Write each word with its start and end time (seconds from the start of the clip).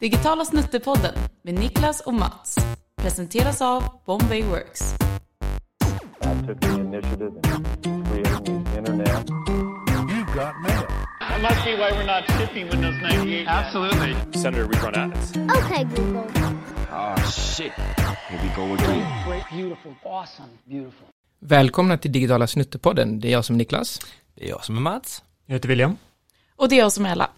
Digitala 0.00 0.44
snuttepodden 0.44 1.14
med 1.42 1.54
Niklas 1.54 2.00
och 2.00 2.14
Mats. 2.14 2.56
Presenteras 2.96 3.62
av 3.62 3.84
Bombay 4.06 4.42
Works. 4.42 4.94
I 6.22 6.46
took 6.46 6.60
the 6.60 6.68
initiative 6.68 7.32
in 7.84 8.04
creating 8.04 8.64
the 8.64 8.78
internet. 8.78 9.28
You 9.28 10.24
got 10.34 10.54
mail. 10.62 10.86
That 11.20 11.42
must 11.42 11.64
be 11.64 11.76
why 11.76 11.90
we're 11.90 12.06
not 12.06 12.24
shipping 12.38 12.68
Windows 12.70 12.94
98. 13.02 13.46
Absolutely. 13.48 14.40
Senator 14.42 14.64
rerun 14.64 14.94
ads. 14.94 15.36
Okay, 15.36 15.84
Google. 15.84 16.24
Oh 16.92 17.30
shit. 17.30 17.72
Here 18.28 18.40
we 18.42 18.48
go 18.56 18.74
again. 18.74 19.28
Great, 19.28 19.44
beautiful, 19.52 19.94
awesome, 20.04 20.48
beautiful. 20.64 21.06
Välkomna 21.40 21.98
till 21.98 22.12
Digitala 22.12 22.46
Snuttepodden. 22.46 23.20
Det 23.20 23.28
är 23.28 23.32
jag 23.32 23.44
som 23.44 23.56
är 23.56 23.58
Niklas. 23.58 24.00
Det 24.34 24.44
är 24.44 24.48
jag 24.48 24.64
som 24.64 24.76
är 24.76 24.80
Mats. 24.80 25.22
Jag 25.46 25.54
heter 25.54 25.68
William. 25.68 25.96
Och 26.56 26.68
det 26.68 26.74
är 26.74 26.78
jag 26.78 26.92
som 26.92 27.06
är 27.06 27.12
Ella. 27.12 27.30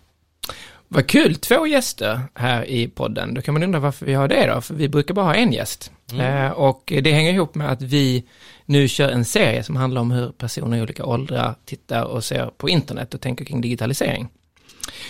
Vad 0.95 1.07
kul, 1.07 1.35
två 1.35 1.67
gäster 1.67 2.21
här 2.35 2.65
i 2.65 2.89
podden. 2.89 3.35
Då 3.35 3.43
kan 3.43 3.55
man 3.55 3.63
undra 3.63 3.81
varför 3.81 4.07
vi 4.07 4.15
har 4.15 4.29
det 4.29 4.46
då, 4.46 4.61
för 4.61 4.75
vi 4.75 4.89
brukar 4.89 5.14
bara 5.14 5.25
ha 5.25 5.35
en 5.35 5.53
gäst. 5.53 5.93
Eh, 6.21 6.50
och 6.50 6.93
det 7.03 7.13
hänger 7.13 7.33
ihop 7.33 7.55
med 7.55 7.71
att 7.71 7.83
vi 7.83 8.25
nu 8.67 8.89
kör 8.89 9.09
en 9.09 9.25
serie 9.25 9.63
som 9.63 9.77
handlar 9.77 10.00
om 10.00 10.11
hur 10.11 10.31
personer 10.31 10.79
i 10.79 10.83
olika 10.83 11.05
åldrar 11.05 11.55
tittar 11.64 12.05
och 12.05 12.25
ser 12.25 12.47
på 12.47 12.69
internet 12.69 13.14
och 13.14 13.21
tänker 13.21 13.45
kring 13.45 13.61
digitalisering. 13.61 14.29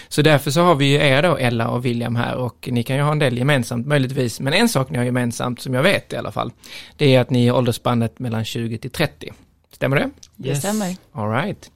Så 0.09 0.23
därför 0.23 0.51
så 0.51 0.61
har 0.61 0.75
vi 0.75 0.85
ju 0.85 0.95
er 0.95 1.23
då, 1.23 1.37
Ella 1.37 1.69
och 1.69 1.85
William 1.85 2.17
här 2.17 2.37
och 2.37 2.69
ni 2.73 2.83
kan 2.83 2.97
ju 2.97 3.03
ha 3.03 3.13
en 3.13 3.19
del 3.19 3.39
gemensamt 3.39 3.87
möjligtvis, 3.87 4.41
men 4.41 4.53
en 4.53 4.69
sak 4.69 4.91
ni 4.91 4.99
har 4.99 5.05
gemensamt 5.05 5.61
som 5.61 5.75
jag 5.75 5.83
vet 5.83 6.13
i 6.13 6.17
alla 6.17 6.33
fall, 6.33 6.53
det 6.97 7.15
är 7.15 7.21
att 7.21 7.31
ni 7.31 7.47
är 7.47 7.55
åldersspannet 7.55 8.19
mellan 8.19 8.45
20 8.45 8.79
till 8.79 8.91
30. 8.91 9.33
Stämmer 9.73 9.97
det? 9.97 10.11
Det 10.37 10.57
stämmer. 10.57 10.97
All 11.13 11.31
right. 11.31 11.71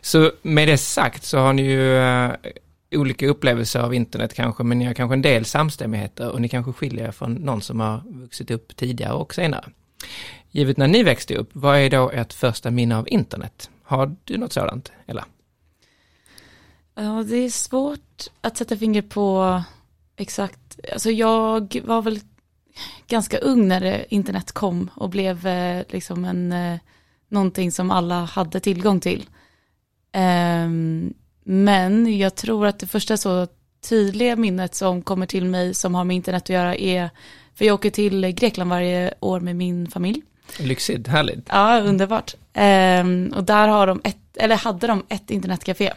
Så 0.00 0.32
med 0.42 0.68
det 0.68 0.78
sagt 0.78 1.24
så 1.24 1.38
har 1.38 1.52
ni 1.52 1.62
ju 1.62 1.96
eh, 1.98 2.30
olika 2.96 3.28
upplevelser 3.28 3.80
av 3.80 3.94
internet 3.94 4.34
kanske, 4.34 4.64
men 4.64 4.78
ni 4.78 4.84
har 4.84 4.94
kanske 4.94 5.14
en 5.14 5.22
del 5.22 5.44
samstämmigheter 5.44 6.30
och 6.30 6.40
ni 6.40 6.48
kanske 6.48 6.72
skiljer 6.72 7.06
er 7.08 7.12
från 7.12 7.34
någon 7.34 7.62
som 7.62 7.80
har 7.80 8.02
vuxit 8.06 8.50
upp 8.50 8.76
tidigare 8.76 9.12
och 9.12 9.34
senare. 9.34 9.64
Givet 10.50 10.76
när 10.76 10.88
ni 10.88 11.02
växte 11.02 11.36
upp, 11.36 11.50
vad 11.52 11.78
är 11.78 11.90
då 11.90 12.10
ert 12.10 12.32
första 12.32 12.70
minne 12.70 12.96
av 12.96 13.08
internet? 13.08 13.70
Har 13.82 14.16
du 14.24 14.38
något 14.38 14.52
sådant, 14.52 14.92
Ella? 15.06 15.24
Ja, 16.94 17.24
det 17.28 17.36
är 17.36 17.50
svårt 17.50 18.30
att 18.40 18.56
sätta 18.56 18.76
finger 18.76 19.02
på 19.02 19.62
exakt. 20.16 20.80
Alltså 20.92 21.10
jag 21.10 21.80
var 21.84 22.02
väl 22.02 22.20
ganska 23.06 23.38
ung 23.38 23.68
när 23.68 24.12
internet 24.14 24.52
kom 24.52 24.90
och 24.94 25.10
blev 25.10 25.46
eh, 25.46 25.84
liksom 25.88 26.24
en, 26.24 26.52
eh, 26.52 26.78
någonting 27.28 27.72
som 27.72 27.90
alla 27.90 28.24
hade 28.24 28.60
tillgång 28.60 29.00
till. 29.00 29.26
Ehm, 30.12 31.14
men 31.44 32.18
jag 32.18 32.34
tror 32.34 32.66
att 32.66 32.78
det 32.78 32.86
första 32.86 33.16
så 33.16 33.46
tydliga 33.88 34.36
minnet 34.36 34.74
som 34.74 35.02
kommer 35.02 35.26
till 35.26 35.44
mig 35.44 35.74
som 35.74 35.94
har 35.94 36.04
med 36.04 36.16
internet 36.16 36.42
att 36.42 36.48
göra 36.48 36.76
är, 36.76 37.10
för 37.54 37.64
jag 37.64 37.74
åker 37.74 37.90
till 37.90 38.26
Grekland 38.26 38.70
varje 38.70 39.14
år 39.20 39.40
med 39.40 39.56
min 39.56 39.90
familj. 39.90 40.22
Lyxigt, 40.58 41.08
härligt. 41.08 41.46
Ja, 41.48 41.80
underbart. 41.80 42.34
Ehm, 42.52 43.32
och 43.36 43.44
där 43.44 43.68
har 43.68 43.86
de 43.86 44.00
ett, 44.04 44.36
eller 44.36 44.56
hade 44.56 44.86
de 44.86 45.04
ett 45.08 45.30
internetcafé. 45.30 45.92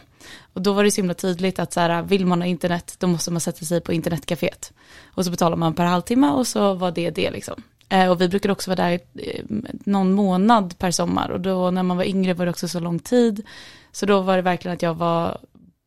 Och 0.52 0.62
då 0.62 0.72
var 0.72 0.84
det 0.84 0.90
så 0.90 1.00
himla 1.00 1.14
tydligt 1.14 1.58
att 1.58 1.72
så 1.72 1.80
här, 1.80 2.02
vill 2.02 2.26
man 2.26 2.40
ha 2.40 2.46
internet, 2.46 2.96
då 2.98 3.06
måste 3.06 3.30
man 3.30 3.40
sätta 3.40 3.64
sig 3.64 3.80
på 3.80 3.92
internetcaféet. 3.92 4.72
Och 5.14 5.24
så 5.24 5.30
betalar 5.30 5.56
man 5.56 5.74
per 5.74 5.84
halvtimme 5.84 6.30
och 6.30 6.46
så 6.46 6.74
var 6.74 6.90
det 6.90 7.10
det 7.10 7.30
liksom. 7.30 7.62
Eh, 7.88 8.10
och 8.10 8.20
vi 8.20 8.28
brukade 8.28 8.52
också 8.52 8.70
vara 8.70 8.88
där 8.88 9.00
eh, 9.14 9.44
någon 9.70 10.12
månad 10.12 10.78
per 10.78 10.90
sommar. 10.90 11.30
Och 11.30 11.40
då 11.40 11.70
när 11.70 11.82
man 11.82 11.96
var 11.96 12.04
yngre 12.04 12.34
var 12.34 12.44
det 12.44 12.50
också 12.50 12.68
så 12.68 12.80
lång 12.80 12.98
tid. 12.98 13.46
Så 13.92 14.06
då 14.06 14.20
var 14.20 14.36
det 14.36 14.42
verkligen 14.42 14.74
att 14.74 14.82
jag 14.82 14.94
var 14.94 15.38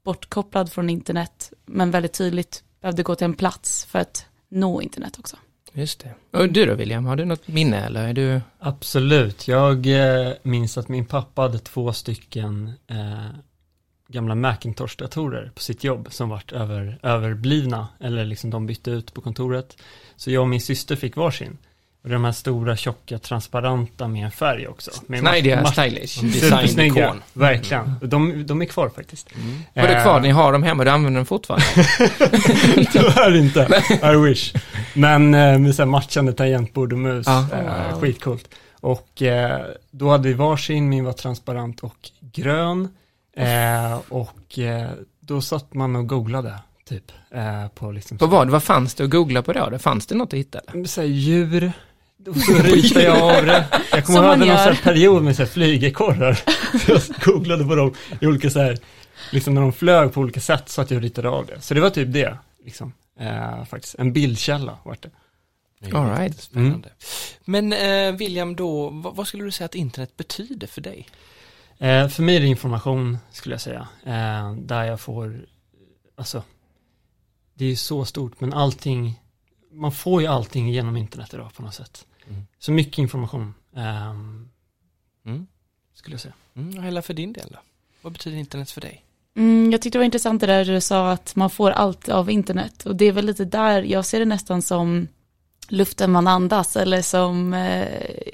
bortkopplad 0.04 0.72
från 0.72 0.90
internet, 0.90 1.54
men 1.66 1.92
väldigt 1.92 2.14
tydligt 2.14 2.64
behövde 2.82 3.04
gå 3.04 3.16
till 3.16 3.26
en 3.26 3.34
plats 3.34 3.86
för 3.86 4.00
att 4.00 4.26
nå 4.50 4.82
internet 4.82 5.20
också. 5.20 5.38
Just 5.74 6.00
det. 6.00 6.40
Och 6.40 6.50
du 6.50 6.66
då 6.66 6.74
William, 6.74 7.06
har 7.06 7.16
du 7.16 7.26
något 7.26 7.48
minne 7.48 7.86
eller 7.86 8.08
är 8.08 8.14
du? 8.14 8.42
Absolut. 8.60 9.48
Jag 9.48 9.88
eh, 9.88 10.34
minns 10.44 10.78
att 10.78 10.90
min 10.90 11.06
pappa 11.06 11.42
hade 11.42 11.60
två 11.60 11.94
stycken 11.94 12.72
eh, 12.88 13.30
gamla 14.08 14.36
Macintosh-datorer 14.36 15.52
på 15.56 15.62
sitt 15.62 15.84
jobb 15.84 16.08
som 16.12 16.30
vart 16.30 16.52
över, 16.52 17.00
överblivna 17.04 17.88
eller 18.00 18.26
liksom 18.26 18.50
de 18.50 18.66
bytte 18.66 18.92
ut 18.92 19.14
på 19.14 19.22
kontoret. 19.22 19.78
Så 20.16 20.32
jag 20.32 20.42
och 20.42 20.50
min 20.50 20.62
syster 20.62 20.96
fick 20.96 21.16
varsin. 21.16 21.58
Och 22.04 22.10
de 22.10 22.24
här 22.26 22.32
stora, 22.32 22.76
tjocka, 22.76 23.20
transparenta 23.20 24.08
med 24.08 24.26
en 24.26 24.32
färg 24.32 24.68
också. 24.68 24.92
Snajdiga, 25.20 25.62
mass- 25.62 25.72
stylish. 25.72 26.08
Supersnygga, 26.20 26.62
Designikon. 26.62 27.22
verkligen. 27.34 27.96
De, 28.02 28.46
de 28.48 28.62
är 28.62 28.66
kvar 28.66 28.90
faktiskt. 28.90 29.30
Var 29.74 29.84
det 29.88 30.02
kvar? 30.04 30.20
Ni 30.20 30.30
har 30.30 30.52
dem 30.54 30.64
hemma, 30.64 30.84
du 30.84 30.90
använder 30.92 31.20
dem 31.20 31.26
fortfarande? 31.26 31.66
Tyvärr 32.92 33.36
inte, 33.36 33.84
I 34.14 34.16
wish. 34.16 34.54
Men 34.94 35.34
eh, 35.34 35.60
med 35.60 35.76
så 35.76 35.82
här 35.82 35.88
matchande 35.88 36.34
tangentbord 36.34 36.94
och 36.94 37.00
mus, 37.00 37.28
Ja. 37.28 37.46
eh, 37.54 38.00
skitcoolt. 38.00 38.50
Och 38.80 39.22
eh, 39.22 39.62
då 39.92 40.10
hade 40.10 40.28
vi 40.28 40.34
varsin, 40.34 40.90
min 40.90 41.06
var 41.06 41.14
transparent 41.14 41.80
och 41.80 42.10
grön. 42.34 42.90
Eh, 43.38 44.00
och 44.10 44.60
eh, 44.60 44.90
då 45.20 45.42
satt 45.42 45.74
man 45.74 45.96
och 45.96 46.08
googlade, 46.08 46.54
typ. 46.90 47.12
Eh, 47.36 47.68
på 47.68 47.92
liksom 47.92 48.18
På 48.18 48.26
vad? 48.28 48.50
Vad 48.50 48.64
fanns 48.64 48.96
det 48.96 49.04
att 49.04 49.10
googla 49.10 49.42
på 49.42 49.54
då? 49.54 49.70
Det 49.70 49.80
fanns 49.80 50.06
det 50.08 50.16
något 50.16 50.34
att 50.34 50.40
hitta? 50.40 50.60
Eller? 50.74 50.86
så 50.86 51.02
här, 51.02 51.08
djur. 51.08 51.72
Så 52.26 52.54
ritade 52.54 53.06
jag 53.06 53.38
av 53.38 53.46
det. 53.46 53.66
Jag 53.92 54.06
kommer 54.06 54.38
ihåg 54.38 54.48
här 54.48 54.68
gör. 54.68 54.76
period 54.84 55.24
med 55.24 55.36
så 55.36 55.42
här 55.42 55.50
flygekorrar. 55.50 56.34
Så 56.86 56.92
jag 56.92 57.02
googlade 57.24 57.66
på 57.66 57.76
dem 57.76 57.94
i 58.20 58.28
olika 58.28 58.50
så 58.50 58.60
här, 58.60 58.78
liksom 59.32 59.54
när 59.54 59.62
de 59.62 59.74
flög 59.74 60.14
på 60.14 60.22
olika 60.22 60.40
sätt 60.40 60.70
så 60.70 60.82
att 60.82 60.92
jag 60.92 61.04
ritade 61.04 61.30
av 61.30 61.46
det. 61.46 61.62
Så 61.62 61.74
det 61.74 61.82
var 61.82 61.90
typ 61.90 62.14
det, 62.14 62.38
liksom. 62.66 62.94
Eh, 63.20 63.66
faktiskt, 63.66 63.96
en 63.96 64.14
bildkälla 64.14 64.78
vart 64.84 65.02
det. 65.02 65.10
All 65.94 66.10
right. 66.10 66.42
Spännande. 66.42 66.90
Men 67.46 67.74
eh, 67.74 68.16
William 68.16 68.56
då, 68.56 68.90
vad, 68.90 69.16
vad 69.16 69.28
skulle 69.28 69.44
du 69.44 69.52
säga 69.52 69.66
att 69.66 69.76
internet 69.76 70.18
betyder 70.18 70.68
för 70.68 70.82
dig? 70.82 71.08
Eh, 71.78 72.08
för 72.08 72.24
mig 72.24 72.36
är 72.36 72.40
det 72.40 72.48
information, 72.48 73.18
skulle 73.32 73.54
jag 73.54 73.62
säga. 73.62 73.88
Eh, 74.06 74.54
där 74.54 74.84
jag 74.84 75.00
får, 75.00 75.46
alltså, 76.16 76.44
det 77.54 77.66
är 77.66 77.70
ju 77.70 77.76
så 77.76 78.06
stort, 78.06 78.42
men 78.42 78.54
allting, 78.54 79.22
man 79.72 79.92
får 79.92 80.22
ju 80.22 80.28
allting 80.28 80.70
genom 80.70 80.98
internet 80.98 81.34
idag 81.34 81.54
på 81.54 81.62
något 81.62 81.74
sätt. 81.74 82.06
Mm. 82.32 82.48
Så 82.60 82.72
mycket 82.72 82.98
information, 82.98 83.54
ehm, 83.76 84.50
Mm. 85.26 85.48
skulle 85.94 86.14
jag 86.14 86.22
säga. 86.22 86.34
Mm, 86.56 86.78
och 86.78 86.84
Hela 86.84 87.02
för 87.02 87.14
din 87.14 87.34
del 87.34 87.48
då? 87.52 87.60
Vad 88.02 88.14
betyder 88.14 88.38
internet 88.38 88.72
för 88.72 88.82
dig? 88.82 89.06
Mm, 89.36 89.72
jag 89.72 89.82
tyckte 89.82 89.98
det 89.98 90.00
var 90.00 90.06
intressant 90.06 90.42
det 90.42 90.48
där 90.48 90.66
du 90.66 90.82
sa 90.82 91.12
att 91.12 91.36
man 91.36 91.50
får 91.50 91.72
allt 91.72 92.10
av 92.10 92.30
internet. 92.30 92.86
Och 92.86 92.96
det 92.96 93.06
är 93.06 93.12
väl 93.12 93.26
lite 93.26 93.46
där, 93.46 93.82
jag 93.84 94.06
ser 94.06 94.20
det 94.20 94.26
nästan 94.26 94.62
som 94.62 95.08
luften 95.68 96.12
man 96.12 96.28
andas 96.28 96.76
eller 96.76 97.02
som 97.02 97.54
eh, 97.54 97.88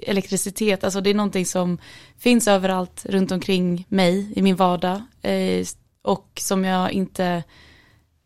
elektricitet. 0.08 0.84
Alltså 0.84 1.02
det 1.02 1.10
är 1.10 1.14
någonting 1.14 1.46
som 1.46 1.78
finns 2.18 2.48
överallt 2.48 3.06
runt 3.06 3.32
omkring 3.32 3.86
mig 3.90 4.34
i 4.36 4.42
min 4.42 4.56
vardag. 4.56 5.02
Eh, 5.22 5.66
och 6.02 6.32
som 6.42 6.66
jag 6.66 6.92
inte, 6.92 7.44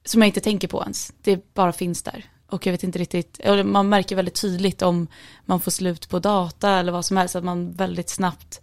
som 0.06 0.22
jag 0.22 0.30
inte 0.30 0.40
tänker 0.40 0.68
på 0.68 0.82
ens. 0.82 1.14
Det 1.22 1.54
bara 1.54 1.72
finns 1.72 2.04
där. 2.04 2.26
Och 2.52 2.66
jag 2.66 2.72
vet 2.72 2.84
inte 2.84 3.00
riktigt, 3.00 3.40
man 3.66 3.90
märker 3.90 4.16
väldigt 4.16 4.42
tydligt 4.42 4.82
om 4.82 5.08
man 5.46 5.60
får 5.60 5.72
slut 5.72 6.10
på 6.10 6.20
data 6.20 6.70
eller 6.70 6.92
vad 6.92 7.06
som 7.06 7.18
helst, 7.18 7.36
att 7.36 7.44
man 7.44 7.72
väldigt 7.72 8.10
snabbt 8.10 8.62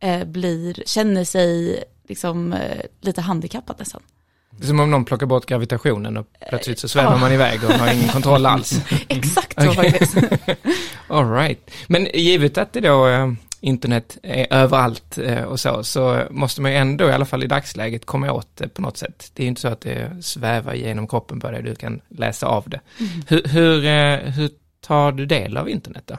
eh, 0.00 0.24
blir, 0.24 0.82
känner 0.86 1.24
sig 1.24 1.84
liksom 2.08 2.52
eh, 2.52 2.80
lite 3.00 3.20
handikappad 3.20 3.76
nästan. 3.78 4.02
Det 4.50 4.64
är 4.64 4.66
som 4.66 4.80
om 4.80 4.90
någon 4.90 5.04
plockar 5.04 5.26
bort 5.26 5.46
gravitationen 5.46 6.16
och 6.16 6.26
plötsligt 6.48 6.78
så 6.78 6.88
svävar 6.88 7.12
ja. 7.12 7.18
man 7.18 7.32
iväg 7.32 7.64
och 7.64 7.72
har 7.72 7.92
ingen 7.92 8.08
kontroll 8.08 8.46
alls. 8.46 8.80
Exakt 9.08 9.62
så 9.62 9.68
Okej. 9.70 9.90
faktiskt. 9.90 10.16
All 11.08 11.32
right. 11.32 11.70
Men 11.86 12.08
givet 12.14 12.58
att 12.58 12.72
det 12.72 12.80
då 12.80 13.08
eh, 13.08 13.32
internet 13.60 14.18
är 14.22 14.46
överallt 14.50 15.18
eh, 15.18 15.42
och 15.42 15.60
så, 15.60 15.84
så 15.84 16.22
måste 16.30 16.60
man 16.62 16.70
ju 16.70 16.76
ändå 16.76 17.08
i 17.08 17.12
alla 17.12 17.24
fall 17.24 17.44
i 17.44 17.46
dagsläget 17.46 18.06
komma 18.06 18.32
åt 18.32 18.56
det 18.56 18.68
på 18.68 18.82
något 18.82 18.96
sätt. 18.96 19.30
Det 19.34 19.42
är 19.42 19.44
ju 19.44 19.48
inte 19.48 19.60
så 19.60 19.68
att 19.68 19.80
det 19.80 20.24
svävar 20.24 20.74
genom 20.74 21.08
kroppen 21.08 21.40
på 21.40 21.50
dig, 21.50 21.62
du 21.62 21.74
kan 21.74 22.00
läsa 22.08 22.46
av 22.46 22.68
det. 22.68 22.80
Hur, 23.28 23.42
hur, 23.44 23.84
eh, 23.84 24.32
hur 24.32 24.50
tar 24.80 25.12
du 25.12 25.26
del 25.26 25.56
av 25.56 25.68
internet 25.68 26.02
då? 26.06 26.16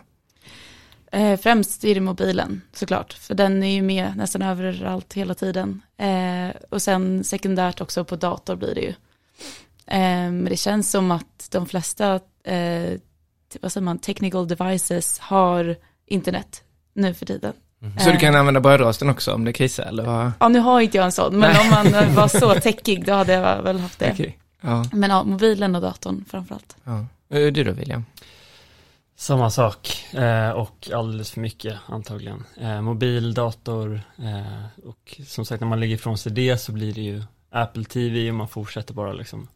Eh, 1.11 1.39
främst 1.39 1.83
är 1.85 1.95
det 1.95 2.01
mobilen 2.01 2.61
såklart, 2.73 3.13
för 3.13 3.35
den 3.35 3.63
är 3.63 3.73
ju 3.73 3.81
med 3.81 4.13
nästan 4.17 4.41
överallt 4.41 5.13
hela 5.13 5.33
tiden. 5.33 5.81
Och 6.69 6.81
sen 6.81 7.23
sekundärt 7.23 7.81
också 7.81 8.05
på 8.05 8.15
dator 8.15 8.55
blir 8.55 8.75
det 8.75 8.81
ju. 8.81 8.93
Eh, 9.87 10.31
men 10.31 10.45
det 10.45 10.57
känns 10.57 10.91
som 10.91 11.11
att 11.11 11.47
de 11.51 11.65
flesta, 11.65 12.19
vad 13.61 13.71
säger 13.71 13.81
man, 13.81 13.99
technical 13.99 14.47
devices 14.47 15.19
har 15.19 15.75
internet 16.05 16.63
nu 16.93 17.13
för 17.13 17.25
tiden. 17.25 17.53
Så 17.99 18.07
Eh, 18.09 18.13
du 18.13 18.19
kan 18.19 18.35
använda 18.35 18.59
brödrosten 18.59 19.09
också 19.09 19.33
om 19.33 19.45
det 19.45 19.53
krisar 19.53 19.83
eller 19.83 20.03
vad? 20.03 20.31
Ja, 20.39 20.47
nu 20.47 20.59
har 20.59 20.81
inte 20.81 20.97
jag 20.97 21.05
en 21.05 21.11
sån, 21.11 21.39
men 21.39 21.55
om 21.61 21.69
man 21.69 21.87
eh, 21.95 22.15
var 22.15 22.27
så 22.27 22.53
techig 22.63 23.05
då 23.05 23.13
hade 23.13 23.33
jag 23.33 23.61
väl 23.63 23.79
haft 23.79 23.99
det. 23.99 24.11
Okej. 24.13 24.37
Ja, 24.61 24.85
Men 24.91 25.09
ja, 25.09 25.23
mobilen 25.23 25.75
och 25.75 25.81
datorn 25.81 26.25
framförallt. 26.29 26.75
ja. 26.83 27.05
Eh, 27.37 27.45
Du 27.51 27.63
då 27.63 27.71
William? 27.71 28.05
Samma 29.15 29.49
sak 29.49 30.05
eh, 30.13 30.49
och 30.49 30.89
alldeles 30.93 31.31
för 31.31 31.39
mycket 31.41 31.77
antagligen. 31.85 32.43
Eh, 32.61 32.81
mobil, 32.81 33.33
dator 33.33 34.01
eh, 34.17 34.87
och 34.89 35.21
som 35.27 35.45
sagt 35.45 35.61
när 35.61 35.67
man 35.67 35.79
lägger 35.79 35.95
ifrån 35.95 36.17
sig 36.17 36.31
det 36.31 36.57
så 36.57 36.71
blir 36.71 36.93
det 36.93 37.01
ju 37.01 37.23
Apple 37.51 37.83
TV 37.83 38.29
och 38.29 38.35
man 38.35 38.47
fortsätter 38.47 38.93
bara 38.93 39.13
liksom 39.13 39.47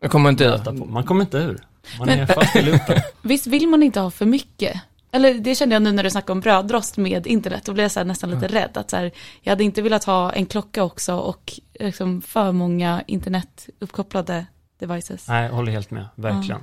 Jag 0.00 0.10
kommer 0.10 0.30
inte 0.30 0.44
ur. 0.44 0.72
Man 0.86 1.04
kommer 1.04 1.20
inte 1.20 1.36
ur. 1.38 1.58
Man 1.98 2.06
Men- 2.08 2.18
är 2.20 2.26
fast 2.26 2.56
i 2.56 2.62
loopen. 2.62 3.00
Visst 3.22 3.46
vill 3.46 3.68
man 3.68 3.82
inte 3.82 4.00
ha 4.00 4.10
för 4.10 4.26
mycket? 4.26 4.80
Eller 5.12 5.34
det 5.34 5.54
kände 5.54 5.74
jag 5.74 5.82
nu 5.82 5.92
när 5.92 6.02
du 6.02 6.10
snackade 6.10 6.32
om 6.32 6.40
brödrost 6.40 6.96
med 6.96 7.26
internet, 7.26 7.62
då 7.64 7.72
blev 7.72 7.84
jag 7.84 7.92
så 7.92 8.00
här 8.00 8.04
nästan 8.04 8.30
lite 8.30 8.46
rädd. 8.48 8.70
Att 8.74 8.90
så 8.90 8.96
här, 8.96 9.10
jag 9.42 9.52
hade 9.52 9.64
inte 9.64 9.82
velat 9.82 10.04
ha 10.04 10.32
en 10.32 10.46
klocka 10.46 10.82
också 10.84 11.14
och 11.16 11.52
liksom 11.80 12.22
för 12.22 12.52
många 12.52 13.02
internetuppkopplade 13.06 14.46
devices. 14.80 15.28
Nej, 15.28 15.44
jag 15.46 15.52
håller 15.52 15.72
helt 15.72 15.90
med, 15.90 16.04
verkligen. 16.14 16.60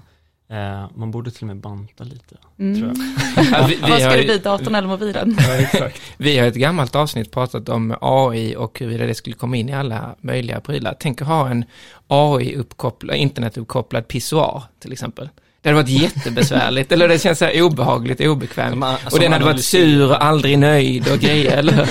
Eh, 0.50 0.90
man 0.96 1.12
borde 1.12 1.32
till 1.32 1.44
och 1.44 1.48
med 1.48 1.58
banta 1.58 2.04
lite, 2.04 2.36
Mm. 2.60 2.80
tror 2.80 2.94
jag. 2.96 3.46
Ja, 3.52 3.68
vi, 3.70 3.76
vi, 3.76 3.82
Vad 3.82 4.00
ska 4.02 4.10
det 4.10 4.24
bli, 4.24 4.38
datorn 4.38 4.76
eller 4.76 4.88
mobilen? 4.88 5.38
Ja, 5.40 5.56
exakt. 5.56 6.02
vi 6.18 6.38
har 6.38 6.48
ett 6.48 6.56
gammalt 6.56 6.96
avsnitt 6.96 7.32
pratat 7.32 7.70
om 7.70 7.96
AI 8.02 8.56
och 8.56 8.80
huruvida 8.80 9.06
det 9.06 9.16
skulle 9.16 9.36
komma 9.36 9.58
in 9.58 9.70
i 9.70 9.74
alla 9.74 10.16
möjliga 10.22 10.60
prylar. 10.62 10.96
Tänk 11.00 11.22
att 11.22 11.28
ha 11.28 11.50
en 11.50 11.66
AI-uppkopplad, 12.08 13.16
internetuppkopplad 13.16 14.08
pissoar 14.08 14.64
till 14.80 14.92
exempel. 14.94 15.30
Det 15.66 15.70
hade 15.72 15.82
varit 15.82 16.02
jättebesvärligt, 16.02 16.92
eller 16.92 17.08
det 17.08 17.20
känns 17.20 17.40
så 17.40 17.46
här 17.46 17.62
obehagligt, 17.62 18.22
obekvämt. 18.22 18.72
Som 18.74 18.84
a- 18.84 18.98
och 19.12 19.20
den 19.20 19.34
hade 19.34 19.46
varit 19.46 19.66
sur 19.66 20.10
och 20.10 20.24
aldrig 20.24 20.60
nöjd 20.60 21.12
och 21.12 21.20
grejer, 21.20 21.58
eller? 21.58 21.90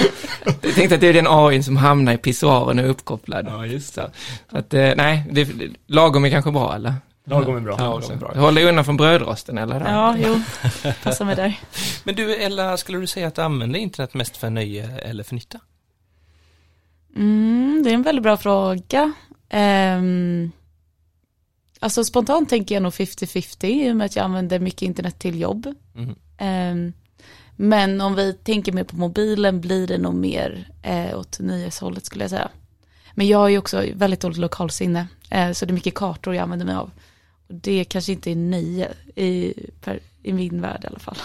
Jag 0.62 0.74
tänkte 0.74 0.94
att 0.94 1.00
det 1.00 1.06
är 1.08 1.12
den 1.12 1.26
AI 1.28 1.62
som 1.62 1.76
hamnar 1.76 2.12
i 2.12 2.16
pissoaren 2.16 2.78
och 2.78 2.84
är 2.84 2.88
uppkopplad. 2.88 3.46
Ja, 3.48 3.66
just 3.66 3.94
det. 3.94 4.10
Så 4.50 4.58
att, 4.58 4.74
eh, 4.74 4.90
nej, 4.96 5.24
det, 5.30 5.48
lagom 5.86 6.24
är 6.24 6.30
kanske 6.30 6.50
bra, 6.50 6.74
eller? 6.74 6.94
Lagom 7.26 7.56
är 7.56 7.60
bra. 7.60 7.76
Lagom 7.76 8.10
är 8.12 8.16
bra. 8.16 8.32
Håll 8.36 8.54
dig 8.54 8.64
undan 8.64 8.84
från 8.84 8.96
brödrosten, 8.96 9.58
eller? 9.58 9.80
Ja, 9.90 10.16
jo, 10.18 10.40
passar 11.02 11.24
mig 11.24 11.36
där. 11.36 11.58
Men 12.04 12.14
du 12.14 12.34
Ella, 12.34 12.76
skulle 12.76 12.98
du 12.98 13.06
säga 13.06 13.26
att 13.28 13.34
du 13.34 13.42
använder 13.42 13.78
internet 13.78 14.14
mest 14.14 14.36
för 14.36 14.50
nöje 14.50 14.90
eller 14.98 15.24
för 15.24 15.34
nytta? 15.34 15.58
Mm, 17.16 17.80
det 17.84 17.90
är 17.90 17.94
en 17.94 18.02
väldigt 18.02 18.22
bra 18.22 18.36
fråga. 18.36 19.12
Um, 19.52 20.52
alltså 21.84 22.04
spontant 22.04 22.48
tänker 22.48 22.74
jag 22.74 22.82
nog 22.82 22.92
50-50 22.92 23.66
i 23.66 23.92
och 23.92 23.96
med 23.96 24.04
att 24.04 24.16
jag 24.16 24.24
använder 24.24 24.58
mycket 24.58 24.82
internet 24.82 25.18
till 25.18 25.40
jobb. 25.40 25.74
Mm. 25.96 26.14
Ehm, 26.38 26.92
men 27.56 28.00
om 28.00 28.14
vi 28.14 28.32
tänker 28.32 28.72
mer 28.72 28.84
på 28.84 28.96
mobilen 28.96 29.60
blir 29.60 29.86
det 29.86 29.98
nog 29.98 30.14
mer 30.14 30.68
eh, 30.82 31.18
åt 31.18 31.38
nyhetshållet 31.38 32.06
skulle 32.06 32.24
jag 32.24 32.30
säga. 32.30 32.48
Men 33.14 33.26
jag 33.26 33.38
har 33.38 33.48
ju 33.48 33.58
också 33.58 33.84
väldigt 33.94 34.20
dåligt 34.20 34.38
lokalsinne, 34.38 35.06
eh, 35.30 35.52
så 35.52 35.66
det 35.66 35.70
är 35.70 35.74
mycket 35.74 35.94
kartor 35.94 36.34
jag 36.34 36.42
använder 36.42 36.66
mig 36.66 36.74
av. 36.74 36.90
Och 37.48 37.54
det 37.54 37.84
kanske 37.84 38.12
inte 38.12 38.30
är 38.30 38.36
nöje 38.36 38.88
i, 39.14 39.54
per, 39.80 40.00
i 40.22 40.32
min 40.32 40.60
värld 40.60 40.80
i 40.84 40.86
alla 40.86 40.98
fall. 40.98 41.18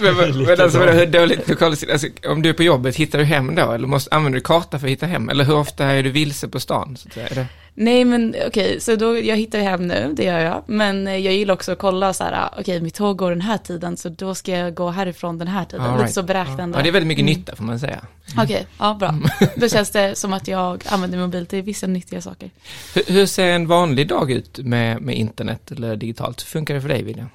Men, 0.00 0.16
men, 0.16 0.42
men 0.42 0.60
alltså, 0.60 0.78
hur 0.78 1.06
dåligt 1.06 1.48
lokalsinne, 1.48 1.92
alltså, 1.92 2.08
om 2.26 2.42
du 2.42 2.48
är 2.48 2.54
på 2.54 2.62
jobbet, 2.62 2.96
hittar 2.96 3.18
du 3.18 3.24
hem 3.24 3.54
då? 3.54 3.72
Eller 3.72 3.86
måste, 3.86 4.14
använder 4.14 4.38
du 4.38 4.42
karta 4.42 4.78
för 4.78 4.86
att 4.86 4.92
hitta 4.92 5.06
hem? 5.06 5.28
Eller 5.28 5.44
hur 5.44 5.56
ofta 5.56 5.84
är 5.84 6.02
du 6.02 6.10
vilse 6.10 6.48
på 6.48 6.60
stan? 6.60 6.96
Så 6.96 7.08
att 7.08 7.14
säga? 7.14 7.46
Nej 7.74 8.04
men 8.04 8.34
okej, 8.46 8.80
så 8.80 8.96
då, 8.96 9.18
jag 9.18 9.36
hittar 9.36 9.58
ju 9.58 9.64
hem 9.64 9.88
nu, 9.88 10.12
det 10.16 10.24
gör 10.24 10.38
jag. 10.38 10.62
Men 10.66 11.06
eh, 11.06 11.16
jag 11.16 11.34
gillar 11.34 11.54
också 11.54 11.72
att 11.72 11.78
kolla 11.78 12.12
så 12.12 12.24
här, 12.24 12.32
ah, 12.32 12.54
okej 12.60 12.80
mitt 12.80 12.94
tåg 12.94 13.16
går 13.18 13.30
den 13.30 13.40
här 13.40 13.58
tiden, 13.58 13.96
så 13.96 14.08
då 14.08 14.34
ska 14.34 14.52
jag 14.52 14.74
gå 14.74 14.90
härifrån 14.90 15.38
den 15.38 15.48
här 15.48 15.64
tiden. 15.64 15.86
All 15.86 15.92
Lite 15.92 16.02
right. 16.02 16.14
så 16.14 16.22
beräknande. 16.22 16.78
Ja, 16.78 16.82
det 16.82 16.88
är 16.88 16.92
väldigt 16.92 17.06
mycket 17.08 17.22
Mm. 17.22 17.34
nytta 17.38 17.56
får 17.56 17.64
man 17.64 17.78
säga. 17.78 18.00
Okej, 18.38 18.66
ja 18.78 18.94
bra. 18.94 19.14
Då 19.56 19.68
känns 19.68 19.90
det 19.90 20.18
som 20.18 20.32
att 20.32 20.48
jag 20.48 20.82
använder 20.86 21.18
mobil 21.18 21.46
till 21.46 21.62
vissa 21.62 21.86
nyttiga 21.86 22.20
saker. 22.20 22.50
Hur, 22.94 23.12
hur 23.12 23.26
ser 23.26 23.48
en 23.48 23.66
vanlig 23.66 24.08
dag 24.08 24.30
ut 24.30 24.58
med, 24.58 25.00
med 25.02 25.16
internet 25.16 25.70
eller 25.72 25.96
digitalt? 25.96 26.42
Hur 26.42 26.46
funkar 26.46 26.74
det 26.74 26.80
för 26.80 26.88
dig, 26.88 27.02
William? 27.02 27.28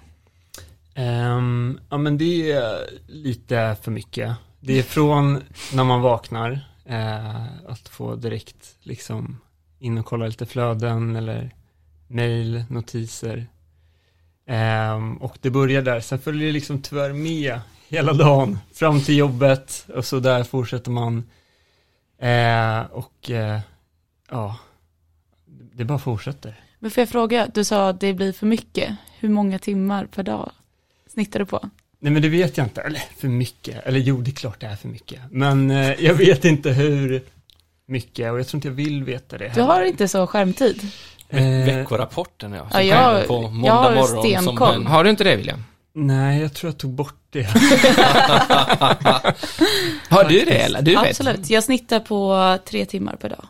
Ehm, 0.95 1.80
ja 1.89 1.98
men 1.98 2.18
det 2.18 2.51
är 2.51 2.89
lite 3.07 3.75
för 3.81 3.92
mycket. 3.92 4.31
Det 4.60 4.80
är 4.80 4.84
från 4.84 5.44
när 5.74 5.84
man 5.84 6.01
vaknar, 6.01 6.60
eh, 6.86 7.44
att 7.68 7.89
få 7.89 8.16
direkt 8.16 8.75
liksom 8.84 9.38
in 9.79 9.97
och 9.97 10.06
kolla 10.06 10.25
lite 10.27 10.45
flöden 10.45 11.15
eller 11.15 11.51
mail, 12.07 12.63
notiser. 12.69 13.47
Ehm, 14.47 15.18
och 15.18 15.38
det 15.41 15.50
börjar 15.50 15.81
där, 15.81 16.00
sen 16.00 16.19
följer 16.19 16.47
det 16.47 16.53
liksom 16.53 16.81
tyvärr 16.81 17.13
med 17.13 17.59
hela 17.88 18.13
dagen 18.13 18.59
fram 18.74 19.01
till 19.01 19.18
jobbet 19.18 19.85
och 19.95 20.06
så 20.06 20.19
där 20.19 20.44
fortsätter 20.44 20.91
man. 20.91 21.24
Eh, 22.19 22.81
och 22.91 23.31
eh, 23.31 23.59
ja, 24.29 24.57
det 25.74 25.85
bara 25.85 26.00
fortsätter. 26.00 26.59
Men 26.79 26.91
får 26.91 27.01
jag 27.01 27.09
fråga, 27.09 27.47
du 27.53 27.63
sa 27.63 27.89
att 27.89 28.00
det 28.00 28.13
blir 28.13 28.33
för 28.33 28.45
mycket. 28.45 28.95
Hur 29.19 29.29
många 29.29 29.59
timmar 29.59 30.06
per 30.06 30.24
dag 30.24 30.51
snittar 31.13 31.39
du 31.39 31.45
på? 31.45 31.69
Nej 32.00 32.13
men 32.13 32.21
det 32.21 32.29
vet 32.29 32.57
jag 32.57 32.65
inte, 32.65 32.81
eller 32.81 33.03
för 33.18 33.27
mycket, 33.27 33.85
eller 33.85 34.00
jo 34.00 34.21
det 34.21 34.31
är 34.31 34.33
klart 34.33 34.59
det 34.59 34.68
är 34.68 34.75
för 34.75 34.88
mycket, 34.88 35.21
men 35.31 35.71
eh, 35.71 36.03
jag 36.03 36.13
vet 36.13 36.45
inte 36.45 36.69
hur 36.69 37.24
mycket 37.88 38.31
och 38.31 38.39
jag 38.39 38.48
tror 38.48 38.57
inte 38.57 38.68
jag 38.68 38.75
vill 38.75 39.04
veta 39.04 39.38
det 39.38 39.45
Du 39.45 39.50
heller. 39.51 39.63
har 39.74 39.81
inte 39.84 40.07
så 40.07 40.28
skärmtid. 40.28 40.81
Eh, 41.30 41.44
Veckorapporten 41.44 42.54
ja. 42.54 42.68
Ja, 42.74 42.81
jag- 42.81 43.28
på 43.28 43.34
jag 43.44 43.54
måndag 43.54 43.74
har 43.74 43.92
morgon 43.95 44.07
som 44.07 44.24
stenkoll. 44.24 44.75
en- 44.75 44.88
Har 44.88 45.04
du 45.04 45.10
inte 45.10 45.24
det, 45.24 45.36
William? 45.36 45.63
Nej, 45.94 46.42
jag 46.42 46.54
tror 46.54 46.72
jag 46.72 46.78
tog 46.78 46.92
bort 46.92 47.16
det. 47.30 47.44
Har 50.10 50.24
du 50.30 50.39
det, 50.45 50.57
eller? 50.62 50.81
Du 50.81 50.92
vet? 50.95 51.07
Absolut, 51.10 51.50
jag 51.50 51.63
snittar 51.63 52.00
på 52.00 52.57
tre 52.66 52.86
timmar 52.86 53.16
per 53.16 53.30
dag. 53.30 53.45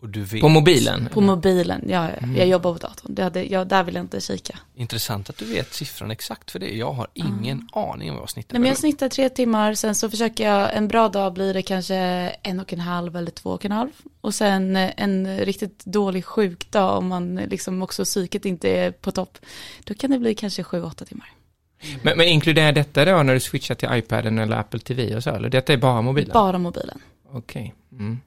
Och 0.00 0.08
du 0.08 0.22
vet. 0.24 0.40
På 0.40 0.48
mobilen? 0.48 1.08
På 1.12 1.20
mobilen, 1.20 1.84
ja. 1.88 2.08
Mm. 2.08 2.36
jag 2.36 2.46
jobbar 2.48 2.72
på 2.72 2.78
datorn. 2.78 3.14
Det 3.14 3.22
hade, 3.22 3.44
jag, 3.44 3.66
där 3.66 3.82
vill 3.82 3.94
jag 3.94 4.04
inte 4.04 4.20
kika. 4.20 4.58
Intressant 4.74 5.30
att 5.30 5.36
du 5.36 5.44
vet 5.44 5.74
siffran 5.74 6.10
exakt 6.10 6.50
för 6.50 6.58
det. 6.58 6.76
Jag 6.76 6.92
har 6.92 7.06
ingen 7.14 7.68
aning 7.72 8.10
om 8.10 8.16
vad 8.16 8.22
jag 8.22 8.30
snittar 8.30 8.54
Nej 8.54 8.60
men 8.60 8.68
jag 8.68 8.78
snittar 8.78 9.08
tre 9.08 9.28
timmar, 9.28 9.74
sen 9.74 9.94
så 9.94 10.10
försöker 10.10 10.44
jag, 10.44 10.76
en 10.76 10.88
bra 10.88 11.08
dag 11.08 11.32
blir 11.32 11.54
det 11.54 11.62
kanske 11.62 11.96
en 12.42 12.60
och 12.60 12.72
en 12.72 12.80
halv 12.80 13.16
eller 13.16 13.30
två 13.30 13.50
och 13.50 13.64
en 13.64 13.72
halv. 13.72 13.90
Och 14.20 14.34
sen 14.34 14.76
en 14.76 15.38
riktigt 15.38 15.84
dålig 15.84 16.24
sjukdag 16.24 16.98
om 16.98 17.08
man 17.08 17.36
liksom 17.36 17.82
också 17.82 18.04
psyket 18.04 18.44
inte 18.44 18.68
är 18.68 18.90
på 18.90 19.12
topp, 19.12 19.38
då 19.84 19.94
kan 19.94 20.10
det 20.10 20.18
bli 20.18 20.34
kanske 20.34 20.62
sju, 20.62 20.82
åtta 20.82 21.04
timmar. 21.04 21.32
Men, 22.02 22.18
men 22.18 22.26
inkluderar 22.26 22.72
detta 22.72 23.04
då 23.04 23.22
när 23.22 23.34
du 23.34 23.40
switchar 23.40 23.74
till 23.74 23.88
iPaden 23.92 24.38
eller 24.38 24.56
Apple 24.56 24.80
TV 24.80 25.16
och 25.16 25.22
så? 25.22 25.30
Eller 25.30 25.48
detta 25.48 25.72
är 25.72 25.76
bara 25.76 26.02
mobilen? 26.02 26.30
Bara 26.34 26.58
mobilen. 26.58 27.00
Okej. 27.32 27.74
Mm. 27.92 28.04
Mm. 28.06 28.20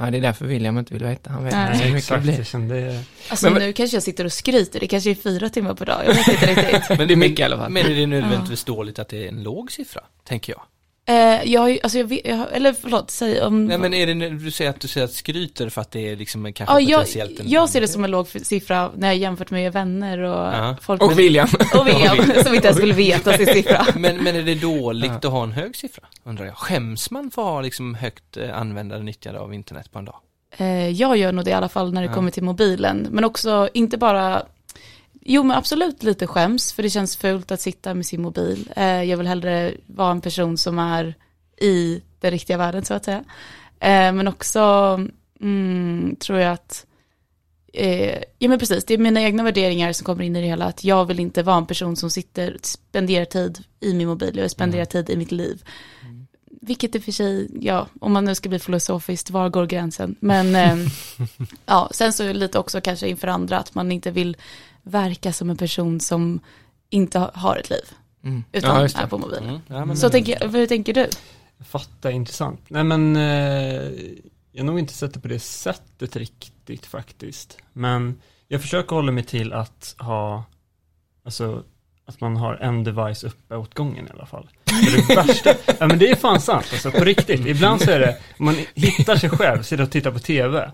Ja, 0.00 0.10
det 0.10 0.16
är 0.18 0.22
därför 0.22 0.44
William 0.46 0.78
inte 0.78 0.94
vill 0.94 1.04
veta. 1.04 1.30
Han 1.30 1.44
vet 1.44 1.52
Nej. 1.52 1.72
inte 1.72 1.84
hur 1.84 1.94
mycket 1.94 2.08
det 2.10 2.18
blir. 2.20 2.44
kände, 2.44 3.02
Alltså 3.28 3.50
Men- 3.50 3.62
nu 3.62 3.72
kanske 3.72 3.96
jag 3.96 4.02
sitter 4.02 4.24
och 4.24 4.32
skryter, 4.32 4.80
det 4.80 4.86
kanske 4.88 5.10
är 5.10 5.14
fyra 5.14 5.48
timmar 5.48 5.74
per 5.74 5.86
dag, 5.86 6.02
jag 6.06 6.14
vet 6.14 6.28
inte 6.28 6.46
riktigt. 6.46 6.88
Men 6.98 7.08
det 7.08 7.14
är 7.14 7.16
mycket 7.16 7.38
i 7.38 7.42
alla 7.42 7.56
fall. 7.56 7.70
Men 7.70 7.86
är 7.86 7.94
det 7.94 8.06
nödvändigtvis 8.06 8.64
dåligt 8.64 8.98
att 8.98 9.08
det 9.08 9.24
är 9.24 9.28
en 9.28 9.42
låg 9.42 9.72
siffra? 9.72 10.00
Tänker 10.28 10.52
jag. 10.52 10.62
Eh, 11.08 11.42
jag 11.52 11.60
har 11.60 11.68
ju, 11.68 11.78
alltså 11.82 11.98
jag 11.98 12.04
vet, 12.06 12.20
jag 12.26 12.36
har, 12.36 12.46
eller 12.46 12.72
förlåt, 12.72 13.10
säg 13.10 13.42
om... 13.42 13.64
Nej 13.66 13.78
men 13.78 13.94
är 13.94 14.06
det, 14.06 14.28
du 14.30 14.50
säger 14.50 14.70
att 14.70 14.80
du 14.80 14.88
säger 14.88 15.04
att 15.04 15.12
skryter 15.12 15.68
för 15.68 15.80
att 15.80 15.90
det 15.90 16.08
är 16.12 16.16
liksom 16.16 16.46
en- 16.46 16.52
kanske 16.52 16.74
ja, 16.74 16.80
jag, 16.80 17.00
potentiellt 17.00 17.40
en... 17.40 17.48
jag 17.50 17.68
ser 17.68 17.80
det 17.80 17.88
som 17.88 18.04
en 18.04 18.10
låg 18.10 18.28
siffra 18.28 18.90
när 18.96 19.08
jag 19.08 19.16
jämfört 19.16 19.50
med 19.50 19.72
vänner 19.72 20.18
och 20.18 20.54
Ja. 20.54 20.76
folk. 20.82 21.02
Och 21.02 21.18
William. 21.18 21.48
och 21.78 21.86
William, 21.86 22.16
som 22.44 22.54
inte 22.54 22.66
ens 22.66 22.76
skulle 22.78 22.94
veta 22.94 23.32
sin 23.32 23.46
siffra. 23.46 23.86
Men, 23.96 24.16
men 24.16 24.36
är 24.36 24.42
det 24.42 24.54
dåligt 24.54 25.10
att 25.24 25.24
ha 25.24 25.42
en 25.42 25.52
hög 25.52 25.76
siffra? 25.76 26.04
Undrar 26.24 26.44
jag. 26.46 26.56
Skäms 26.56 27.10
man 27.10 27.30
för 27.30 27.42
att 27.42 27.48
ha 27.48 27.60
liksom 27.60 27.94
högt 27.94 28.36
eh, 28.36 28.58
användare 28.60 29.02
nyttjande 29.02 29.40
av 29.40 29.54
internet 29.54 29.92
på 29.92 29.98
en 29.98 30.04
dag? 30.04 30.16
Eh, 30.56 30.88
jag 30.88 31.16
gör 31.16 31.32
nog 31.32 31.44
det 31.44 31.50
i 31.50 31.54
alla 31.54 31.68
fall 31.68 31.92
när 31.92 32.00
det 32.02 32.06
Ja. 32.08 32.14
kommer 32.14 32.30
till 32.30 32.42
mobilen. 32.42 33.06
Men 33.10 33.24
också 33.24 33.68
inte 33.74 33.98
bara, 33.98 34.42
jo 35.30 35.42
men 35.42 35.56
absolut 35.56 36.02
lite 36.02 36.26
skäms, 36.26 36.72
för 36.72 36.82
det 36.82 36.90
känns 36.90 37.16
fult 37.16 37.50
att 37.50 37.60
sitta 37.60 37.94
med 37.94 38.06
sin 38.06 38.22
mobil. 38.22 38.72
Eh, 38.76 39.02
jag 39.02 39.16
vill 39.16 39.26
hellre 39.26 39.74
vara 39.86 40.10
en 40.10 40.20
person 40.20 40.58
som 40.58 40.78
är 40.78 41.14
i 41.60 42.02
den 42.20 42.30
riktiga 42.30 42.56
världen 42.56 42.84
så 42.84 42.94
att 42.94 43.04
säga. 43.04 43.24
Eh, 43.80 44.12
men 44.12 44.28
också 44.28 44.60
mm, 45.40 46.16
tror 46.20 46.38
jag 46.38 46.52
att, 46.52 46.86
eh, 47.72 48.22
ja 48.38 48.48
men 48.48 48.58
precis, 48.58 48.84
det 48.84 48.94
är 48.94 48.98
mina 48.98 49.22
egna 49.22 49.42
värderingar 49.42 49.92
som 49.92 50.04
kommer 50.04 50.24
in 50.24 50.36
i 50.36 50.40
det 50.40 50.46
hela. 50.46 50.64
Att 50.64 50.84
jag 50.84 51.04
vill 51.04 51.20
inte 51.20 51.42
vara 51.42 51.56
en 51.56 51.66
person 51.66 51.96
som 51.96 52.10
sitter, 52.10 52.56
spenderar 52.62 53.24
tid 53.24 53.64
i 53.80 53.94
min 53.94 54.08
mobil, 54.08 54.32
jag 54.34 54.42
vill 54.42 54.50
spendera 54.50 54.86
tid 54.86 55.10
i 55.10 55.16
mitt 55.16 55.32
liv. 55.32 55.62
Vilket 56.60 56.94
i 56.94 56.98
och 56.98 57.02
för 57.02 57.12
sig, 57.12 57.50
ja, 57.60 57.86
om 58.00 58.12
man 58.12 58.24
nu 58.24 58.34
ska 58.34 58.48
bli 58.48 58.58
filosofiskt, 58.58 59.30
var 59.30 59.48
går 59.48 59.66
gränsen? 59.66 60.16
Men 60.20 60.54
ehm, 60.56 60.86
ja, 61.66 61.88
sen 61.92 62.12
så 62.12 62.32
lite 62.32 62.58
också 62.58 62.80
kanske 62.80 63.08
inför 63.08 63.28
andra 63.28 63.58
att 63.58 63.74
man 63.74 63.92
inte 63.92 64.10
vill 64.10 64.36
verka 64.88 65.32
som 65.32 65.50
en 65.50 65.56
person 65.56 66.00
som 66.00 66.40
inte 66.90 67.18
ha- 67.18 67.30
har 67.34 67.56
ett 67.56 67.70
liv, 67.70 67.84
Mm. 68.24 68.44
utan 68.52 68.80
Ja, 68.80 69.02
är 69.02 69.06
på 69.06 69.18
mobilen. 69.18 69.44
Mm. 69.48 69.60
Ja, 69.66 69.84
men 69.84 69.96
Så 69.96 70.10
tänker 70.10 70.38
jag, 70.40 70.48
hur 70.48 70.66
tänker 70.66 70.94
du? 70.94 71.08
fatta 71.64 72.10
intressant. 72.10 72.60
Nej 72.68 72.84
men, 72.84 73.16
eh, 73.16 73.22
jag 74.52 74.60
har 74.60 74.64
nog 74.64 74.78
inte 74.78 74.92
sett 74.94 75.14
det 75.14 75.20
på 75.20 75.28
det 75.28 75.38
sättet 75.40 76.16
riktigt 76.16 76.86
faktiskt. 76.86 77.58
Men 77.72 78.20
jag 78.48 78.60
försöker 78.62 78.96
hålla 78.96 79.12
mig 79.12 79.24
till 79.24 79.52
att 79.52 79.94
ha, 79.98 80.44
alltså, 81.24 81.62
att 82.06 82.20
man 82.20 82.36
har 82.36 82.54
en 82.54 82.84
device 82.84 83.24
uppe 83.24 83.56
åt 83.56 83.74
gången 83.74 84.06
i 84.06 84.10
alla 84.10 84.26
fall. 84.26 84.48
Det 85.08 85.14
värsta, 85.16 85.54
ja 85.78 85.86
men 85.86 85.98
det 85.98 86.10
är 86.10 86.16
fan 86.16 86.40
sant 86.40 86.66
alltså, 86.72 86.90
på 86.90 87.04
riktigt. 87.04 87.46
Ibland 87.46 87.80
så 87.82 87.90
är 87.90 87.98
det, 88.00 88.18
man 88.38 88.54
hittar 88.74 89.16
sig 89.16 89.30
själv, 89.30 89.62
sitter 89.62 89.82
och 89.84 89.90
tittar 89.90 90.10
på 90.10 90.18
tv. 90.18 90.70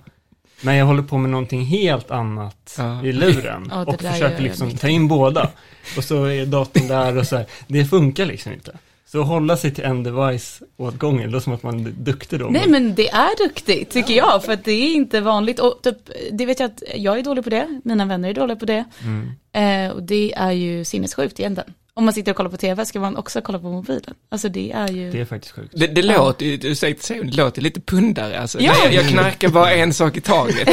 Men 0.60 0.76
jag 0.76 0.86
håller 0.86 1.02
på 1.02 1.18
med 1.18 1.30
någonting 1.30 1.64
helt 1.64 2.10
annat 2.10 2.74
Ja. 2.78 3.04
i 3.04 3.12
luren 3.12 3.68
Ja, 3.70 3.84
och 3.84 4.00
försöker 4.02 4.42
liksom 4.42 4.76
ta 4.76 4.88
in 4.88 5.08
båda. 5.08 5.50
Och 5.96 6.04
så 6.04 6.24
är 6.24 6.46
datorn 6.46 6.88
där 6.88 7.18
och 7.18 7.26
så 7.26 7.36
här, 7.36 7.46
det 7.66 7.84
funkar 7.84 8.26
liksom 8.26 8.52
inte. 8.52 8.78
Så 9.06 9.20
att 9.20 9.26
hålla 9.26 9.56
sig 9.56 9.74
till 9.74 9.84
en 9.84 10.02
device 10.02 10.62
åt 10.76 10.98
gången, 10.98 11.32
det 11.32 11.40
som 11.40 11.52
att 11.52 11.62
man 11.62 11.86
är 11.86 11.90
duktig 11.90 12.38
då. 12.40 12.46
Nej 12.46 12.68
men 12.68 12.94
det 12.94 13.10
är 13.10 13.48
duktigt 13.48 13.90
tycker 13.90 14.14
jag 14.14 14.44
för 14.44 14.52
att 14.52 14.64
det 14.64 14.72
är 14.72 14.94
inte 14.94 15.20
vanligt 15.20 15.58
och 15.60 15.80
typ, 15.82 15.96
det 16.32 16.46
vet 16.46 16.60
jag 16.60 16.66
att 16.70 16.82
jag 16.96 17.18
är 17.18 17.22
dålig 17.22 17.44
på 17.44 17.50
det, 17.50 17.80
mina 17.84 18.04
vänner 18.04 18.28
är 18.28 18.34
dåliga 18.34 18.56
på 18.56 18.64
det. 18.66 18.84
Mm. 19.02 19.30
Eh, 19.52 19.92
och 19.96 20.02
det 20.02 20.32
är 20.36 20.52
ju 20.52 20.84
sinnessjukt 20.84 21.40
egentligen. 21.40 21.72
Om 21.96 22.04
man 22.04 22.14
sitter 22.14 22.30
och 22.32 22.36
kollar 22.36 22.50
på 22.50 22.56
tv 22.56 22.86
ska 22.86 23.00
man 23.00 23.16
också 23.16 23.40
kolla 23.42 23.58
på 23.58 23.70
mobilen. 23.70 24.14
Alltså 24.28 24.48
det 24.48 24.72
är 24.72 24.88
ju... 24.88 25.10
Det 25.10 25.20
är 25.20 25.24
faktiskt 25.24 25.54
sjukt. 25.54 25.72
Det, 25.76 25.86
det 25.86 26.02
låter 26.02 26.46
ju, 26.46 26.58
ursäkta 26.62 27.14
det 27.14 27.36
låter 27.36 27.62
lite 27.62 27.80
pundare 27.80 28.40
alltså. 28.40 28.60
Ja. 28.60 28.72
Nej, 28.84 28.94
jag 28.94 29.08
knarkar 29.08 29.48
bara 29.48 29.72
en 29.72 29.94
sak 29.94 30.16
i 30.16 30.20
taget. 30.20 30.66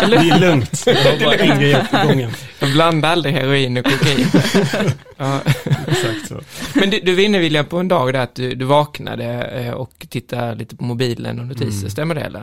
Det 0.00 0.16
är 0.16 0.38
lugnt, 0.40 0.82
jag 0.86 0.94
har 0.94 1.24
bara 1.24 1.34
en 1.34 1.60
grej 1.60 1.76
åt 1.76 2.06
gången. 2.08 2.30
Jag 2.58 2.72
blandar 2.72 3.08
aldrig 3.12 3.34
heroin 3.34 3.76
och 3.76 3.84
kokain. 3.84 4.26
ja. 5.16 5.40
Exakt 5.86 6.28
så. 6.28 6.40
Men 6.74 6.90
du, 6.90 7.00
du 7.00 7.14
var 7.14 7.22
inne 7.22 7.38
William 7.38 7.66
på 7.66 7.78
en 7.78 7.88
dag 7.88 8.12
där 8.12 8.20
att 8.20 8.34
du, 8.34 8.54
du 8.54 8.64
vaknade 8.64 9.24
eh, 9.44 9.70
och 9.72 10.06
tittade 10.08 10.54
lite 10.54 10.76
på 10.76 10.84
mobilen 10.84 11.40
och 11.40 11.46
notiser, 11.46 11.78
Mm. 11.78 11.90
stämmer 11.90 12.14
det 12.14 12.20
eller? 12.20 12.40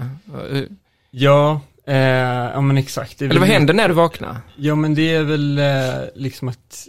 Eh, 0.52 0.62
Ja, 1.12 1.62
eh, 1.88 1.96
ja 1.98 2.62
men 2.62 2.78
exakt. 2.78 3.22
Eller 3.22 3.40
vad 3.40 3.50
händer 3.50 3.74
när 3.74 3.88
du 3.88 3.94
vaknar? 3.94 4.38
Ja 4.56 4.76
men 4.76 4.96
det 4.96 5.14
är 5.16 5.24
väl 5.24 5.60
eh, 5.60 5.66
liksom 6.16 6.48
att 6.48 6.88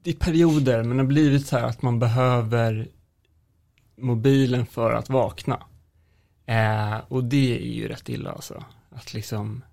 eh, 0.00 0.04
det 0.04 0.10
är 0.10 0.14
perioder 0.14 0.82
men 0.82 0.96
det 0.96 1.02
har 1.02 1.08
blivit 1.08 1.46
så 1.46 1.58
här 1.58 1.64
att 1.64 1.82
man 1.82 1.98
behöver 1.98 2.88
mobilen 3.96 4.66
för 4.66 4.92
att 4.92 5.10
vakna. 5.10 5.62
Eh, 6.46 6.98
och 7.08 7.24
det 7.24 7.58
är 7.58 7.72
ju 7.72 7.88
rätt 7.88 8.08
illa 8.08 8.30
alltså. 8.30 8.64
Att 8.90 9.14
liksom, 9.14 9.64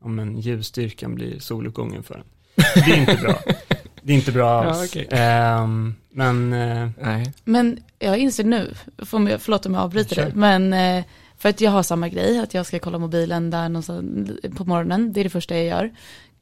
om 0.00 0.18
en 0.18 0.40
ljusstyrkan 0.40 1.14
blir 1.14 1.38
soluppgången 1.38 2.02
för 2.02 2.14
en. 2.14 2.24
Det 2.74 2.92
är 2.92 3.00
inte 3.00 3.16
bra. 3.22 3.38
Det 4.02 4.12
är 4.12 4.16
inte 4.16 4.32
bra 4.32 4.50
alls. 4.64 4.78
Ja, 4.78 5.02
okej. 5.02 5.08
Ehm, 5.10 5.94
men 6.10 6.52
eh, 6.52 6.90
Nej. 7.00 7.32
Men 7.44 7.78
jag 7.98 8.18
inser 8.18 8.44
nu, 8.44 8.74
förlåt 8.98 9.66
om 9.66 9.74
jag 9.74 9.82
avbryter 9.82 10.16
dig, 10.16 10.32
men 10.34 10.72
eh, 10.72 11.04
för 11.36 11.48
att 11.48 11.60
jag 11.60 11.70
har 11.70 11.82
samma 11.82 12.08
grej, 12.08 12.38
att 12.38 12.54
jag 12.54 12.66
ska 12.66 12.78
kolla 12.78 12.98
mobilen 12.98 13.50
där 13.50 13.68
någonstans 13.68 14.30
på 14.56 14.64
morgonen, 14.64 15.12
det 15.12 15.20
är 15.20 15.24
det 15.24 15.30
första 15.30 15.56
jag 15.56 15.64
gör. 15.64 15.90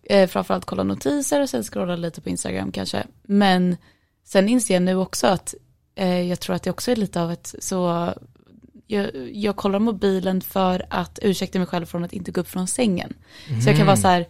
Eh, 0.05 0.29
framförallt 0.29 0.65
kolla 0.65 0.83
notiser 0.83 1.43
och 1.43 1.49
sen 1.49 1.63
scrolla 1.63 1.97
lite 1.97 2.21
på 2.21 2.29
Instagram 2.29 2.73
kanske. 2.73 3.07
Men 3.23 3.77
sen 4.25 4.49
inser 4.49 4.75
jag 4.75 4.83
nu 4.83 4.97
också 4.97 5.27
att 5.27 5.55
eh, 5.95 6.21
jag 6.21 6.41
tror 6.41 6.57
att 6.57 6.63
det 6.63 6.71
också 6.71 6.91
är 6.91 6.97
lite 6.97 7.23
av 7.23 7.33
ett 7.33 7.55
så, 7.59 8.13
jag, 8.87 9.11
jag 9.33 9.57
kollar 9.57 9.79
mobilen 9.79 10.41
för 10.41 10.87
att 10.91 11.19
ursäkta 11.23 11.59
mig 11.59 11.67
själv 11.67 11.87
från 11.87 12.05
att 12.05 12.13
inte 12.13 12.31
gå 12.31 12.41
upp 12.41 12.49
från 12.49 12.67
sängen. 12.67 13.15
Så 13.63 13.69
jag 13.69 13.77
kan 13.77 13.87
vara 13.87 13.97
så 13.97 14.09
här, 14.09 14.27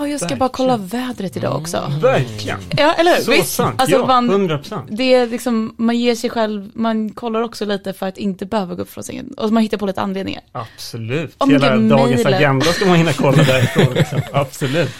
"Åh, 0.00 0.10
jag 0.10 0.20
ska 0.20 0.36
bara 0.36 0.48
kolla 0.48 0.76
vädret 0.76 1.36
idag 1.36 1.56
också. 1.56 1.92
verkligen. 2.02 2.58
Ja, 2.76 2.92
eller 2.94 3.16
hur? 3.16 3.22
Så 3.22 3.30
Visst? 3.30 3.52
sant, 3.54 3.80
Alltså, 3.80 3.96
ja, 3.96 4.06
man, 4.06 4.30
100 4.30 4.58
procent. 4.58 4.88
det 4.90 5.14
är 5.14 5.26
liksom, 5.26 5.74
man 5.78 5.98
ger 5.98 6.14
sig 6.14 6.30
själv, 6.30 6.70
man 6.74 7.10
kollar 7.10 7.42
också 7.42 7.64
lite 7.64 7.92
för 7.92 8.06
att 8.06 8.18
inte 8.18 8.46
behöva 8.46 8.74
gå 8.74 8.82
upp 8.82 8.90
från 8.90 9.04
sängen. 9.04 9.34
Och 9.36 9.52
man 9.52 9.62
hittar 9.62 9.76
på 9.78 9.86
lite 9.86 10.00
anledningar. 10.00 10.42
Absolut. 10.52 11.34
Om 11.38 11.50
Hela 11.50 11.76
dagens 11.76 12.24
mailar- 12.24 12.36
agenda 12.38 12.66
ska 12.66 12.86
man 12.86 12.96
hinna 12.96 13.12
kolla 13.12 13.42
därifrån. 13.42 13.94
Liksom. 13.94 14.20
Absolut. 14.32 14.92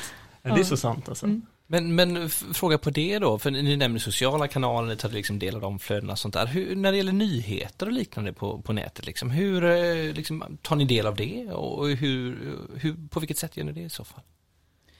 Ja, 0.43 0.55
det 0.55 0.61
är 0.61 0.65
så 0.65 0.77
sant 0.77 1.09
alltså. 1.09 1.27
Mm. 1.27 1.43
Men, 1.69 1.95
men 1.95 2.31
fråga 2.31 2.79
på 2.79 2.91
det 2.91 3.19
då, 3.19 3.39
för 3.39 3.51
ni 3.51 3.77
nämner 3.77 3.99
sociala 3.99 4.49
kanaler, 4.49 4.89
ni 4.89 4.97
tar 4.97 5.09
liksom 5.09 5.39
del 5.39 5.55
av 5.55 5.61
de 5.61 5.79
flödena 5.79 6.13
och 6.13 6.19
sånt 6.19 6.35
där. 6.35 6.47
Hur, 6.47 6.77
när 6.77 6.91
det 6.93 6.97
gäller 6.99 7.13
nyheter 7.13 7.87
och 7.87 7.93
liknande 7.93 8.33
på, 8.33 8.59
på 8.61 8.73
nätet, 8.73 9.07
liksom, 9.07 9.31
hur 9.31 9.65
eh, 9.65 10.13
liksom, 10.15 10.59
tar 10.63 10.77
ni 10.77 10.85
del 10.85 11.07
av 11.07 11.17
det 11.17 11.47
och 11.53 11.89
hur, 11.89 12.39
hur, 12.77 12.97
på 13.11 13.21
vilket 13.21 13.39
sätt 13.39 13.57
gör 13.57 13.65
ni 13.65 13.73
det 13.73 13.81
i 13.81 13.89
så 13.91 14.05
fall? 14.05 14.21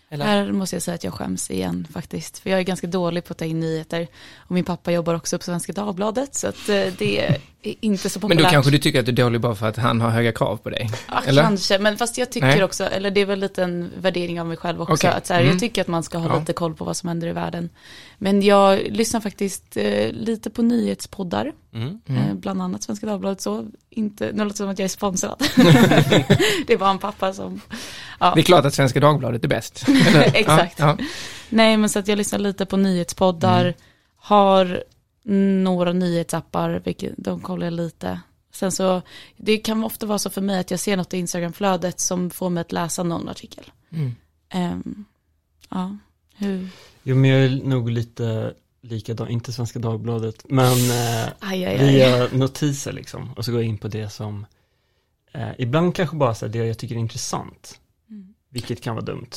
Eller? 0.09 0.25
Här 0.25 0.53
måste 0.53 0.77
jag 0.77 0.83
säga 0.83 0.95
att 0.95 1.05
jag 1.05 1.15
skäms 1.15 1.51
igen 1.51 1.87
faktiskt. 1.93 2.39
För 2.39 2.51
jag 2.51 2.59
är 2.59 2.65
ganska 2.65 2.87
dålig 2.87 3.25
på 3.25 3.33
att 3.33 3.39
ta 3.39 3.45
in 3.45 3.61
nyheter. 3.61 4.09
Och 4.37 4.51
min 4.51 4.65
pappa 4.65 4.93
jobbar 4.93 5.15
också 5.15 5.39
på 5.39 5.45
Svenska 5.45 5.73
Dagbladet. 5.73 6.35
Så 6.35 6.49
att 6.49 6.69
eh, 6.69 6.87
det 6.99 7.41
inte 7.81 8.11
så 8.11 8.19
Men 8.19 8.21
populärt. 8.21 8.43
då 8.45 8.51
kanske 8.51 8.71
du 8.71 8.79
tycker 8.79 9.01
att 9.01 9.07
du 9.07 9.13
är 9.13 9.17
dålig 9.17 9.41
bara 9.41 9.55
för 9.55 9.69
att 9.69 9.77
han 9.77 10.01
har 10.01 10.11
höga 10.11 10.33
krav 10.33 10.57
på 10.57 10.71
dig? 10.71 10.91
Ja, 11.09 11.23
eller? 11.27 11.43
kanske, 11.43 11.79
men 11.79 11.97
fast 11.97 12.19
jag 12.19 12.33
tycker 12.33 12.47
Nej. 12.47 12.65
också, 12.65 12.85
eller 12.85 13.11
det 13.11 13.21
är 13.21 13.27
väl 13.27 13.39
lite 13.41 13.63
en 13.65 13.91
värdering 14.01 14.41
av 14.41 14.47
mig 14.47 14.57
själv 14.57 14.83
också, 14.83 14.93
Okej. 14.95 15.11
att 15.11 15.27
så 15.27 15.33
här, 15.35 15.41
Mm. 15.41 15.53
jag 15.53 15.61
tycker 15.61 15.81
att 15.81 15.89
man 15.89 16.03
ska 16.03 16.19
ha 16.19 16.29
Ja. 16.35 16.39
lite 16.41 16.53
koll 16.53 16.75
på 16.75 16.85
vad 16.85 16.97
som 16.97 17.09
händer 17.09 17.29
i 17.29 17.33
världen. 17.33 17.71
Men 18.19 18.43
jag 18.43 18.81
lyssnar 18.91 19.21
faktiskt 19.21 19.77
eh, 19.77 20.13
lite 20.13 20.51
på 20.51 20.63
nyhetspoddar, 20.63 21.53
Mm. 21.75 22.01
eh, 22.09 22.35
bland 22.35 22.63
annat 22.63 22.83
Svenska 22.83 23.07
Dagbladet 23.07 23.41
så, 23.41 23.67
inte, 23.91 24.25
nu 24.33 24.45
låter 24.45 24.49
det 24.49 24.57
som 24.57 24.69
att 24.69 24.79
jag 24.79 24.85
är 24.85 24.89
sponsrad. 24.89 25.43
det 26.67 26.73
är 26.73 26.77
bara 26.79 26.91
en 26.91 26.99
pappa 26.99 27.33
som, 27.33 27.61
ja. 28.21 28.33
Det 28.35 28.41
är 28.41 28.45
klart 28.45 28.65
att 28.65 28.75
Svenska 28.75 29.01
Dagbladet 29.01 29.45
är 29.45 29.49
bäst. 29.49 29.85
Exakt. 30.35 30.79
Ja, 30.79 30.97
Nej, 31.49 31.77
men 31.77 31.89
så 31.89 31.99
att 31.99 32.09
jag 32.09 32.17
lyssnar 32.19 32.39
lite 32.39 32.67
på 32.67 32.77
nyhetspoddar, 32.77 33.61
Mm. 33.65 33.75
har 34.17 34.85
några 35.65 35.93
nyhetsappar, 35.93 36.83
vilket, 36.85 37.15
de 37.17 37.41
kollar 37.41 37.67
jag 37.67 37.73
lite. 37.73 38.21
Sen 38.53 38.73
så, 38.73 39.03
det 39.37 39.59
kan 39.59 39.85
ofta 39.85 40.07
vara 40.07 40.19
så 40.19 40.31
för 40.31 40.41
mig 40.41 40.59
att 40.61 40.71
jag 40.71 40.81
ser 40.81 40.97
något 40.97 41.15
i 41.15 41.19
Instagramflödet 41.19 42.01
som 42.01 42.31
får 42.31 42.51
mig 42.51 42.61
att 42.61 42.73
läsa 42.73 43.03
någon 43.03 43.29
artikel. 43.29 43.65
ja. 43.89 43.97
Mm. 43.99 44.13
Ehm, 44.49 45.05
ja, 45.71 45.97
hur, 46.37 46.69
Jo, 47.03 47.17
men 47.17 47.31
jag 47.31 47.45
är 47.45 47.65
nog 47.65 47.91
lite 47.91 48.55
likadan, 48.83 49.29
inte 49.29 49.53
Svenska 49.53 49.79
Dagbladet, 49.79 50.45
men 50.49 50.73
eh, 50.91 51.27
aj, 51.41 51.65
aj, 51.65 51.67
aj. 51.67 51.79
via 51.79 52.29
notiser 52.33 52.93
liksom. 52.93 53.33
Och 53.37 53.45
så 53.45 53.53
går 53.53 53.61
jag 53.61 53.69
in 53.69 53.79
på 53.79 53.89
det 53.89 54.09
som, 54.09 54.47
eh, 55.33 55.49
ibland 55.59 55.95
kanske 55.95 56.17
bara 56.17 56.35
så 56.35 56.47
här, 56.47 56.53
det 56.53 56.59
jag 56.59 56.79
tycker 56.79 56.95
är 56.95 56.99
intressant, 56.99 57.81
Mm. 58.11 58.35
vilket 58.51 58.83
kan 58.83 58.95
vara 58.95 59.05
dumt. 59.05 59.31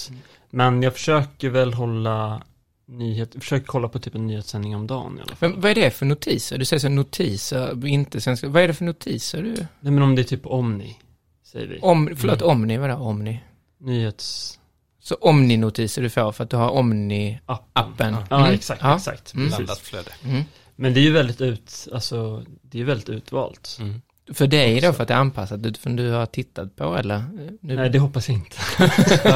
Men 0.50 0.84
jag 0.84 0.94
försöker 0.94 1.50
väl 1.50 1.74
hålla 1.74 2.44
nyhet, 2.90 3.34
försöker 3.40 3.66
kolla 3.66 3.88
på 3.90 4.00
typ 4.00 4.16
en 4.16 4.28
nyhetssändning 4.28 4.76
om 4.76 4.88
dagen 4.88 5.18
i 5.18 5.22
alla 5.22 5.36
fall. 5.36 5.50
Men 5.50 5.62
vad 5.62 5.72
är 5.72 5.76
det 5.76 5.92
för 5.92 6.06
notiser? 6.06 6.58
Du 6.58 6.66
säger 6.66 6.80
så 6.80 6.90
notiser, 6.90 7.86
inte 7.88 8.22
svenska. 8.22 8.50
Vad 8.50 8.64
är 8.64 8.68
det 8.68 8.74
för 8.74 8.86
notiser 8.86 9.42
du? 9.44 9.54
Nej 9.80 9.94
men 9.94 10.02
om 10.02 10.16
det 10.16 10.22
är 10.22 10.24
typ 10.24 10.46
Omni, 10.46 10.98
säger 11.46 11.68
vi. 11.68 11.80
Om, 11.82 12.10
förlåt, 12.18 12.42
Mm. 12.42 12.52
Omni, 12.52 12.78
vad 12.78 12.90
är 12.90 12.94
det? 12.96 13.00
Omni? 13.00 13.44
Nyhetsappen. 13.80 14.60
Så 15.02 15.16
Omni-notiser 15.16 16.02
du 16.02 16.10
får 16.10 16.32
för 16.32 16.44
att 16.44 16.50
du 16.50 16.58
har 16.58 16.70
Omni-appen? 16.72 18.16
Ja, 18.30 18.40
Mm. 18.40 18.54
exakt, 18.54 18.82
Ja. 18.84 18.96
exakt. 18.96 19.34
Mm. 19.34 19.46
Precis. 19.46 19.58
Blandat 19.58 19.80
flöde. 19.80 20.12
Mm. 20.26 20.44
Men 20.76 20.94
det 20.94 21.00
är 21.00 21.02
ju 21.02 21.12
väldigt 21.12 21.42
ut, 21.42 21.88
alltså, 21.94 22.44
det 22.62 22.78
är 22.78 22.80
ju 22.80 22.86
väldigt 22.86 23.10
utvalt. 23.10 23.78
Mm. 23.80 24.02
För 24.34 24.48
dig 24.48 24.82
då, 24.82 24.94
för 24.94 25.02
att 25.02 25.08
det 25.08 25.14
är 25.14 25.18
anpassat 25.18 25.66
utifrån 25.66 25.96
du 25.96 26.10
har 26.12 26.26
tittat 26.26 26.76
på 26.76 26.96
eller? 26.98 27.24
Nu, 27.62 27.76
Nej, 27.76 27.90
det 27.90 28.00
hoppas 28.00 28.30
jag 28.30 28.38
inte. 28.38 28.58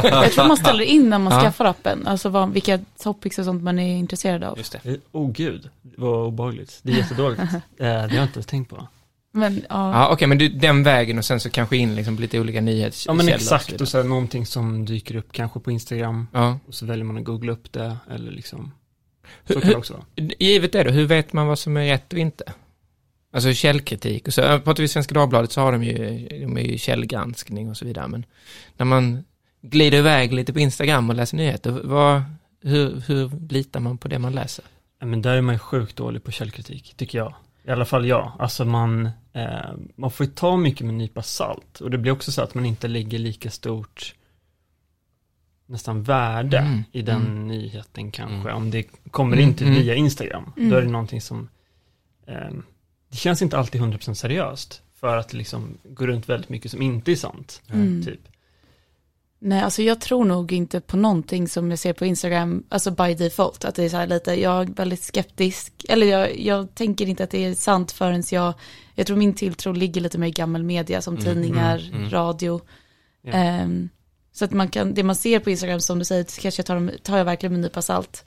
Jag 0.04 0.32
tror 0.32 0.48
man 0.48 0.58
ställer 0.58 0.84
in 0.84 1.10
när 1.10 1.20
man 1.20 1.34
Ja. 1.34 1.42
skaffar 1.42 1.66
appen, 1.66 2.08
alltså 2.08 2.30
vad, 2.30 2.52
vilka 2.54 2.80
topics 3.04 3.40
och 3.40 3.46
sånt 3.46 3.64
man 3.64 3.80
är 3.80 3.96
intresserad 3.98 4.44
av. 4.44 4.58
Just 4.58 4.72
det. 4.84 4.90
Eh, 4.92 4.96
Oh 5.12 5.32
gud, 5.32 5.70
vad 5.98 6.28
obehagligt. 6.28 6.80
Det 6.84 6.92
är 6.92 6.98
jättedåligt. 6.98 7.42
eh, 7.54 7.58
det 7.78 7.86
har 7.86 8.00
jag 8.02 8.24
inte 8.24 8.34
ens 8.36 8.46
tänkt 8.46 8.70
på. 8.70 8.88
Men 9.36 9.56
ja, 9.70 9.94
Ja, 9.94 10.10
okej, 10.12 10.28
men 10.28 10.38
du, 10.38 10.50
den 10.50 10.84
vägen 10.84 11.18
och 11.18 11.26
sen 11.26 11.40
så 11.40 11.50
kanske 11.50 11.78
in 11.78 11.96
liksom 11.96 12.16
på 12.16 12.22
lite 12.22 12.40
olika 12.40 12.62
nyhetskällor. 12.62 13.14
Ja 13.20 13.24
men 13.24 13.34
och 13.34 13.40
exakt, 13.40 13.78
så 13.78 13.84
och 13.84 13.96
är 13.96 14.04
det 14.04 14.10
någonting 14.10 14.46
som 14.46 14.86
dyker 14.86 15.16
upp 15.16 15.32
kanske 15.32 15.60
på 15.60 15.72
Instagram 15.72 16.28
Ja. 16.34 16.60
och 16.68 16.74
så 16.74 16.86
väljer 16.86 17.06
man 17.06 17.18
att 17.18 17.24
googla 17.24 17.52
upp 17.52 17.72
det 17.72 17.98
eller 18.16 18.32
liksom, 18.32 18.72
så 19.48 19.54
Hur- 19.54 19.62
kan 19.62 19.70
det 19.70 19.76
också 19.76 19.94
vara. 19.94 20.04
Givet 20.40 20.72
det 20.72 20.84
då, 20.84 20.92
hur 20.92 21.06
vet 21.06 21.34
man 21.34 21.48
vad 21.48 21.60
som 21.60 21.78
är 21.78 21.86
rätt 21.88 22.14
och 22.14 22.20
inte? 22.20 22.44
Alltså 23.34 23.54
källkritik 23.54 24.28
och 24.28 24.34
så, 24.34 24.42
äh, 24.42 24.60
pratar 24.60 24.84
vi 24.84 24.88
Svenska 24.88 25.14
Dagbladet 25.14 25.52
så 25.52 25.62
har 25.62 25.72
de 25.72 25.84
ju, 25.84 26.28
de 26.30 26.58
är 26.58 26.62
ju 26.62 26.78
källgranskning 26.78 27.70
och 27.70 27.78
så 27.78 27.86
vidare, 27.86 28.08
men 28.08 28.26
när 28.78 28.86
man 28.86 29.24
glider 29.62 29.98
iväg 29.98 30.34
lite 30.34 30.54
på 30.54 30.60
Instagram 30.60 31.10
och 31.10 31.16
läser 31.16 31.38
nyheter, 31.38 31.82
vad, 31.84 32.24
hur, 32.62 33.04
hur 33.08 33.32
litar 33.50 33.80
man 33.80 33.98
på 33.98 34.08
det 34.08 34.20
man 34.20 34.34
läser? 34.34 34.66
Ja, 35.00 35.06
men 35.06 35.22
där 35.22 35.38
är 35.38 35.42
man 35.42 35.56
ju 35.56 35.60
sjukt 35.60 35.96
dålig 35.96 36.24
på 36.24 36.32
källkritik, 36.32 36.94
tycker 36.98 37.18
jag. 37.18 37.34
I 37.64 37.72
alla 37.72 37.86
fall 37.86 38.06
jag. 38.06 38.32
Alltså 38.40 38.66
man, 38.66 39.10
eh, 39.34 39.72
man 39.96 40.12
får 40.12 40.26
ju 40.26 40.32
ta 40.32 40.58
mycket 40.58 40.82
med 40.82 40.90
en 40.90 40.98
nypa 40.98 41.22
salt. 41.22 41.82
Och 41.82 41.92
det 41.92 41.98
blir 41.98 42.12
också 42.12 42.32
så 42.32 42.42
att 42.42 42.54
man 42.56 42.66
inte 42.66 42.88
lägger 42.88 43.20
lika 43.20 43.50
stort 43.50 44.16
nästan 45.66 46.04
värde 46.04 46.58
Mm, 46.58 46.84
i 46.92 47.02
den 47.02 47.22
mm. 47.22 47.48
nyheten 47.48 48.12
kanske. 48.12 48.50
Mm. 48.50 48.56
Om 48.56 48.72
det 48.72 48.84
kommer 49.12 49.38
Mm, 49.38 49.50
in 49.50 49.56
till 49.56 49.68
mm. 49.68 49.80
via 49.80 49.96
Instagram. 49.96 50.54
Mm. 50.58 50.70
Då 50.70 50.76
är 50.76 50.82
det 50.82 50.88
någonting 50.88 51.22
som, 51.22 51.50
eh, 52.28 52.52
det 53.14 53.18
känns 53.18 53.42
inte 53.42 53.58
alltid 53.58 53.82
100% 53.82 54.14
seriöst. 54.14 54.82
För 55.00 55.18
att 55.18 55.30
det 55.30 55.38
liksom 55.38 55.78
går 55.84 56.08
runt 56.08 56.30
väldigt 56.30 56.50
mycket 56.50 56.72
som 56.72 56.82
inte 56.82 57.12
är 57.12 57.16
sant. 57.16 57.62
Mm. 57.74 58.04
Typ. 58.06 58.20
Nej, 59.40 59.62
alltså 59.62 59.82
jag 59.82 60.02
tror 60.02 60.26
nog 60.26 60.52
inte 60.52 60.82
på 60.82 60.98
någonting 60.98 61.48
som 61.48 61.70
jag 61.70 61.80
ser 61.80 61.94
på 61.94 62.06
Instagram, 62.06 62.64
alltså 62.70 62.92
by 62.92 63.14
default, 63.14 63.66
att 63.66 63.76
det 63.76 63.84
är 63.84 63.90
så 63.90 63.98
här 63.98 64.08
lite, 64.08 64.42
jag 64.42 64.62
är 64.70 64.74
väldigt 64.74 65.04
skeptisk, 65.04 65.74
eller 65.90 66.08
jag, 66.08 66.40
jag 66.40 66.76
tänker 66.76 67.06
inte 67.08 67.24
att 67.24 67.30
det 67.30 67.46
är 67.46 67.54
sant 67.54 67.92
förrän 67.92 68.24
jag, 68.32 68.54
jag 68.96 69.08
tror 69.08 69.18
min 69.18 69.34
tilltro 69.34 69.72
ligger 69.72 70.02
lite 70.02 70.18
mer 70.18 70.28
i 70.28 70.32
gammal 70.32 70.64
media 70.64 71.02
som 71.02 71.14
Mm, 71.18 71.26
tidningar, 71.26 71.78
mm, 71.88 71.98
mm. 72.00 72.10
radio. 72.10 72.62
Ja. 73.22 73.32
Ehm, 73.32 73.90
så 74.32 74.46
att 74.46 74.52
man 74.52 74.68
kan, 74.70 74.94
det 74.94 75.04
man 75.04 75.16
ser 75.16 75.40
på 75.40 75.50
Instagram 75.50 75.80
som 75.80 76.00
du 76.00 76.06
säger, 76.06 76.24
kanske 76.42 76.60
jag 76.60 76.66
tar, 76.66 76.76
dem- 76.76 76.92
tar 77.04 77.18
jag 77.18 77.26
verkligen 77.26 77.54
med 77.54 77.58
en 77.58 77.62
nypa 77.62 77.82
salt. 77.82 78.26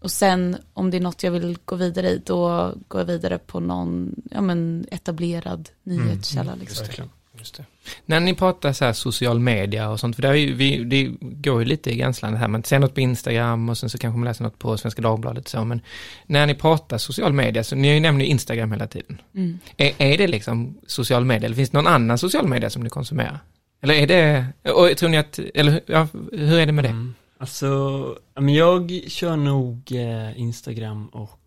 Och 0.00 0.10
sen 0.10 0.56
om 0.74 0.90
det 0.90 0.96
är 0.96 1.00
något 1.00 1.22
jag 1.22 1.30
vill 1.30 1.58
gå 1.64 1.76
vidare 1.76 2.08
i, 2.10 2.22
då 2.26 2.72
går 2.88 3.00
jag 3.00 3.06
vidare 3.06 3.38
på 3.38 3.60
någon, 3.60 4.14
ja 4.30 4.40
men 4.40 4.86
etablerad 4.90 5.68
nyhetskälla 5.82 6.52
Mm, 6.52 6.60
liksom. 6.60 6.86
Verkligen. 6.86 7.10
Just 7.38 7.56
det. 7.56 7.64
När 8.06 8.20
ni 8.20 8.34
pratar 8.34 8.72
så 8.72 8.84
här 8.84 8.92
social 8.92 9.38
media 9.40 9.90
och 9.90 10.00
sånt, 10.00 10.16
för 10.16 10.22
det, 10.22 10.28
är 10.28 10.34
ju, 10.34 10.54
vi, 10.54 10.84
det 10.84 11.04
går 11.20 11.60
ju 11.60 11.64
lite 11.68 11.90
i 11.90 11.96
gränslandet 11.96 12.40
här, 12.40 12.48
man 12.48 12.62
ser 12.64 12.78
något 12.78 12.94
på 12.94 13.00
Instagram 13.00 13.68
och 13.68 13.78
sen 13.78 13.90
så 13.90 13.98
kanske 13.98 14.18
man 14.18 14.24
läser 14.24 14.44
något 14.44 14.58
på 14.58 14.76
Svenska 14.78 15.02
Dagbladet 15.02 15.48
så, 15.48 15.64
men 15.64 15.80
när 16.26 16.46
ni 16.46 16.54
pratar 16.54 16.98
social 16.98 17.32
media, 17.32 17.64
så 17.64 17.76
ni 17.76 18.00
nämner 18.00 18.24
ju 18.24 18.30
Instagram 18.30 18.72
hela 18.72 18.86
tiden. 18.86 19.20
Mm. 19.34 19.58
Är, 19.76 19.92
är 19.98 20.18
det 20.18 20.26
liksom 20.26 20.78
social 20.86 21.24
media, 21.24 21.46
eller 21.46 21.56
finns 21.56 21.70
det 21.70 21.76
någon 21.78 21.86
annan 21.86 22.18
social 22.18 22.48
media 22.48 22.70
som 22.70 22.82
ni 22.82 22.90
konsumerar? 22.90 23.38
Eller 23.80 23.94
är 23.94 24.06
det, 24.06 24.46
och 24.72 24.96
tror 24.96 25.08
ni 25.08 25.16
att, 25.16 25.38
eller 25.54 25.72
hur- 25.72 25.82
ja, 25.86 26.08
hur 26.32 26.58
är 26.58 26.66
det 26.66 26.72
med 26.72 26.84
det? 26.84 26.88
Mm. 26.88 27.14
Alltså, 27.40 28.14
jag 28.34 29.00
kör 29.06 29.36
nog 29.36 29.92
eh, 29.92 30.40
Instagram 30.40 31.06
och 31.06 31.40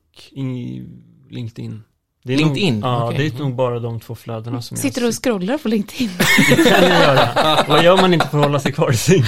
LinkedIn. 1.30 1.84
Det 2.24 2.34
är 2.34 2.38
LinkedIn? 2.38 2.80
Nog, 2.80 2.90
ja, 2.90 3.06
Okej. 3.06 3.30
det 3.30 3.38
är 3.38 3.44
nog 3.44 3.56
bara 3.56 3.80
de 3.80 4.00
två 4.00 4.16
flödena 4.16 4.62
som 4.62 4.78
Sitter 4.78 5.02
du 5.02 5.06
jag 5.08 5.10
och 5.10 5.24
scrollar 5.24 5.58
på 5.58 5.68
LinkedIn? 5.68 6.10
Det 6.50 6.56
kan 6.56 6.84
jag 6.84 7.02
göra. 7.02 7.66
Vad 7.68 7.84
gör 7.84 7.98
man 7.98 8.14
inte 8.14 8.28
för 8.28 8.38
att 8.38 8.44
hålla 8.44 8.60
sig 8.60 8.72
kvar 8.72 8.92
i 8.92 8.98
sängen? 8.98 9.26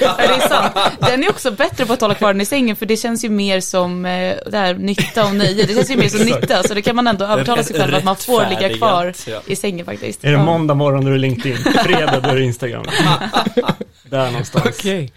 Ja, 0.00 0.16
det 0.16 0.24
är 0.24 0.48
sant. 0.48 0.72
Den 1.00 1.24
är 1.24 1.30
också 1.30 1.50
bättre 1.50 1.86
på 1.86 1.92
att 1.92 2.00
hålla 2.00 2.14
kvar 2.14 2.32
den 2.32 2.40
i 2.40 2.44
sängen 2.44 2.76
för 2.76 2.86
det 2.86 2.96
känns 2.96 3.24
ju 3.24 3.28
mer 3.28 3.60
som 3.60 4.04
eh, 4.06 4.34
det 4.50 4.56
här 4.56 4.74
nytta 4.74 5.26
och 5.26 5.34
nöje. 5.34 5.66
Det 5.66 5.74
känns 5.74 5.90
ju 5.90 5.96
mer 5.96 6.08
som 6.08 6.24
nytta 6.24 6.62
så 6.62 6.74
det 6.74 6.82
kan 6.82 6.96
man 6.96 7.06
ändå 7.06 7.24
övertala 7.24 7.62
sig 7.62 7.76
själv 7.80 7.94
att 7.94 8.04
man 8.04 8.16
får 8.16 8.46
ligga 8.50 8.76
kvar 8.76 9.14
i 9.46 9.56
sängen 9.56 9.86
faktiskt. 9.86 10.24
Är 10.24 10.32
det 10.32 10.38
måndag 10.38 10.74
morgon 10.74 11.04
då 11.04 11.08
är 11.08 11.12
det 11.12 11.18
LinkedIn, 11.18 11.56
fredag 11.56 12.20
då 12.20 12.28
är 12.28 12.36
det 12.36 12.44
Instagram. 12.44 12.84
Där 14.10 14.30
någonstans. 14.30 14.66
Okej. 14.78 15.12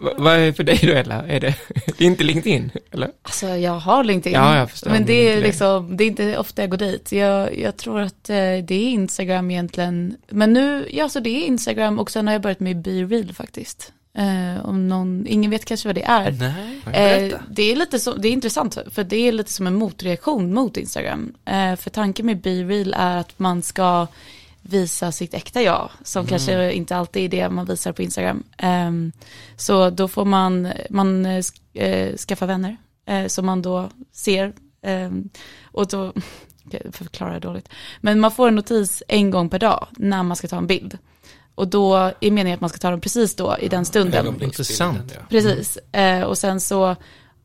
Va- 0.00 0.12
Vad 0.18 0.34
är 0.34 0.46
det 0.46 0.52
för 0.52 0.64
dig 0.64 0.78
då 0.82 0.92
Ella? 0.92 1.26
Är 1.26 1.40
det, 1.40 1.54
det 1.98 2.04
är 2.04 2.08
inte 2.08 2.24
LinkedIn, 2.24 2.70
eller? 2.90 3.10
Alltså 3.22 3.46
jag 3.46 3.78
har 3.78 4.04
LinkedIn. 4.04 4.38
Ja, 4.38 4.56
jag 4.56 4.70
förstår, 4.70 4.90
Men 4.90 5.06
det 5.06 5.32
är 5.32 5.40
liksom, 5.40 5.96
det 5.96 6.04
är 6.04 6.08
inte 6.08 6.38
ofta 6.38 6.62
jag 6.62 6.70
går 6.70 6.76
dit. 6.78 7.12
Jag, 7.12 7.58
jag 7.58 7.76
tror 7.76 8.00
att 8.00 8.30
eh, 8.30 8.36
det 8.36 8.74
är 8.74 8.90
Instagram 8.90 9.50
egentligen. 9.50 10.16
Men 10.28 10.52
nu, 10.52 10.88
ja 10.90 11.08
så 11.08 11.20
det 11.20 11.30
är 11.30 11.46
Instagram 11.46 11.98
och 11.98 12.10
sen 12.10 12.26
har 12.26 12.34
jag 12.34 12.42
börjat 12.42 12.60
med 12.60 12.82
Be 12.82 12.90
Real 12.90 13.32
faktiskt. 13.32 13.92
Eh, 14.18 14.66
om 14.66 14.88
någon, 14.88 15.26
ingen 15.28 15.50
vet 15.50 15.64
kanske 15.64 15.88
vad 15.88 15.94
det 15.94 16.02
är. 16.04 16.30
Nej, 16.32 16.80
Eh, 17.30 17.34
det 17.50 17.62
är 17.72 17.76
lite 17.76 17.98
så, 17.98 18.14
det 18.14 18.28
är 18.28 18.32
intressant 18.32 18.78
för 18.90 19.04
det 19.04 19.16
är 19.16 19.32
lite 19.32 19.52
som 19.52 19.66
en 19.66 19.74
motreaktion 19.74 20.54
mot 20.54 20.76
Instagram. 20.76 21.34
Eh, 21.44 21.76
för 21.76 21.90
tanken 21.90 22.26
med 22.26 22.40
Be 22.40 22.50
Real 22.50 22.94
är 22.98 23.16
att 23.16 23.38
man 23.38 23.62
ska 23.62 24.06
visa 24.64 25.12
sitt 25.12 25.34
äkta 25.34 25.62
jag, 25.62 25.90
som 26.02 26.26
kanske 26.26 26.72
inte 26.72 26.96
alltid 26.96 27.24
är 27.24 27.28
det 27.28 27.50
man 27.50 27.66
visar 27.66 27.92
på 27.92 28.02
Instagram. 28.02 28.42
Ehm, 28.58 29.12
så 29.56 29.90
då 29.90 30.08
får 30.08 30.24
man, 30.24 30.72
man 30.90 31.26
eh, 31.74 32.16
skaffa 32.16 32.46
vänner 32.46 32.76
eh, 33.06 33.26
som 33.26 33.46
man 33.46 33.62
då 33.62 33.88
ser. 34.12 34.52
Ehm, 34.82 35.28
och 35.62 35.86
då, 35.86 36.12
jag 36.70 36.94
förklarar 36.94 37.40
dåligt. 37.40 37.68
Men 38.00 38.20
man 38.20 38.30
får 38.30 38.48
en 38.48 38.54
notis 38.54 39.02
en 39.08 39.30
gång 39.30 39.48
per 39.48 39.58
dag 39.58 39.86
när 39.90 40.22
man 40.22 40.36
ska 40.36 40.48
ta 40.48 40.56
en 40.56 40.66
bild. 40.66 40.98
Och 41.54 41.68
då 41.68 41.96
är 41.96 42.30
meningen 42.30 42.54
att 42.54 42.60
man 42.60 42.70
ska 42.70 42.78
ta 42.78 42.90
den 42.90 43.00
precis 43.00 43.36
då 43.36 43.56
i 43.60 43.68
den 43.68 43.84
stunden. 43.84 44.42
Intressant. 44.42 45.18
Precis. 45.28 45.78
Eh, 45.92 46.22
och 46.22 46.38
sen 46.38 46.60
så 46.60 46.96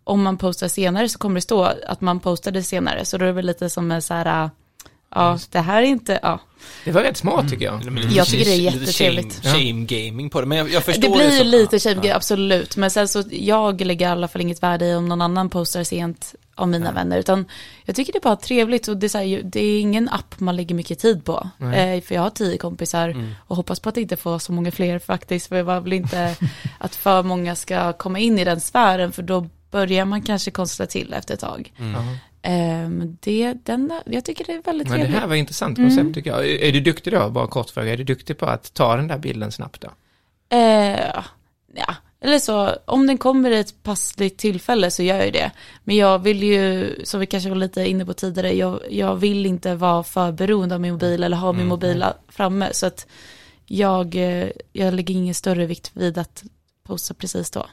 om 0.03 0.23
man 0.23 0.37
postar 0.37 0.67
senare 0.67 1.09
så 1.09 1.19
kommer 1.19 1.35
det 1.35 1.41
stå 1.41 1.63
att 1.63 2.01
man 2.01 2.19
postade 2.19 2.63
senare. 2.63 3.05
Så 3.05 3.17
då 3.17 3.25
är 3.25 3.27
det 3.27 3.33
väl 3.33 3.45
lite 3.45 3.69
som 3.69 3.91
en 3.91 4.01
så 4.01 4.13
här, 4.13 4.49
ja 5.15 5.39
det 5.51 5.59
här 5.59 5.81
är 5.81 5.85
inte, 5.85 6.19
ja. 6.23 6.39
Det 6.85 6.91
var 6.91 7.01
rätt 7.01 7.17
smart 7.17 7.49
tycker 7.49 7.65
jag. 7.65 7.85
Lite 7.95 8.15
Jag 8.15 8.27
tycker 8.27 8.45
det 8.45 8.51
är 8.51 8.61
jättetrevligt. 8.61 9.43
Shame, 9.43 9.57
shame 9.57 9.85
gaming 9.85 10.29
på 10.29 10.41
det, 10.41 10.47
men 10.47 10.57
jag, 10.57 10.69
jag 10.69 10.83
förstår 10.83 11.01
Det 11.01 11.09
blir 11.09 11.37
ju 11.37 11.43
lite 11.43 11.75
ja, 11.75 11.79
shame, 11.79 12.13
absolut. 12.13 12.77
Men 12.77 12.91
sen 12.91 13.07
så, 13.07 13.23
jag 13.31 13.81
lägger 13.81 14.07
i 14.07 14.09
alla 14.09 14.27
fall 14.27 14.41
inget 14.41 14.63
värde 14.63 14.85
i 14.85 14.95
om 14.95 15.09
någon 15.09 15.21
annan 15.21 15.49
postar 15.49 15.83
sent 15.83 16.35
av 16.55 16.67
mina 16.67 16.91
vänner. 16.91 17.17
Utan 17.17 17.45
jag 17.85 17.95
tycker 17.95 18.13
det 18.13 18.19
är 18.19 18.21
bara 18.21 18.35
trevligt 18.35 18.87
och 18.87 18.97
det 18.97 19.07
är, 19.07 19.09
så 19.09 19.17
här, 19.17 19.41
det 19.43 19.65
är 19.65 19.79
ingen 19.81 20.09
app 20.09 20.39
man 20.39 20.55
lägger 20.55 20.75
mycket 20.75 20.99
tid 20.99 21.25
på. 21.25 21.49
Eh, 21.59 22.01
för 22.01 22.15
jag 22.15 22.21
har 22.21 22.29
tio 22.29 22.57
kompisar 22.57 23.09
Mm. 23.09 23.31
och 23.47 23.55
hoppas 23.55 23.79
på 23.79 23.89
att 23.89 23.97
inte 23.97 24.17
få 24.17 24.39
så 24.39 24.51
många 24.51 24.71
fler 24.71 24.99
faktiskt. 24.99 25.47
För 25.47 25.55
jag 25.55 25.81
vill 25.81 25.93
inte 25.93 26.35
att 26.77 26.95
för 26.95 27.23
många 27.23 27.55
ska 27.55 27.93
komma 27.93 28.19
in 28.19 28.39
i 28.39 28.43
den 28.43 28.61
sfären. 28.61 29.11
För 29.11 29.23
då 29.23 29.49
börjar 29.71 30.05
man 30.05 30.21
kanske 30.21 30.51
konstra 30.51 30.85
till 30.85 31.13
efter 31.13 31.33
ett 31.33 31.39
tag. 31.39 31.73
Mm. 31.79 32.17
Ehm, 32.41 33.17
det, 33.19 33.53
den, 33.63 33.93
jag 34.05 34.25
tycker 34.25 34.45
det 34.45 34.53
är 34.53 34.61
väldigt 34.61 34.89
Men 34.89 34.99
det 34.99 35.05
trevligt. 35.05 35.21
här 35.21 35.27
var 35.27 35.35
intressant 35.35 35.77
koncept 35.77 36.13
tycker 36.13 36.29
jag. 36.29 36.47
Är 36.49 36.63
är 36.63 36.71
du 36.71 36.79
duktig 36.79 37.13
då, 37.13 37.29
bara 37.29 37.47
kort 37.47 37.69
fråga, 37.69 37.93
är 37.93 37.97
du 37.97 38.03
duktig 38.03 38.37
på 38.37 38.45
att 38.45 38.73
ta 38.73 38.95
den 38.95 39.07
där 39.07 39.17
bilden 39.17 39.51
snabbt 39.51 39.81
då? 39.81 39.89
Eh, 40.57 41.23
ja, 41.75 41.95
eller 42.21 42.39
så, 42.39 42.75
om 42.85 43.07
den 43.07 43.17
kommer 43.17 43.51
i 43.51 43.59
ett 43.59 43.83
passligt 43.83 44.37
tillfälle 44.37 44.91
så 44.91 45.03
gör 45.03 45.15
jag 45.15 45.25
ju 45.25 45.31
det. 45.31 45.51
Men 45.83 45.95
jag 45.95 46.19
vill 46.19 46.43
ju, 46.43 46.95
som 47.03 47.19
vi 47.19 47.25
kanske 47.25 47.49
var 47.49 47.55
lite 47.55 47.89
inne 47.89 48.05
på 48.05 48.13
tidigare, 48.13 48.53
jag, 48.53 48.79
jag 48.89 49.15
vill 49.15 49.45
inte 49.45 49.75
vara 49.75 50.03
för 50.03 50.31
beroende 50.31 50.75
av 50.75 50.81
min 50.81 50.93
mobil 50.93 51.23
eller 51.23 51.37
ha 51.37 51.53
min 51.53 51.67
mobil 51.67 52.05
framme. 52.29 52.69
Så 52.71 52.85
att 52.85 53.07
jag, 53.65 54.15
eh, 54.15 54.49
jag 54.73 54.93
lägger 54.93 55.13
ingen 55.13 55.33
större 55.33 55.65
vikt 55.65 55.91
vid 55.93 56.17
att 56.17 56.43
posta 56.83 57.13
precis 57.13 57.51
då. 57.51 57.65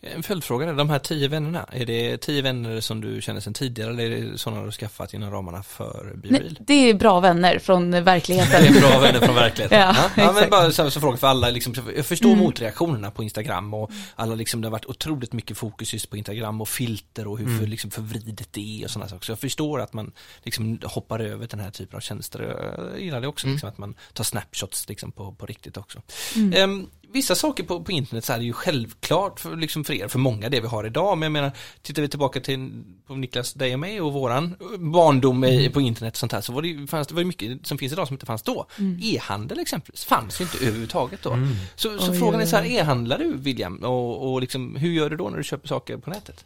En 0.00 0.22
följdfråga, 0.22 0.68
är 0.68 0.74
de 0.74 0.90
här 0.90 0.98
tio 0.98 1.28
vännerna, 1.28 1.66
är 1.72 1.86
det 1.86 2.16
tio 2.16 2.42
vänner 2.42 2.80
som 2.80 3.00
du 3.00 3.22
känner 3.22 3.40
sedan 3.40 3.54
tidigare 3.54 3.90
eller 3.90 4.10
är 4.10 4.20
det 4.30 4.38
sådana 4.38 4.60
du 4.60 4.66
har 4.66 4.72
skaffat 4.72 5.14
inom 5.14 5.30
ramarna 5.30 5.62
för 5.62 6.12
BeReal? 6.16 6.58
det 6.60 6.74
är 6.90 6.94
bra 6.94 7.20
vänner 7.20 7.58
från 7.58 7.90
Det 7.90 8.00
verkligen. 8.00 8.46
är 8.52 8.80
bra 8.80 8.98
vänner 9.00 9.20
från 9.20 9.34
verkligheten. 9.34 9.78
Ja, 9.96 10.10
ja, 10.16 10.32
men 10.32 10.50
bara 10.50 10.70
så, 10.72 10.90
så 10.90 11.00
fråga 11.00 11.16
för 11.16 11.26
alla, 11.26 11.50
liksom, 11.50 11.74
jag 11.96 12.06
förstår 12.06 12.28
Mm. 12.28 12.38
motreaktionerna 12.44 13.10
på 13.10 13.22
Instagram 13.22 13.74
och 13.74 13.90
alla 14.14 14.34
liksom, 14.34 14.60
det 14.60 14.66
har 14.68 14.72
varit 14.72 14.86
otroligt 14.86 15.32
mycket 15.32 15.56
fokus 15.58 15.92
just 15.92 16.10
på 16.10 16.16
Instagram 16.16 16.60
och 16.60 16.68
filter 16.68 17.26
och 17.26 17.38
hur 17.38 17.46
Mm. 17.46 17.58
för, 17.58 17.66
liksom, 17.66 17.90
förvridet 17.90 18.48
det 18.52 18.80
är 18.80 18.84
och 18.84 18.90
sådana 18.90 19.08
saker. 19.08 19.24
Så 19.26 19.32
jag 19.32 19.38
förstår 19.38 19.80
att 19.80 19.92
man 19.92 20.12
liksom 20.42 20.78
hoppar 20.84 21.18
över 21.20 21.46
den 21.46 21.60
här 21.60 21.70
typen 21.70 21.96
av 21.96 22.00
tjänster. 22.00 22.56
Jag 22.92 23.00
gillar 23.00 23.20
det 23.20 23.26
också, 23.28 23.46
liksom, 23.46 23.68
att 23.68 23.78
man 23.78 23.94
tar 24.12 24.24
snapshots 24.24 24.88
liksom, 24.88 25.12
på, 25.12 25.32
på 25.32 25.46
riktigt 25.46 25.76
också. 25.76 26.02
Mm. 26.36 26.52
Ehm, 26.52 26.86
vissa 27.12 27.34
saker 27.34 27.64
på, 27.64 27.84
på 27.84 27.92
internet 27.92 28.24
så 28.24 28.32
är 28.32 28.38
det 28.38 28.44
ju 28.44 28.52
självklart 28.52 29.40
för, 29.40 29.56
liksom 29.56 29.84
för 29.84 29.92
er, 29.92 30.08
för 30.08 30.18
många 30.18 30.48
det 30.48 30.60
vi 30.60 30.66
har 30.66 30.86
idag, 30.86 31.18
men 31.18 31.22
jag 31.22 31.32
menar, 31.32 31.52
tittar 31.82 32.02
vi 32.02 32.08
tillbaka 32.08 32.40
till 32.40 32.84
på 33.06 33.14
Niklas, 33.14 33.52
dig 33.52 33.74
och 33.74 33.80
mig 33.80 34.00
och 34.00 34.12
våran 34.12 34.56
barndom 34.78 35.44
i, 35.44 35.70
på 35.70 35.80
internet 35.80 36.14
och 36.14 36.18
sånt 36.18 36.32
här, 36.32 36.40
så 36.40 36.52
var 36.52 36.62
det 36.62 36.86
fanns, 36.86 37.08
det 37.08 37.14
var 37.14 37.24
mycket 37.24 37.66
som 37.66 37.78
finns 37.78 37.92
idag 37.92 38.06
som 38.06 38.14
inte 38.14 38.26
fanns 38.26 38.42
då. 38.42 38.66
E-handel 39.02 39.58
exempelvis 39.58 40.04
fanns 40.04 40.40
ju 40.40 40.44
inte 40.44 40.58
överhuvudtaget 40.58 41.22
då. 41.22 41.38
Så, 41.74 41.98
så 41.98 42.12
Oj, 42.12 42.18
frågan 42.18 42.40
är 42.40 42.46
så 42.46 42.56
här, 42.56 42.64
e-handlar 42.64 43.18
du 43.18 43.36
William? 43.36 43.76
Och, 43.76 44.32
och 44.32 44.40
liksom, 44.40 44.76
hur 44.76 44.90
gör 44.90 45.10
du 45.10 45.16
då 45.16 45.28
när 45.30 45.36
du 45.36 45.44
köper 45.44 45.68
saker 45.68 45.96
på 45.96 46.10
nätet? 46.10 46.44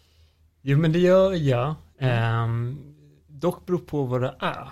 Jo 0.62 0.78
men 0.78 0.92
det 0.92 0.98
gör 0.98 1.32
jag. 1.32 1.74
Ehm, 1.98 2.78
dock 3.26 3.66
beror 3.66 3.78
på 3.78 4.04
vad 4.04 4.22
det 4.22 4.34
är. 4.38 4.70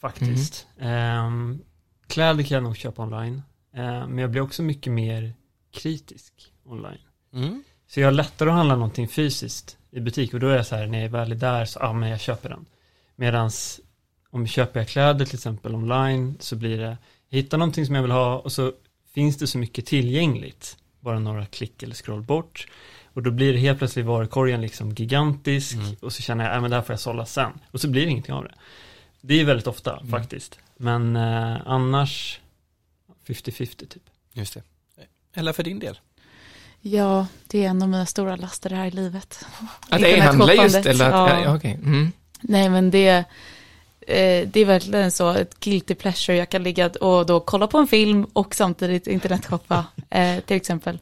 Faktiskt. 0.00 0.66
Ehm, 0.80 1.58
kläder 2.06 2.42
kan 2.42 2.54
jag 2.54 2.62
nog 2.64 2.76
köpa 2.76 3.02
online. 3.02 3.42
Ehm, 3.74 4.10
men 4.10 4.18
jag 4.18 4.30
blir 4.30 4.40
också 4.42 4.62
mycket 4.62 4.92
mer 4.92 5.34
kritisk 5.72 6.32
online. 6.64 6.98
Mm. 7.34 7.64
Så 7.86 8.00
jag 8.00 8.06
har 8.06 8.12
lättare 8.12 8.48
att 8.48 8.54
handla 8.56 8.74
någonting 8.74 9.08
fysiskt 9.08 9.76
i 9.90 10.00
butik 10.00 10.34
och 10.34 10.40
då 10.40 10.48
är 10.48 10.56
jag 10.56 10.66
så 10.66 10.76
här 10.76 10.86
när 10.86 11.02
jag 11.02 11.08
väl 11.08 11.32
är 11.32 11.36
där 11.36 11.64
så, 11.64 11.78
ja 11.82 11.92
men 11.92 12.08
jag 12.08 12.20
köper 12.20 12.48
den. 12.48 12.64
Medans 13.16 13.80
om 14.30 14.46
köper 14.46 14.80
jag 14.80 14.88
kläder 14.88 15.24
till 15.24 15.34
exempel 15.34 15.74
online 15.74 16.36
så 16.40 16.56
blir 16.56 16.78
det, 16.78 16.96
jag 17.28 17.38
hittar 17.38 17.58
någonting 17.58 17.86
som 17.86 17.94
jag 17.94 18.02
vill 18.02 18.10
ha 18.10 18.38
och 18.38 18.52
så 18.52 18.72
finns 19.14 19.36
det 19.36 19.46
så 19.46 19.58
mycket 19.58 19.86
tillgängligt. 19.86 20.76
Bara 21.00 21.18
några 21.18 21.46
klick 21.46 21.82
eller 21.82 21.94
scroll 21.94 22.22
bort. 22.22 22.66
Och 23.04 23.22
då 23.22 23.30
blir 23.30 23.52
det 23.52 23.58
helt 23.58 23.78
plötsligt 23.78 24.06
varukorgen 24.06 24.60
liksom 24.60 24.90
gigantisk 24.90 25.74
Mm. 25.74 25.96
och 26.00 26.12
så 26.12 26.22
känner 26.22 26.44
jag, 26.44 26.56
ja 26.56 26.60
men 26.60 26.70
det 26.70 26.76
här 26.76 26.82
får 26.82 26.92
jag 26.92 27.00
sålla 27.00 27.26
sen. 27.26 27.52
Och 27.70 27.80
så 27.80 27.88
blir 27.88 28.04
det 28.04 28.10
ingenting 28.10 28.34
av 28.34 28.44
det. 28.44 28.54
Det 29.20 29.40
är 29.40 29.44
väldigt 29.44 29.66
ofta 29.66 30.06
faktiskt. 30.10 30.58
Men 30.76 31.16
eh, 31.16 31.56
annars 31.66 32.40
50-50 33.26 33.76
typ. 33.76 34.02
Just 34.32 34.54
det. 34.54 34.62
Eller 35.34 35.52
för 35.52 35.62
din 35.62 35.78
del? 35.78 35.98
Ja, 36.80 37.26
det 37.46 37.64
är 37.64 37.68
en 37.68 37.82
av 37.82 37.88
mina 37.88 38.06
stora 38.06 38.36
laster 38.36 38.70
här 38.70 38.86
i 38.86 38.90
livet. 38.90 39.44
Att 39.88 40.02
e-handla 40.02 40.54
just, 40.54 40.76
Internetshoppandet, 40.76 40.86
eller 40.86 41.10
att, 41.10 41.44
ja. 41.44 41.56
okej. 41.56 41.72
Mm. 41.72 42.12
Nej 42.40 42.68
men 42.68 42.90
det, 42.90 43.08
eh, 44.00 44.48
det 44.48 44.56
är 44.56 44.64
verkligen 44.64 45.12
så, 45.12 45.30
ett 45.30 45.60
guilty 45.60 45.94
pleasure. 45.94 46.36
Jag 46.36 46.48
kan 46.48 46.62
ligga 46.62 46.88
och 46.88 47.26
då 47.26 47.40
kolla 47.40 47.66
på 47.66 47.78
en 47.78 47.86
film 47.86 48.24
och 48.32 48.54
samtidigt 48.54 49.06
internetshoppa, 49.06 49.84
eh, 50.10 50.40
till 50.40 50.56
exempel. 50.56 50.98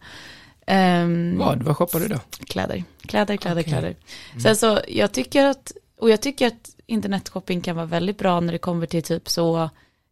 Ehm, 0.66 1.38
Vad, 1.38 1.62
vad 1.62 1.76
shoppar 1.76 2.00
du 2.00 2.08
då? 2.08 2.18
Kläder, 2.46 2.84
kläder, 3.06 3.36
kläder, 3.36 3.60
Okej. 3.60 3.72
kläder. 3.72 3.96
Sen 4.42 4.56
så, 4.56 4.80
jag 4.88 5.12
tycker 5.12 5.44
att, 5.46 5.72
och 5.98 6.10
jag 6.10 6.20
tycker 6.20 6.46
att 6.46 6.70
internetshopping 6.86 7.60
kan 7.60 7.76
vara 7.76 7.86
väldigt 7.86 8.18
bra 8.18 8.40
när 8.40 8.52
det 8.52 8.58
kommer 8.58 8.86
till 8.86 9.02
typ 9.02 9.28
så 9.28 9.70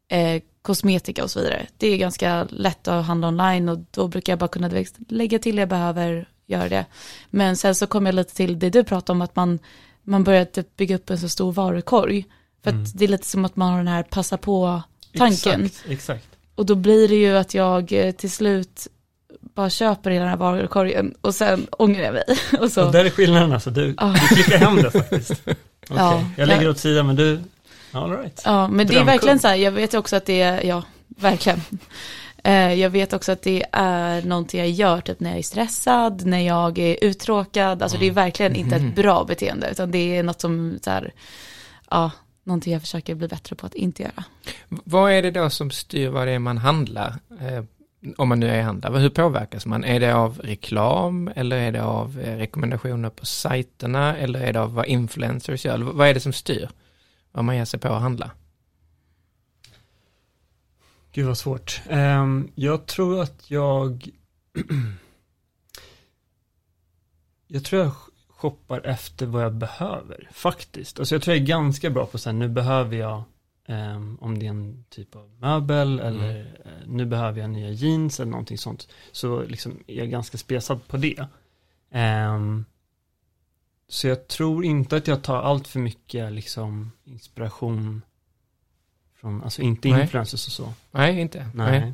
eh, 0.09 0.43
kosmetika 0.63 1.25
och 1.25 1.31
så 1.31 1.41
vidare. 1.41 1.67
Det 1.77 1.87
är 1.87 1.97
ganska 1.97 2.47
lätt 2.51 2.89
att 2.89 3.05
handla 3.07 3.29
online 3.29 3.69
och 3.69 3.79
då 3.91 4.09
brukar 4.09 4.33
jag 4.33 4.39
bara 4.39 4.49
kunna 4.49 4.71
lägga 5.09 5.39
till 5.39 5.57
det 5.57 5.63
jag 5.63 5.69
behöver, 5.69 6.29
göra 6.47 6.69
det. 6.69 6.85
Men 7.31 7.57
sen 7.57 7.75
så 7.75 7.87
kommer 7.87 8.09
jag 8.09 8.15
lite 8.15 8.35
till 8.35 8.59
det 8.59 8.71
du 8.71 8.85
pratade 8.85 9.13
om, 9.17 9.23
att 9.23 9.37
man, 9.37 9.59
man 10.03 10.25
börjar 10.25 10.45
typ 10.45 10.77
bygga 10.77 10.95
upp 10.97 11.11
en 11.11 11.19
så 11.19 11.29
stor 11.29 11.53
varukorg. 11.53 12.25
För 12.65 12.71
att 12.71 12.99
det 12.99 13.05
är 13.05 13.09
lite 13.09 13.27
som 13.27 13.45
att 13.45 13.57
man 13.57 13.71
har 13.71 13.79
den 13.79 13.89
här 13.89 14.03
passa 14.03 14.37
på-tanken. 14.37 15.65
Exakt, 15.65 15.91
exakt. 15.91 16.27
Och 16.55 16.67
då 16.67 16.75
blir 16.75 17.09
det 17.09 17.15
ju 17.15 17.37
att 17.37 17.55
jag 17.55 17.93
eh, 17.93 18.13
till 18.13 18.31
slut 18.31 18.87
bara 19.55 19.71
köper 19.71 20.11
hela 20.11 20.23
den 20.25 20.31
här 20.31 20.37
varukorgen 20.37 21.15
och 21.21 21.35
sen 21.35 21.67
ångrar 21.71 22.03
jag 22.03 22.13
mig. 22.15 22.25
Och 22.61 22.73
så, 22.73 22.87
Och 22.87 22.93
där 22.93 23.05
är 23.05 23.11
skillnaden 23.11 23.53
alltså, 23.53 23.71
du, 23.71 23.95
Ja. 23.99 24.15
du 24.21 24.35
klickar 24.35 24.59
hem 24.59 24.77
det 24.77 24.91
faktiskt. 24.91 25.31
Okej, 25.45 25.57
Ja. 25.89 26.25
jag 26.37 26.49
lägger 26.49 26.69
åt 26.69 26.79
sidan 26.79 27.07
men 27.07 27.17
du, 27.17 27.41
all 27.93 28.11
right. 28.11 28.43
ja, 28.45 28.69
men 28.69 28.87
det 28.87 28.97
är 28.97 29.05
verkligen 29.05 29.39
så 29.39 29.49
här, 29.49 29.55
jag 29.55 29.73
vet 29.73 29.95
också 29.95 30.17
att 30.17 30.27
det 30.27 30.41
är, 30.43 30.65
ja, 30.67 30.83
verkligen. 31.09 31.61
Eh, 32.45 32.73
Jag 32.75 32.91
vet 32.91 33.13
också 33.13 33.33
att 33.33 33.43
det 33.43 33.65
är 33.73 34.23
någonting 34.23 34.61
jag 34.61 34.71
gör 34.71 35.01
typ 35.01 35.21
när 35.21 35.31
jag 35.31 35.39
är 35.39 35.43
stressad, 35.43 36.27
när 36.27 36.39
jag 36.41 36.79
är 36.79 37.05
uttråkad. 37.05 37.83
Alltså 37.83 37.99
det 37.99 38.07
är 38.07 38.11
verkligen 38.11 38.57
inte 38.57 38.77
ett 38.77 38.95
bra 38.95 39.25
beteende, 39.25 39.71
utan 39.71 39.91
det 39.91 40.17
är 40.17 40.23
något 40.23 40.41
som 40.41 40.79
så 40.83 40.91
här, 40.91 41.13
ja, 41.91 42.11
någonting 42.45 42.73
jag 42.73 42.83
försöker 42.83 43.15
bli 43.15 43.29
bättre 43.29 43.57
på 43.57 43.67
att 43.67 43.75
inte 43.75 44.03
göra. 44.03 44.25
Vad 44.69 45.13
är 45.13 45.23
det 45.23 45.31
då 45.31 45.51
som 45.51 45.71
styr 45.71 46.09
vad 46.09 46.27
det 46.27 46.33
är 46.33 46.39
man 46.39 46.59
handlar? 46.59 47.15
Eh, 47.41 47.65
om 48.17 48.29
man 48.29 48.41
nu 48.41 48.49
är 48.51 48.63
handlare, 48.63 48.99
hur 48.99 49.11
påverkas 49.11 49.67
man? 49.67 49.85
Är 49.85 50.01
det 50.01 50.15
av 50.15 50.41
reklam 50.45 51.31
eller 51.37 51.57
är 51.57 51.73
det 51.73 51.83
av 51.83 52.21
eh, 52.21 52.37
rekommendationer 52.37 53.11
på 53.11 53.27
sajterna 53.27 54.17
eller 54.17 54.41
är 54.41 54.53
det 54.53 54.61
av 54.61 54.75
vad 54.75 54.87
influencers 54.87 55.65
gör? 55.65 55.79
Vad 55.79 56.09
är 56.09 56.15
det 56.15 56.21
som 56.21 56.33
styr 56.33 56.69
vad 57.33 57.45
man 57.45 57.57
ger 57.57 57.65
sig 57.65 57.81
på 57.81 57.89
att 57.89 58.03
handla? 58.03 58.31
Gud 61.13 61.27
vad 61.27 61.39
svårt. 61.39 61.83
Ehm, 61.89 62.51
jag 62.55 62.87
tror 62.87 63.23
att 63.23 63.51
jag 63.51 64.09
Jag 67.53 67.65
tror 67.65 67.83
jag 67.83 67.93
shoppar 68.29 68.87
efter 68.87 69.27
vad 69.27 69.45
jag 69.45 69.55
behöver, 69.55 70.29
faktiskt. 70.33 70.99
Alltså 70.99 71.15
jag 71.15 71.23
tror 71.23 71.37
jag 71.37 71.43
är 71.43 71.47
ganska 71.47 71.91
bra 71.91 72.07
på 72.07 72.19
sen, 72.19 72.39
nu 72.39 72.49
behöver 72.49 72.97
jag 72.97 73.23
ehm, 73.67 74.19
om 74.21 74.39
det 74.39 74.47
är 74.47 74.51
en 74.51 74.85
typ 74.89 75.17
av 75.17 75.31
möbel 75.39 76.01
eller 76.01 76.41
eh, 76.41 76.87
nu 76.87 77.07
behöver 77.07 77.41
jag 77.41 77.51
nya 77.51 77.71
jeans 77.71 78.21
eller 78.21 78.31
någonting 78.31 78.59
sånt. 78.59 78.89
Så 79.13 79.43
liksom 79.43 79.85
är 79.87 79.95
jag 79.95 80.11
ganska 80.11 80.39
spesad 80.39 80.87
på 80.87 80.97
det. 80.97 81.27
Ehm, 81.91 82.65
så 83.91 84.07
jag 84.09 84.29
tror 84.29 84.65
inte 84.65 84.97
att 84.97 85.07
jag 85.09 85.23
tar 85.23 85.37
allt 85.43 85.69
för 85.69 85.79
mycket 85.81 86.33
liksom 86.33 86.93
inspiration 87.05 88.03
från, 89.21 89.43
alltså 89.43 89.63
inte 89.63 89.89
Nej. 89.89 90.01
influencers 90.03 90.47
och 90.47 90.53
så. 90.53 90.73
Nej, 90.91 91.21
inte? 91.21 91.47
Nej. 91.55 91.93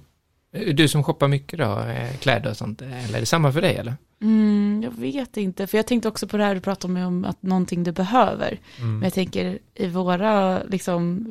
Nej. 0.52 0.74
Du 0.74 0.88
som 0.88 1.04
shoppar 1.04 1.28
mycket 1.28 1.58
då, 1.58 1.78
eh, 1.80 2.16
kläder 2.16 2.50
och 2.50 2.56
sånt, 2.56 2.82
eller 2.82 3.16
är 3.16 3.20
det 3.20 3.26
samma 3.26 3.52
för 3.52 3.60
dig 3.62 3.76
eller? 3.76 3.94
Mm, 4.22 4.80
jag 4.84 4.90
vet 5.00 5.36
inte, 5.36 5.66
för 5.66 5.78
jag 5.78 5.86
tänkte 5.86 6.08
också 6.08 6.28
på 6.28 6.36
det 6.36 6.44
här 6.44 6.54
du 6.54 6.60
pratade 6.60 6.94
om, 6.94 7.02
om 7.06 7.24
att 7.24 7.42
någonting 7.42 7.84
du 7.84 7.92
behöver. 7.92 8.58
Mm. 8.78 8.92
Men 8.98 9.02
jag 9.02 9.12
tänker 9.14 9.58
i 9.74 9.86
våra, 9.86 10.62
liksom, 10.62 11.26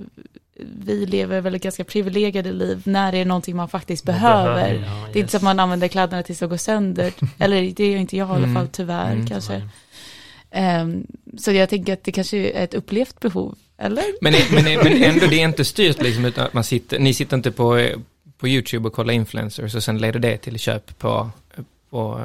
vi 0.80 1.06
lever 1.06 1.42
väl 1.42 1.56
ett 1.56 1.64
ganska 1.64 1.84
privilegierade 1.84 2.52
liv 2.52 2.82
när 2.86 3.12
det 3.12 3.18
är 3.18 3.26
någonting 3.26 3.56
man 3.56 3.70
faktiskt 3.70 4.06
Man 4.06 4.14
behöver. 4.16 4.74
ja, 4.74 4.80
Det 4.80 4.86
är 4.86 5.08
yes. 5.08 5.16
inte 5.16 5.32
så 5.32 5.38
att 5.38 5.44
man 5.44 5.60
använder 5.60 5.88
kläderna 5.88 6.24
tills 6.24 6.40
de 6.40 6.50
går 6.50 6.58
sönder. 6.58 7.14
Eller 7.38 7.72
det 7.76 7.84
är 7.84 7.98
inte 7.98 8.18
jag 8.18 8.28
i 8.28 8.32
alla 8.32 8.38
Mm. 8.38 8.54
fall, 8.56 8.68
tyvärr 8.68 9.12
Mm, 9.14 9.28
kanske. 9.28 9.54
tyvärr. 9.54 9.70
Ehm, 10.56 11.08
så 11.38 11.52
jag 11.52 11.70
tänker 11.70 11.94
att 11.94 12.04
det 12.04 12.12
kanske 12.12 12.38
är 12.38 12.64
ett 12.64 12.74
upplevt 12.74 13.20
behov, 13.20 13.56
eller? 13.78 14.04
Men, 14.22 14.34
men, 14.52 14.64
men 14.64 15.04
ändå, 15.04 15.26
det 15.28 15.40
är 15.42 15.44
inte 15.44 15.66
styrt 15.66 16.02
liksom, 16.02 16.26
utan 16.26 16.46
att 16.46 16.54
man 16.54 16.64
sitter, 16.64 17.00
ni 17.00 17.14
sitter 17.14 17.38
inte 17.38 17.52
på, 17.52 17.78
eh, 17.78 17.98
på 18.38 18.48
YouTube 18.48 18.88
och 18.88 18.94
kollar 18.94 19.14
influencers 19.14 19.76
och 19.76 19.84
sen 19.84 19.98
leder 19.98 20.20
det 20.20 20.38
till 20.38 20.60
köp 20.60 21.00
på, 21.00 21.30
på 21.90 22.22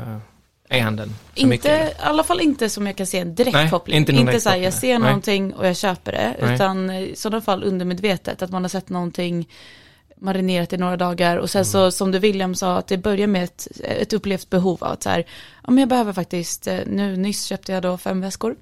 eh, 0.68 0.78
e-handeln? 0.78 1.14
mycket, 1.34 1.52
Inte, 1.52 1.70
eller? 1.70 1.90
I 1.90 1.94
alla 2.00 2.24
fall 2.24 2.40
inte 2.40 2.68
som 2.68 2.86
jag 2.86 2.96
kan 2.96 3.06
se 3.06 3.18
en 3.18 3.34
direkt 3.34 3.54
Nej, 3.54 3.70
koppling. 3.70 3.96
inte 3.96 4.12
Inte, 4.12 4.40
så 4.40 4.48
här, 4.50 4.56
jag 4.56 4.72
ser 4.72 4.98
Nej. 4.98 5.08
någonting 5.08 5.54
och 5.54 5.66
jag 5.66 5.76
köper 5.76 6.12
det. 6.12 6.36
Nej. 6.40 6.54
Utan 6.54 6.90
i 6.90 7.12
sådana 7.16 7.40
fall 7.40 7.64
undermedvetet, 7.64 8.42
att 8.42 8.50
man 8.50 8.62
har 8.62 8.68
sett 8.68 8.88
någonting 8.88 9.48
marinerat 10.20 10.72
i 10.72 10.76
några 10.76 10.96
dagar 10.96 11.36
och 11.36 11.50
sen 11.50 11.58
Mm. 11.58 11.64
så 11.64 11.90
som 11.90 12.10
du 12.10 12.18
William 12.18 12.54
sa 12.54 12.76
att 12.78 12.86
det 12.86 12.98
börjar 12.98 13.26
med 13.26 13.44
ett, 13.44 13.68
ett 13.84 14.12
upplevt 14.12 14.50
behov 14.50 14.78
av 14.84 14.92
att 14.92 15.02
så 15.02 15.08
här, 15.10 15.24
ja 15.64 15.70
men 15.70 15.78
jag 15.78 15.88
behöver 15.88 16.12
faktiskt, 16.12 16.66
eh, 16.66 16.78
nu 16.86 17.16
nyss 17.16 17.44
köpte 17.44 17.72
jag 17.72 17.82
då 17.82 17.98
fem 17.98 18.20
väskor, 18.20 18.56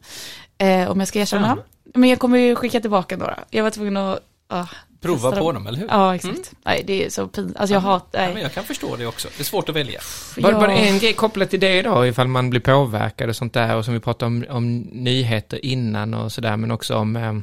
eh, 0.58 0.90
om 0.90 0.98
jag 0.98 1.08
ska 1.08 1.18
erkänna. 1.20 1.56
Fem? 1.56 1.64
Men 1.94 2.10
jag 2.10 2.18
kommer 2.18 2.38
ju 2.38 2.54
skicka 2.56 2.80
tillbaka 2.80 3.16
några. 3.16 3.38
Jag 3.50 3.62
var 3.64 3.70
tvungen 3.70 3.96
att, 3.96 4.18
ah, 4.48 4.66
Prova 5.00 5.32
på 5.32 5.52
dem, 5.52 5.66
eller 5.66 5.78
hur? 5.78 5.86
Ja, 5.90 6.14
exakt. 6.14 6.52
Nej, 6.64 6.82
det 6.86 7.04
är 7.06 7.10
så 7.10 7.26
pinsamt. 7.28 7.56
Alltså 7.56 7.74
jag 7.74 7.80
hatar, 7.80 8.18
Ja, 8.20 8.24
men 8.26 8.34
nej. 8.34 8.42
jag 8.42 8.52
kan 8.54 8.64
förstå 8.64 8.96
det 8.96 9.06
också. 9.06 9.28
Det 9.36 9.42
är 9.42 9.44
svårt 9.44 9.68
att 9.68 9.74
välja. 9.76 10.00
Var, 10.36 10.52
var 10.52 10.68
det 10.68 10.74
jag- 10.74 10.88
en 10.88 10.98
grej 10.98 11.12
kopplat 11.12 11.50
till 11.50 11.60
det 11.60 11.82
då, 11.82 12.06
ifall 12.06 12.28
man 12.28 12.50
blir 12.50 12.60
påverkad 12.60 13.28
och 13.28 13.36
sånt 13.36 13.52
där, 13.52 13.76
och 13.76 13.84
som 13.84 13.94
vi 13.94 14.00
pratade 14.00 14.26
om, 14.26 14.44
om 14.48 14.78
nyheter 14.80 15.64
innan 15.64 16.14
och 16.14 16.32
sådär, 16.32 16.56
men 16.56 16.70
också 16.70 16.96
om 16.96 17.16
eh, 17.16 17.34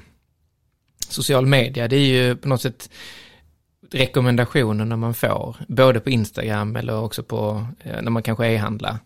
social 1.10 1.46
media, 1.46 1.88
det 1.88 1.96
är 1.96 2.00
ju 2.08 2.36
på 2.36 2.48
något 2.48 2.62
sätt 2.62 2.90
rekommendationerna 3.96 4.98
man 4.98 5.14
får, 5.14 5.56
både 5.68 6.00
på 6.00 6.10
Instagram 6.10 6.76
eller 6.76 7.00
också 7.00 7.24
på, 7.24 7.68
eh, 7.84 8.02
när 8.02 8.12
man 8.12 8.24
kanske 8.24 8.48
e-handlar, 8.48 8.98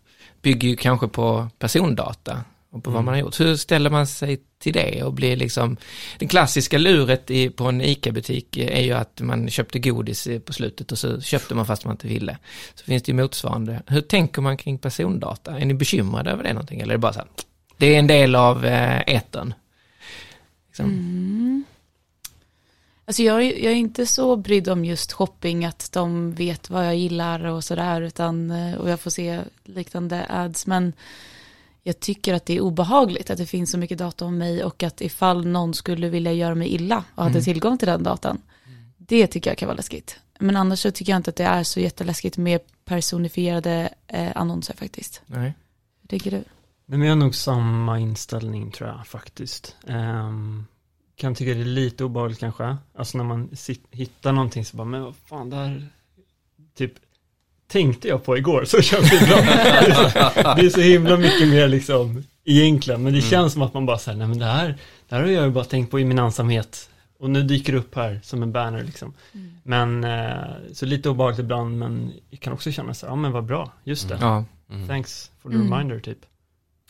bygger 0.41 0.69
ju 0.69 0.75
kanske 0.75 1.07
på 1.07 1.47
persondata 1.59 2.43
och 2.71 2.83
på 2.83 2.91
vad 2.91 3.03
man 3.03 3.13
har 3.13 3.21
gjort. 3.21 3.39
Hur 3.39 3.55
ställer 3.55 3.89
man 3.89 4.07
sig 4.07 4.39
till 4.59 4.73
det 4.73 5.03
och 5.03 5.13
blir 5.13 5.35
liksom, 5.35 5.77
det 6.19 6.27
klassiska 6.27 6.77
luret 6.77 7.31
i, 7.31 7.49
på 7.49 7.63
en 7.63 7.81
ICA-butik 7.81 8.57
är 8.57 8.81
ju 8.81 8.91
att 8.93 9.21
man 9.21 9.49
köpte 9.49 9.79
godis 9.79 10.27
eh, 10.27 10.39
på 10.39 10.53
slutet 10.53 10.91
och 10.91 10.97
så 10.97 11.21
köpte 11.21 11.55
man 11.55 11.65
fast 11.65 11.85
man 11.85 11.93
inte 11.93 12.07
ville. 12.07 12.37
Så 12.75 12.85
finns 12.85 13.03
det 13.03 13.11
ju 13.11 13.15
motsvarande. 13.21 13.81
Hur 13.87 14.01
tänker 14.01 14.41
man 14.41 14.57
kring 14.57 14.77
persondata? 14.77 15.59
Är 15.59 15.65
ni 15.65 15.73
bekymrade 15.73 16.31
över 16.31 16.43
det 16.43 16.53
någonting 16.53 16.81
eller 16.81 16.93
är 16.93 16.97
det 16.97 17.01
bara 17.01 17.13
så 17.13 17.19
här, 17.19 17.27
det 17.77 17.95
är 17.95 17.99
en 17.99 18.07
del 18.07 18.35
av 18.35 18.65
eh, 18.65 18.99
etern? 19.15 19.53
Liksom. 20.67 20.85
Mm. 20.85 21.48
Alltså 23.09 23.23
jag, 23.23 23.41
är- 23.43 23.63
jag 23.63 23.71
är 23.73 23.75
inte 23.77 24.05
så 24.05 24.35
brydd 24.35 24.69
om 24.69 24.85
just 24.85 25.11
shopping, 25.13 25.65
att 25.65 25.91
de 25.91 26.33
vet 26.33 26.69
vad 26.69 26.85
jag 26.85 26.95
gillar 26.95 27.43
och 27.45 27.63
sådär, 27.63 28.01
utan, 28.01 28.51
eh, 28.51 28.75
och 28.75 28.89
jag 28.89 28.99
får 28.99 29.11
se 29.11 29.41
liknande 29.63 30.25
ads, 30.29 30.67
men 30.67 30.93
jag 31.83 31.99
tycker 31.99 32.33
att 32.33 32.45
det 32.45 32.53
är 32.53 32.61
obehagligt 32.61 33.29
att 33.29 33.37
det 33.37 33.45
finns 33.45 33.71
så 33.71 33.77
mycket 33.77 33.97
data 33.97 34.25
om 34.25 34.37
mig 34.37 34.63
och 34.63 34.83
att 34.83 35.01
ifall 35.01 35.45
någon 35.47 35.73
skulle 35.73 36.09
vilja 36.09 36.33
göra 36.33 36.55
mig 36.55 36.67
illa 36.67 37.03
och 37.15 37.23
hade 37.23 37.33
Mm. 37.35 37.43
tillgång 37.43 37.77
till 37.77 37.87
den 37.87 38.03
datan, 38.03 38.41
det 38.97 39.27
tycker 39.27 39.49
jag 39.51 39.57
kan 39.57 39.67
vara 39.67 39.75
läskigt. 39.77 40.19
Men 40.39 40.55
annars 40.55 40.79
så 40.79 40.91
tycker 40.91 41.11
jag 41.11 41.17
inte 41.19 41.29
att 41.29 41.35
det 41.35 41.43
är 41.43 41.63
så 41.63 41.79
jätteläskigt 41.79 42.37
med 42.37 42.61
personifierade 42.85 43.89
eh, 44.07 44.31
annonser 44.35 44.73
faktiskt. 44.73 45.21
Nej. 45.25 45.53
Hur 46.01 46.07
tycker 46.07 46.31
du? 46.31 46.37
Nej, 46.85 46.97
men 46.99 47.01
jag 47.01 47.11
har 47.11 47.15
nog 47.19 47.35
samma 47.35 47.99
inställning 47.99 48.71
tror 48.71 48.89
jag 48.89 49.07
faktiskt. 49.07 49.75
Ehm, 49.87 50.65
kan 51.19 51.35
tycka 51.35 51.53
det 51.53 51.59
är 51.61 51.65
lite 51.65 52.03
obehagligt 52.03 52.39
kanske. 52.39 52.77
Alltså 52.97 53.17
när 53.17 53.25
man 53.25 53.49
sit, 53.55 53.83
hittar 53.91 54.31
någonting 54.31 54.65
så 54.65 54.77
bara, 54.77 54.85
men 54.87 55.03
vad 55.03 55.15
fan 55.15 55.49
det 55.49 55.55
här, 55.55 55.87
typ, 56.77 56.93
tänkte 57.67 58.07
jag 58.07 58.23
på 58.23 58.37
igår 58.37 58.65
så 58.65 58.81
känns 58.81 59.09
det 59.09 59.27
bra. 59.27 59.37
det 60.55 60.65
är 60.65 60.69
så 60.69 60.81
himla 60.81 61.17
mycket 61.17 61.47
mer 61.47 61.67
liksom, 61.67 62.23
egentligen, 62.45 63.03
men 63.03 63.13
det 63.13 63.21
känns 63.21 63.53
som 63.53 63.61
att 63.61 63.73
man 63.73 63.85
bara 63.85 63.97
säger, 63.97 64.17
nej 64.17 64.27
men 64.27 64.39
det 64.39 64.45
här, 64.45 64.77
det 65.09 65.15
här 65.15 65.21
har 65.23 65.29
jag 65.29 65.45
ju 65.45 65.51
bara 65.51 65.63
tänkt 65.65 65.91
på 65.91 65.99
i 65.99 66.05
min 66.05 66.19
ensamhet. 66.19 66.89
Och 67.19 67.29
nu 67.29 67.43
dyker 67.43 67.73
det 67.73 67.79
upp 67.79 67.95
här 67.95 68.19
som 68.23 68.43
en 68.43 68.51
banner 68.51 68.83
liksom. 68.83 69.13
Men, 69.63 70.03
eh, 70.03 70.33
så 70.73 70.85
lite 70.85 71.09
obehagligt 71.09 71.39
ibland, 71.39 71.77
men 71.77 72.13
jag 72.29 72.39
kan 72.39 72.53
också 72.53 72.71
känna 72.71 72.93
så 72.93 73.05
här, 73.05 73.11
ja 73.13 73.15
men 73.15 73.31
vad 73.31 73.43
bra, 73.45 73.71
just 73.83 74.09
det. 74.09 74.17
Ja. 74.21 74.45
Mm. 74.69 74.87
Thanks 74.87 75.31
for 75.41 75.49
the 75.49 75.55
Mm. 75.55 75.71
reminder 75.73 75.99
typ. 75.99 76.17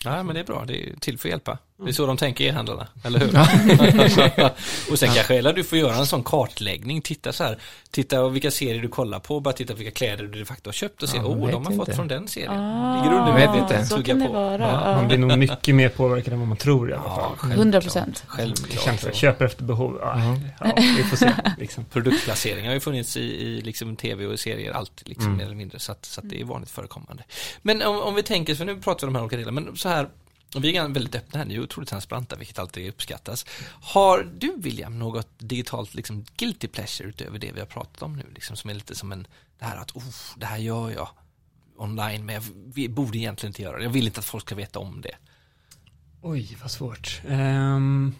Ja, 0.03 0.23
men 0.23 0.33
det 0.35 0.39
är 0.41 0.45
bra. 0.45 0.63
Det 0.67 0.89
är 0.89 0.95
till 0.99 1.17
för 1.17 1.27
att 1.27 1.31
hjälpa. 1.31 1.57
Det 1.83 1.89
är 1.89 1.93
så 1.93 2.05
de 2.05 2.17
tänker 2.17 2.43
e-handlarna, 2.45 2.87
eller 3.03 3.19
hur? 3.19 3.27
och 4.91 4.99
sen 4.99 5.09
kanske, 5.13 5.35
eller 5.35 5.53
du 5.53 5.63
får 5.63 5.77
göra 5.77 5.95
en 5.95 6.05
sån 6.05 6.23
kartläggning, 6.23 7.01
titta 7.01 7.33
så 7.33 7.43
här, 7.43 7.57
titta 7.91 8.27
vilka 8.29 8.51
serier 8.51 8.81
du 8.81 8.87
kollar 8.87 9.19
på, 9.19 9.39
bara 9.39 9.53
titta 9.53 9.73
vilka 9.73 9.91
kläder 9.91 10.23
du 10.23 10.39
de 10.39 10.45
facto 10.45 10.67
har 10.67 10.73
köpt 10.73 11.03
och 11.03 11.09
se, 11.09 11.17
Ja, 11.17 11.23
oh, 11.23 11.47
de 11.51 11.65
har 11.65 11.71
inte. 11.73 11.85
fått 11.85 11.95
från 11.95 12.07
den 12.07 12.27
serien. 12.27 12.51
Ah, 12.53 13.03
Ligger 13.03 13.17
under 13.17 13.33
vet 13.33 13.61
inte. 13.61 13.85
Så 13.85 14.03
kan 14.03 14.19
det 14.19 14.25
på. 14.25 14.33
vara. 14.33 14.57
Ja, 14.59 14.81
Ja, 14.89 14.95
Man 14.95 15.07
blir 15.07 15.17
nog 15.17 15.37
mycket 15.37 15.75
mer 15.75 15.89
påverkad 15.89 16.33
än 16.33 16.39
vad 16.39 16.47
man 16.47 16.57
tror 16.57 16.89
i 16.89 16.93
alla 16.93 17.03
Ja, 17.05 17.15
fall. 17.15 17.23
självklart. 17.37 17.57
100 17.59 17.81
procent. 17.81 18.23
Jag 18.37 18.55
Självklart. 18.77 19.15
köper 19.15 19.45
efter 19.45 19.63
behov. 19.63 19.97
Ja, 20.01 20.35
ja, 20.59 20.71
vi 20.97 21.03
får 21.03 21.17
se. 21.17 21.31
Liksom. 21.57 21.85
Produktplacering 21.85 22.67
har 22.67 22.73
ju 22.73 22.79
funnits 22.79 23.17
i, 23.17 23.21
i 23.21 23.61
liksom 23.61 23.95
tv 23.95 24.25
och 24.25 24.39
serier, 24.39 24.71
allt 24.71 25.01
liksom 25.05 25.25
Mm. 25.25 25.37
mer 25.37 25.45
eller 25.45 25.55
mindre, 25.55 25.79
så 25.79 25.91
att, 25.91 26.05
så 26.05 26.21
att 26.21 26.29
det 26.29 26.41
är 26.41 26.45
vanligt 26.45 26.69
förekommande. 26.71 27.23
Men 27.61 27.81
om, 27.81 27.99
om 28.01 28.15
vi 28.15 28.23
tänker, 28.23 28.55
för 28.55 28.65
nu 28.65 28.75
pratar 28.81 29.01
vi 29.01 29.07
om 29.07 29.13
de 29.13 29.19
här 29.19 29.23
olika 29.25 29.37
delarna, 29.37 29.61
men 29.61 29.75
så 29.77 29.89
här, 29.89 30.07
vi 30.55 30.75
är 30.75 30.87
väldigt 30.87 31.15
öppna 31.15 31.39
här, 31.39 31.45
ni 31.45 31.55
är 31.55 31.59
otroligt 31.59 31.89
transparenta, 31.89 32.35
vilket 32.35 32.59
alltid 32.59 32.89
uppskattas. 32.89 33.45
Har 33.81 34.27
du, 34.37 34.53
William, 34.57 34.99
något 34.99 35.27
digitalt 35.37 35.93
liksom 35.93 36.25
guilty 36.37 36.67
pleasure 36.67 37.09
utöver 37.09 37.39
det 37.39 37.51
vi 37.51 37.59
har 37.59 37.67
pratat 37.67 38.01
om 38.01 38.15
nu, 38.15 38.25
liksom 38.35 38.55
som 38.55 38.69
är 38.69 38.73
lite 38.73 38.95
som 38.95 39.11
en, 39.11 39.27
det 39.59 39.65
här 39.65 39.77
att, 39.77 39.95
oh, 39.95 40.03
det 40.37 40.45
här 40.45 40.57
gör 40.57 40.91
jag 40.91 41.09
online, 41.77 42.25
men 42.25 42.35
jag 42.35 42.43
vi 42.73 42.89
borde 42.89 43.17
egentligen 43.17 43.49
inte 43.49 43.61
göra 43.61 43.77
det. 43.77 43.83
Jag 43.83 43.89
vill 43.89 44.05
inte 44.05 44.19
att 44.19 44.25
folk 44.25 44.43
ska 44.43 44.55
veta 44.55 44.79
om 44.79 45.01
det. 45.01 45.15
Oj, 46.21 46.57
vad 46.61 46.71
svårt. 46.71 47.21
Um, 47.27 48.15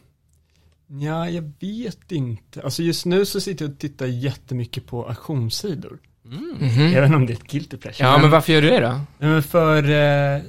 ja, 0.88 1.30
jag 1.30 1.52
vet 1.60 2.12
inte. 2.12 2.62
Alltså 2.62 2.84
just 2.84 3.06
nu 3.06 3.26
så 3.26 3.42
sitter 3.42 3.66
jag 3.66 3.72
och 3.72 3.80
tittar 3.80 4.06
jättemycket 4.06 4.86
på 4.86 5.08
auktionssidor. 5.08 6.00
Mm. 6.26 6.56
Mhm. 6.60 6.92
Jag 6.92 7.02
vet 7.02 7.06
inte 7.06 7.16
om 7.16 7.26
det 7.26 7.34
är 7.34 7.38
ett 7.38 7.52
guilty 7.52 7.78
pleasure. 7.78 8.10
Ja, 8.10 8.18
men 8.18 8.30
varför 8.30 8.54
gör 8.54 8.62
du 8.62 8.70
det 8.70 8.80
då? 8.80 9.02
Men 9.18 9.44
för 9.44 9.84
eh, 9.90 10.42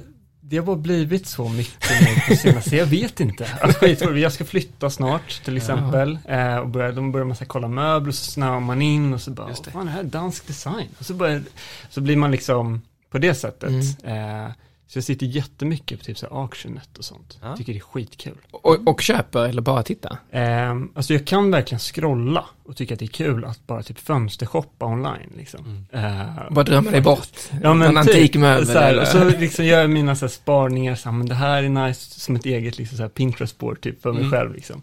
det 0.51 0.57
har 0.57 0.65
bara 0.65 0.75
blivit 0.75 1.27
så 1.27 1.49
mycket 1.49 1.89
nu 2.01 2.15
på 2.27 2.35
senaste, 2.35 2.75
jag 2.75 2.85
vet 2.85 3.19
inte. 3.19 3.47
Alltså, 3.61 3.85
jag 4.17 4.31
ska 4.33 4.45
flytta 4.45 4.89
snart 4.89 5.43
till 5.43 5.57
exempel. 5.57 6.19
Eh, 6.27 6.55
och 6.55 6.67
börjar, 6.67 6.91
de 6.91 7.11
börjar 7.11 7.25
man 7.25 7.35
så 7.35 7.45
kolla 7.45 7.67
möbler 7.67 8.09
och 8.09 8.15
så 8.15 8.31
snöar 8.31 8.59
man 8.59 8.81
in 8.81 9.13
och 9.13 9.21
så 9.21 9.31
bara, 9.31 9.49
Just 9.49 9.63
det. 9.63 9.71
fan 9.71 9.81
är 9.81 9.85
det 9.85 9.91
här 9.91 10.03
dansk 10.03 10.47
design? 10.47 10.87
Och 10.99 11.05
så, 11.05 11.13
börjar, 11.13 11.41
så 11.89 12.01
blir 12.01 12.15
man 12.15 12.31
liksom 12.31 12.81
på 13.11 13.17
det 13.17 13.33
sättet. 13.35 13.71
Eh, 14.03 14.47
Så 14.91 14.97
jag 14.97 15.03
sitter 15.03 15.25
jättemycket 15.25 15.99
på 15.99 16.05
typ 16.05 16.17
så 16.17 16.27
här 16.29 16.41
Auctionet 16.41 16.97
och 16.97 17.05
sånt. 17.05 17.39
Ja. 17.41 17.55
Tycker 17.57 17.73
det 17.73 17.79
är 17.79 17.81
skitkul. 17.81 18.37
Och, 18.51 18.87
och 18.87 19.01
köper 19.01 19.49
eller 19.49 19.61
bara 19.61 19.83
tittar? 19.83 20.17
Um, 20.31 20.91
alltså 20.95 21.13
jag 21.13 21.27
kan 21.27 21.51
verkligen 21.51 21.79
scrolla 21.79 22.45
och 22.63 22.75
tycka 22.77 22.93
att 22.93 22.99
det 22.99 23.05
är 23.05 23.07
kul 23.07 23.45
att 23.45 23.67
bara 23.67 23.83
typ 23.83 23.99
fönstershoppa 23.99 24.85
online 24.85 25.31
liksom. 25.37 25.85
Eh, 25.91 26.25
Bara 26.51 26.63
drömma 26.65 26.91
dig 26.91 27.01
bort? 27.01 27.29
Ja 27.63 27.73
men 27.73 27.93
Någon 27.93 28.05
typ, 28.05 28.33
så 28.33 28.39
här, 28.39 28.89
eller? 28.89 29.01
och 29.01 29.07
så 29.07 29.29
liksom 29.29 29.65
gör 29.65 29.81
jag 29.81 29.89
mina 29.89 30.15
så 30.15 30.25
här 30.25 30.31
spaningar, 30.31 30.95
så 30.95 31.09
här, 31.09 31.17
men 31.17 31.27
det 31.27 31.35
här 31.35 31.63
är 31.63 31.69
nice 31.69 32.19
som 32.19 32.35
ett 32.35 32.45
eget 32.45 32.77
liksom 32.77 32.97
så 32.97 33.03
här 33.03 33.09
Pinterest-board 33.09 33.81
typ 33.81 34.01
för 34.01 34.11
mig 34.11 34.19
Mm. 34.21 34.31
själv 34.31 34.53
liksom. 34.55 34.81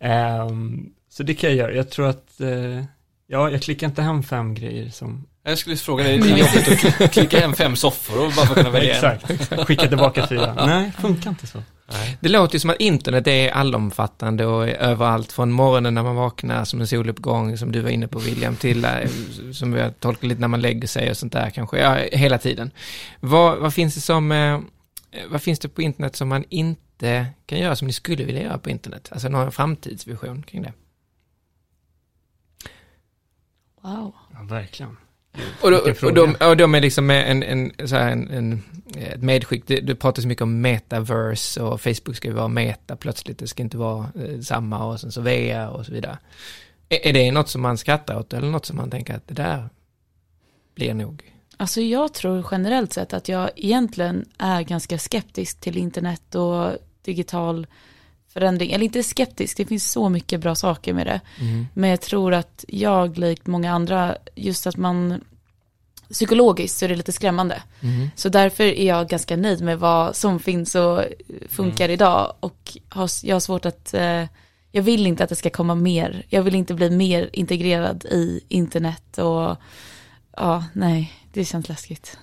Ehm, 0.00 0.90
så 1.10 1.22
det 1.22 1.34
kan 1.34 1.50
jag 1.50 1.56
göra, 1.56 1.72
jag 1.74 1.90
tror 1.90 2.06
att, 2.08 2.40
eh, 2.40 2.84
ja 3.26 3.50
jag 3.50 3.62
klickar 3.62 3.86
inte 3.86 4.02
hem 4.02 4.22
fem 4.22 4.54
grejer 4.54 4.90
som, 4.90 5.26
Jag 5.42 5.58
skulle 5.58 5.76
fråga 5.76 6.04
dig, 6.04 6.18
det 6.18 6.28
är 6.30 6.36
jobbigt 6.36 6.68
att 6.68 6.78
kli- 6.78 7.08
klicka 7.08 7.40
hem 7.40 7.52
fem 7.54 7.76
soffor 7.76 8.26
och 8.26 8.32
bara 8.32 8.46
för 8.46 8.52
att 8.52 8.54
kunna 8.54 8.70
välja 8.70 8.98
en. 8.98 9.14
exakt, 9.30 9.66
skicka 9.66 9.88
tillbaka 9.88 10.26
fyra. 10.26 10.66
Nej, 10.66 10.92
funkar 11.00 11.30
inte 11.30 11.46
så. 11.46 11.62
Det 12.20 12.28
låter 12.28 12.54
ju 12.54 12.60
som 12.60 12.70
att 12.70 12.80
internet 12.80 13.26
är 13.26 13.50
allomfattande 13.50 14.46
och 14.46 14.68
är 14.68 14.74
överallt 14.74 15.32
från 15.32 15.52
morgonen 15.52 15.94
när 15.94 16.02
man 16.02 16.16
vaknar 16.16 16.64
som 16.64 16.80
en 16.80 16.86
soluppgång 16.86 17.58
som 17.58 17.72
du 17.72 17.80
var 17.80 17.90
inne 17.90 18.08
på 18.08 18.18
William 18.18 18.56
till 18.56 18.84
eh, 18.84 18.90
som 19.52 19.72
vi 19.72 19.80
har 19.80 19.90
tolkat 19.90 20.22
lite 20.24 20.40
när 20.40 20.48
man 20.48 20.60
lägger 20.60 20.88
sig 20.88 21.10
och 21.10 21.16
sånt 21.16 21.32
där 21.32 21.50
kanske, 21.50 21.78
ja, 21.78 21.94
hela 22.12 22.38
tiden. 22.38 22.70
Vad, 23.20 23.58
vad 23.58 23.74
finns 23.74 23.94
det 23.94 24.00
som, 24.00 24.32
eh, 24.32 24.60
vad 25.30 25.42
finns 25.42 25.58
det 25.58 25.68
på 25.68 25.82
internet 25.82 26.16
som 26.16 26.28
man 26.28 26.44
inte 26.48 27.26
kan 27.46 27.58
göra 27.58 27.76
som 27.76 27.86
ni 27.86 27.92
skulle 27.92 28.24
vilja 28.24 28.42
göra 28.42 28.58
på 28.58 28.70
internet? 28.70 29.08
Alltså 29.12 29.28
någon 29.28 29.52
framtidsvision 29.52 30.42
kring 30.42 30.62
det. 30.62 30.72
Wow. 33.82 34.14
Ja, 34.32 34.42
verkligen. 34.42 34.96
Och, 35.60 35.70
då, 35.70 35.78
och, 36.02 36.14
de, 36.14 36.36
och 36.40 36.56
de 36.56 36.74
är 36.74 36.80
liksom 36.80 37.10
en, 37.10 37.42
en, 37.42 37.88
så 37.88 37.96
här 37.96 38.10
en, 38.10 38.28
en, 38.28 38.62
ett 38.96 39.22
medskick, 39.22 39.66
det, 39.66 39.80
det 39.80 39.94
pratas 39.94 40.26
mycket 40.26 40.42
om 40.42 40.60
metaverse 40.60 41.62
och 41.62 41.80
Facebook 41.80 42.16
ska 42.16 42.28
ju 42.28 42.34
vara 42.34 42.48
meta 42.48 42.96
plötsligt, 42.96 43.38
det 43.38 43.48
ska 43.48 43.62
inte 43.62 43.76
vara 43.76 44.06
eh, 44.14 44.40
samma 44.40 44.84
och 44.84 45.00
sen 45.00 45.12
så 45.12 45.20
VR 45.20 45.68
och 45.68 45.86
så 45.86 45.92
vidare. 45.92 46.18
Är, 46.88 47.06
är 47.06 47.12
det 47.12 47.32
något 47.32 47.48
som 47.48 47.62
man 47.62 47.78
skrattar 47.78 48.18
åt 48.18 48.32
eller 48.32 48.48
något 48.48 48.66
som 48.66 48.76
man 48.76 48.90
tänker 48.90 49.14
att 49.14 49.28
det 49.28 49.34
där 49.34 49.68
blir 50.74 50.94
nog? 50.94 51.32
Alltså 51.56 51.80
jag 51.80 52.14
tror 52.14 52.46
generellt 52.50 52.92
sett 52.92 53.12
att 53.12 53.28
jag 53.28 53.50
egentligen 53.56 54.24
är 54.38 54.62
ganska 54.62 54.98
skeptisk 54.98 55.60
till 55.60 55.76
internet 55.76 56.34
och 56.34 56.72
digital 57.02 57.66
förändring. 58.32 58.72
Eller 58.72 58.84
inte 58.84 59.02
skeptisk, 59.02 59.56
det 59.56 59.66
finns 59.66 59.92
så 59.92 60.08
mycket 60.08 60.40
bra 60.40 60.54
saker 60.54 60.92
med 60.92 61.06
det. 61.06 61.20
Men 61.74 61.90
jag 61.90 62.00
tror 62.00 62.34
att 62.34 62.64
jag, 62.68 63.18
likt 63.18 63.46
många 63.46 63.72
andra, 63.72 64.16
just 64.34 64.66
att 64.66 64.76
man 64.76 65.20
psykologiskt 66.12 66.78
så 66.78 66.84
är 66.84 66.88
det 66.88 66.96
lite 66.96 67.12
skrämmande. 67.12 67.62
Så 68.14 68.28
därför 68.28 68.64
är 68.64 68.86
jag 68.86 69.08
ganska 69.08 69.36
nöjd 69.36 69.60
med 69.60 69.78
vad 69.78 70.16
som 70.16 70.40
finns 70.40 70.74
och 70.74 71.04
funkar 71.48 71.88
idag. 71.88 72.34
Och 72.40 72.76
har, 72.88 73.10
jag 73.22 73.34
har 73.34 73.40
svårt 73.40 73.66
att, 73.66 73.94
eh, 73.94 74.24
jag 74.72 74.82
vill 74.82 75.06
inte 75.06 75.24
att 75.24 75.30
det 75.30 75.36
ska 75.36 75.50
komma 75.50 75.74
mer. 75.74 76.22
Jag 76.28 76.42
vill 76.42 76.54
inte 76.54 76.74
bli 76.74 76.90
mer 76.90 77.30
integrerad 77.32 78.04
i 78.04 78.40
internet 78.48 79.18
och 79.18 79.56
ja, 80.36 80.64
nej, 80.72 81.12
det 81.32 81.44
känns 81.44 81.68
läskigt. 81.68 82.18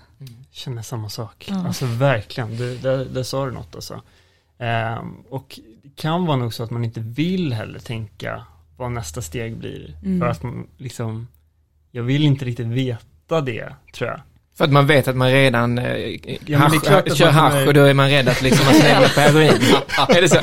Känner 0.52 0.82
samma 0.82 1.10
sak. 1.10 1.46
Ja. 1.50 1.67
Alltså 1.67 1.86
verkligen, 1.86 2.58
du, 2.58 2.78
där, 2.78 3.06
där 3.06 3.24
sa 3.24 3.46
du 3.46 3.52
något 3.52 3.76
alltså. 3.76 4.02
Ehm, 4.60 5.15
och 5.30 5.60
kan 5.97 6.25
vara 6.25 6.38
nog 6.38 6.53
så 6.53 6.63
att 6.63 6.71
man 6.71 6.83
inte 6.86 6.99
vill 6.99 7.53
heller 7.53 7.79
tänka 7.79 8.41
vad 8.77 8.91
nästa 8.91 9.21
steg 9.21 9.57
blir. 9.57 9.95
Mm. 10.03 10.19
För 10.19 10.27
att 10.27 10.43
man 10.43 10.67
liksom, 10.77 11.27
jag 11.91 12.03
vill 12.03 12.23
inte 12.23 12.45
riktigt 12.45 12.67
veta 12.67 13.41
det, 13.41 13.69
tror 13.93 14.10
jag. 14.10 14.21
För 14.57 14.63
att 14.65 14.71
man 14.71 14.88
vet 14.88 15.07
att 15.07 15.15
man 15.15 15.31
redan 15.31 15.77
eh, 15.77 15.86
är 15.86 16.55
hasch, 16.57 16.88
att 16.91 17.17
kör 17.17 17.25
man 17.25 17.33
hasch 17.36 17.51
kommer- 17.53 17.67
och 17.67 17.73
då 17.73 17.81
är 17.83 17.93
man 17.93 18.10
rädd 18.10 18.27
att 18.29 18.41
liksom 18.41 18.65
man 18.65 18.75
på 18.75 18.79
heroin. 19.19 19.51
är 20.10 20.21
det 20.21 20.29
så? 20.29 20.36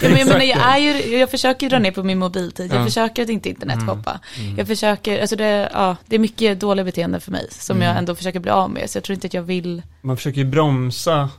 Ja, 0.00 0.08
men 0.08 0.18
jag, 0.18 0.26
menar, 0.28 0.40
jag, 0.44 0.58
är 0.58 0.78
ju, 0.78 1.16
jag 1.18 1.30
försöker 1.30 1.70
dra 1.70 1.78
ner 1.78 1.90
på 1.92 2.02
min 2.02 2.18
mobiltid, 2.18 2.72
jag 2.72 2.80
Ja. 2.80 2.84
försöker 2.84 3.22
att 3.22 3.28
inte 3.28 3.48
internetshoppa. 3.48 4.20
Jag 4.56 4.66
försöker, 4.66 5.20
alltså 5.20 5.36
det, 5.36 5.70
ja, 5.72 5.96
det 6.06 6.14
är 6.16 6.20
mycket 6.20 6.60
dåliga 6.60 6.84
beteenden 6.84 7.20
för 7.20 7.32
mig 7.32 7.46
som 7.50 7.82
jag 7.82 7.96
ändå 7.98 8.14
försöker 8.14 8.40
bli 8.40 8.50
av 8.50 8.70
med. 8.70 8.90
Så 8.90 8.96
jag 8.96 9.04
tror 9.04 9.14
inte 9.14 9.26
att 9.26 9.34
jag 9.34 9.42
vill, 9.42 9.82
Man 10.00 10.16
försöker 10.16 10.38
ju 10.38 10.44
bromsa 10.44 11.30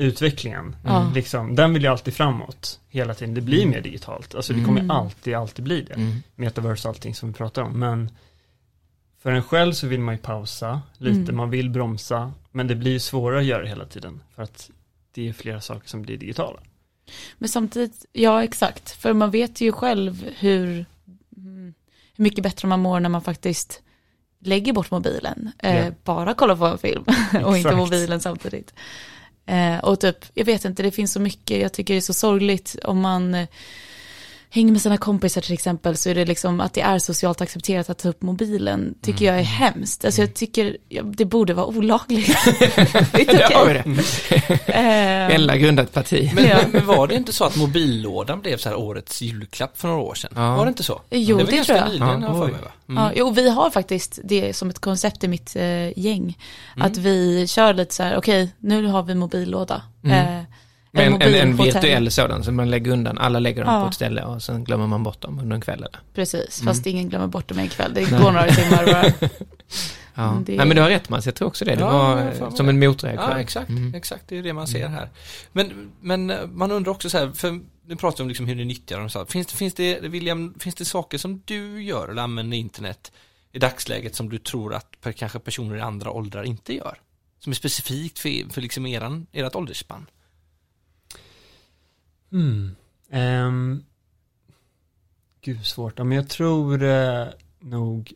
utvecklingen. 0.00 0.76
Ja. 0.84 1.10
Liksom, 1.14 1.54
den 1.56 1.72
vill 1.74 1.82
ju 1.82 1.88
alltid 1.88 2.14
framåt 2.14 2.80
hela 2.88 3.14
tiden. 3.14 3.34
Det 3.34 3.40
blir 3.40 3.66
mer 3.66 3.80
digitalt. 3.80 4.34
Alltså 4.34 4.52
det 4.52 4.64
kommer 4.64 4.80
Mm. 4.80 4.90
alltid, 4.90 5.34
alltid 5.34 5.64
bli 5.64 5.82
det. 5.82 5.94
Mm. 5.94 6.22
Metaverse 6.34 6.88
och 6.88 6.94
allting 6.94 7.14
som 7.14 7.28
vi 7.28 7.34
pratar 7.34 7.62
om. 7.62 7.78
Men 7.78 8.10
för 9.22 9.32
en 9.32 9.42
själv 9.42 9.72
så 9.72 9.86
vill 9.86 10.00
man 10.00 10.14
ju 10.14 10.18
pausa 10.20 10.82
lite, 10.98 11.20
Mm. 11.20 11.36
man 11.36 11.50
vill 11.50 11.70
bromsa. 11.70 12.32
Men 12.52 12.66
det 12.66 12.74
blir 12.74 12.92
ju 12.92 12.98
svårare 13.00 13.38
att 13.40 13.44
göra 13.46 13.66
hela 13.66 13.84
tiden. 13.84 14.20
För 14.34 14.42
att 14.42 14.70
det 15.14 15.28
är 15.28 15.32
flera 15.32 15.60
saker 15.60 15.88
som 15.88 16.02
blir 16.02 16.16
digitala. 16.16 16.60
men 17.38 17.48
samtidigt, 17.48 18.04
ja 18.12 18.44
exakt, 18.44 18.90
för 18.90 19.12
man 19.12 19.30
vet 19.30 19.60
ju 19.60 19.72
själv 19.72 20.26
hur, 20.38 20.64
mm, 21.36 21.74
hur 22.16 22.22
mycket 22.24 22.42
bättre 22.42 22.68
man 22.68 22.80
mår 22.80 23.00
när 23.00 23.08
man 23.08 23.22
faktiskt 23.22 23.82
lägger 24.38 24.72
bort 24.72 24.90
mobilen. 24.90 25.50
Eh, 25.58 25.84
Ja. 25.86 25.92
Bara 26.04 26.34
kollar 26.34 26.56
på 26.56 26.66
en 26.66 26.78
film 26.78 27.04
och 27.44 27.56
inte 27.58 27.76
mobilen 27.76 28.20
samtidigt. 28.20 28.74
Eh, 29.50 29.78
och 29.78 30.00
typ, 30.00 30.24
jag 30.34 30.44
vet 30.44 30.64
inte, 30.64 30.82
det 30.82 30.90
finns 30.90 31.12
så 31.12 31.20
mycket, 31.20 31.60
jag 31.60 31.72
tycker 31.72 31.94
det 31.94 31.98
är 31.98 32.00
så 32.00 32.14
sorgligt 32.14 32.76
om 32.84 33.00
man 33.00 33.34
eh, 33.34 33.48
hänger 34.52 34.72
med 34.72 34.82
sina 34.82 34.96
kompisar 34.96 35.40
till 35.40 35.52
exempel 35.52 35.96
så 35.96 36.10
är 36.10 36.14
det 36.14 36.24
liksom 36.24 36.60
att 36.60 36.74
det 36.74 36.80
är 36.80 36.98
socialt 36.98 37.40
accepterat 37.40 37.90
att 37.90 37.98
ta 37.98 38.08
upp 38.08 38.22
mobilen 38.22 38.94
tycker 39.02 39.24
jag 39.24 39.38
är 39.38 39.42
hemskt. 39.42 40.04
Alltså 40.04 40.20
jag 40.20 40.34
tycker 40.34 40.76
ja, 40.88 41.02
det 41.02 41.24
borde 41.24 41.54
vara 41.54 41.66
olagligt. 41.66 42.26
det 43.12 43.54
har 43.54 43.66
vi 43.66 43.72
det. 43.74 44.02
Eh, 44.66 45.34
Ella 45.34 45.56
grundat 45.56 45.92
parti. 45.92 46.30
Men, 46.34 46.44
Ja. 46.48 46.58
men, 46.72 46.86
var 46.86 47.06
det 47.06 47.14
inte 47.14 47.32
så 47.32 47.44
att 47.44 47.56
mobillådan 47.56 48.40
blev 48.40 48.56
så 48.56 48.68
här 48.68 48.76
årets 48.76 49.22
julklapp 49.22 49.80
för 49.80 49.88
några 49.88 50.00
år 50.00 50.14
sedan? 50.14 50.30
Ja. 50.34 50.56
Var 50.56 50.64
det 50.64 50.68
inte 50.68 50.82
så? 50.82 51.00
Jo, 51.10 51.38
det, 51.38 51.44
det 51.44 51.64
tror 51.64 51.78
jag. 51.78 51.88
nyligen, 51.88 52.22
Ja, 52.22 52.32
mig? 52.32 52.54
Mm. 52.88 53.02
Ja, 53.02 53.12
jo, 53.14 53.30
vi 53.30 53.50
har 53.50 53.70
faktiskt 53.70 54.18
det 54.24 54.56
som 54.56 54.70
ett 54.70 54.78
koncept 54.78 55.24
i 55.24 55.28
mitt 55.28 55.56
eh, 55.56 55.98
gäng. 55.98 56.38
Att 56.76 56.96
vi 56.96 57.46
kör 57.46 57.74
lite 57.74 57.94
så 57.94 58.02
här, 58.02 58.16
okej, 58.16 58.54
nu 58.58 58.86
har 58.86 59.02
vi 59.02 59.14
mobillåda. 59.14 59.82
Eh, 60.04 60.42
Men 60.92 61.12
en, 61.14 61.22
en, 61.22 61.34
en 61.34 61.56
virtuell 61.56 62.10
sådan 62.10 62.44
som 62.44 62.56
man 62.56 62.70
lägger 62.70 62.92
undan, 62.92 63.18
alla 63.18 63.38
lägger 63.38 63.64
dem 63.64 63.74
Ja. 63.74 63.80
på 63.82 63.88
ett 63.88 63.94
ställe 63.94 64.22
och 64.24 64.42
sen 64.42 64.64
glömmer 64.64 64.86
man 64.86 65.02
bort 65.02 65.20
dem 65.20 65.38
under 65.38 65.54
en 65.54 65.60
kväll 65.60 65.78
eller? 65.78 66.00
Precis, 66.14 66.62
fast 66.64 66.86
ingen 66.86 67.08
glömmer 67.08 67.26
bort 67.26 67.48
dem 67.48 67.58
en 67.58 67.68
kväll. 67.68 67.94
Det 67.94 68.04
går 68.10 68.18
några 68.18 68.46
timmar 68.48 68.86
bara. 68.86 69.12
Ja. 70.14 70.30
Mm, 70.30 70.44
det- 70.44 70.56
Nej 70.56 70.66
men 70.66 70.76
du 70.76 70.82
har 70.82 70.88
rätt 70.90 71.08
Mats, 71.08 71.26
jag 71.26 71.34
tror 71.34 71.48
också 71.48 71.64
det. 71.64 71.74
Det 71.74 71.80
Ja, 71.80 72.14
var 72.40 72.50
som 72.56 72.68
en 72.68 72.78
motreaktion. 72.78 73.30
Ja, 73.30 73.40
exakt, 73.40 73.68
Mm. 73.68 73.94
exakt, 73.94 74.24
det 74.28 74.38
är 74.38 74.42
det 74.42 74.52
man 74.52 74.66
ser 74.66 74.88
här. 74.88 75.08
Men, 75.52 75.90
men 76.00 76.30
eh, 76.30 76.46
man 76.46 76.72
undrar 76.72 76.92
också 76.92 77.10
så 77.10 77.18
här, 77.18 77.32
för 77.32 77.60
nu 77.86 77.96
pratar 77.96 78.16
vi 78.18 78.22
om 78.22 78.28
liksom 78.28 78.46
hur 78.46 78.54
ni 78.54 78.64
nyttjar 78.64 78.98
dem. 78.98 79.10
Så 79.10 79.18
här. 79.18 79.26
Finns, 79.26 79.46
det, 79.46 79.54
finns, 79.56 79.74
det, 79.74 80.00
William, 80.00 80.54
finns 80.60 80.74
det 80.74 80.84
saker 80.84 81.18
som 81.18 81.42
du 81.44 81.82
gör 81.82 82.08
eller 82.08 82.22
använder 82.22 82.56
internet 82.56 83.12
i 83.52 83.58
dagsläget 83.58 84.14
som 84.14 84.28
du 84.28 84.38
tror 84.38 84.74
att 84.74 85.06
kanske 85.16 85.38
personer 85.38 85.76
i 85.76 85.80
andra 85.80 86.10
åldrar 86.10 86.42
inte 86.42 86.74
gör? 86.74 86.98
Som 87.38 87.50
är 87.52 87.54
specifikt 87.56 88.18
för, 88.18 88.52
för 88.52 88.60
liksom 88.60 88.86
eran, 88.86 89.26
ert 89.32 89.54
åldersspann? 89.54 90.06
Mm. 92.32 92.76
Um, 93.12 93.84
gud 95.40 95.66
svårt. 95.66 95.98
Men 95.98 96.12
jag 96.12 96.28
tror 96.28 96.82
eh, 96.82 97.26
nog, 97.60 98.12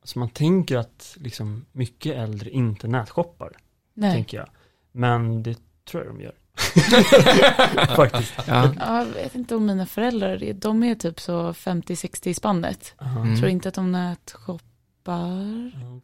alltså 0.00 0.18
man 0.18 0.28
tänker 0.28 0.76
att 0.76 1.16
liksom 1.20 1.64
mycket 1.72 2.16
äldre 2.16 2.50
inte 2.50 2.88
nätshoppar, 2.88 3.52
Nej. 3.94 4.12
tänker 4.12 4.36
jag. 4.36 4.48
Men 4.92 5.42
det 5.42 5.58
tror 5.84 6.04
jag 6.04 6.14
de 6.14 6.20
gör. 6.20 6.34
Faktiskt. 7.96 8.34
Ja. 8.46 8.74
Ja, 8.80 8.98
jag 8.98 9.04
vet 9.06 9.34
inte 9.34 9.56
om 9.56 9.66
mina 9.66 9.86
föräldrar, 9.86 10.42
är- 10.42 10.54
de 10.54 10.82
är 10.82 10.94
typ 10.94 11.20
så 11.20 11.52
50-60 11.52 12.28
i 12.28 12.34
spannet. 12.34 12.94
Mm. 13.00 13.36
Tror 13.36 13.48
inte 13.48 13.68
att 13.68 13.74
de 13.74 13.92
nätshoppar. 13.92 14.64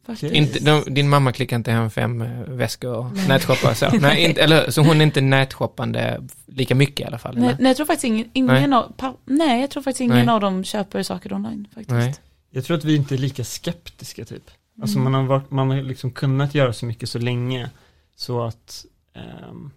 Okej. 0.07 0.37
Inte, 0.37 0.59
de, 0.59 0.93
din 0.93 1.09
mamma 1.09 1.31
klickar 1.31 1.55
inte 1.55 1.71
hem 1.71 1.89
fem 1.89 2.21
eh, 2.21 2.29
väskor 2.47 2.95
och 2.97 3.13
Nej. 3.15 3.27
nätshoppar 3.27 3.73
så. 3.73 3.89
Nej, 3.99 4.25
inte, 4.25 4.41
eller? 4.41 4.71
Så 4.71 4.81
hon 4.81 5.01
är 5.01 5.05
inte 5.05 5.21
nätshoppande 5.21 6.21
lika 6.45 6.75
mycket 6.75 6.99
i 6.99 7.03
alla 7.03 7.17
fall? 7.17 7.37
Nej, 7.37 7.55
nej, 7.59 7.69
jag 7.69 7.75
tror 7.77 7.85
faktiskt 7.85 8.03
ingen, 8.05 8.29
ingen 8.33 8.69
Nej. 8.69 8.73
av, 8.79 8.93
pa, 8.97 9.13
nej, 9.25 9.61
jag 9.61 9.69
tror 9.69 9.83
faktiskt 9.83 10.01
ingen 10.01 10.25
Nej. 10.25 10.29
av 10.35 10.41
dem 10.41 10.63
köper 10.63 11.03
saker 11.03 11.33
online 11.33 11.67
faktiskt. 11.73 11.89
Nej. 11.89 12.15
Jag 12.49 12.65
tror 12.65 12.77
att 12.77 12.83
vi 12.85 12.95
inte 12.95 13.15
är 13.15 13.17
lika 13.17 13.43
skeptiska 13.43 14.25
typ. 14.25 14.51
Alltså 14.81 14.97
Mm. 14.99 15.11
man 15.11 15.21
har, 15.21 15.27
varit, 15.27 15.51
man 15.51 15.69
har 15.69 15.77
liksom 15.81 16.11
kunnat 16.11 16.55
göra 16.55 16.73
så 16.73 16.85
mycket 16.85 17.09
så 17.09 17.19
länge. 17.19 17.69
Så 18.15 18.43
att, 18.43 18.85
ehm, 19.15 19.71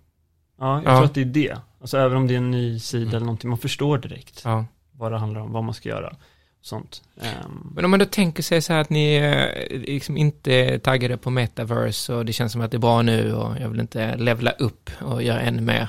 ja, 0.60 0.82
jag 0.82 0.92
Ja. 0.92 0.96
tror 0.96 1.04
att 1.04 1.14
det 1.14 1.20
är 1.20 1.24
det. 1.24 1.58
Alltså 1.80 1.98
även 1.98 2.16
om 2.16 2.26
det 2.26 2.34
är 2.34 2.38
en 2.38 2.50
ny 2.50 2.78
sida 2.78 3.02
Mm. 3.02 3.14
eller 3.16 3.26
någonting, 3.26 3.50
man 3.50 3.58
förstår 3.58 3.98
direkt 3.98 4.40
Ja. 4.44 4.64
vad 4.92 5.12
det 5.12 5.18
handlar 5.18 5.40
om, 5.40 5.52
vad 5.52 5.64
man 5.64 5.74
ska 5.74 5.88
göra. 5.88 6.16
Sånt. 6.64 7.03
Ehm, 7.20 7.72
Men 7.74 7.85
om 7.85 7.90
man 7.90 8.00
då 8.00 8.07
tänker 8.07 8.42
sig 8.42 8.62
så 8.62 8.72
här 8.72 8.81
att 8.81 8.90
ni 8.90 9.14
eh, 9.16 9.79
liksom 9.81 10.16
inte 10.16 10.53
är 10.53 10.79
taggade 10.79 11.16
på 11.16 11.31
metaverse 11.31 12.14
och 12.14 12.24
det 12.24 12.33
känns 12.33 12.53
som 12.53 12.61
att 12.61 12.70
det 12.70 12.77
är 12.77 12.79
bra 12.79 13.03
nu 13.03 13.35
och 13.35 13.57
jag 13.61 13.68
vill 13.68 13.81
inte 13.81 14.16
levla 14.16 14.50
upp 14.50 14.90
och 15.00 15.22
göra 15.22 15.40
ännu 15.40 15.62
mer. 15.62 15.88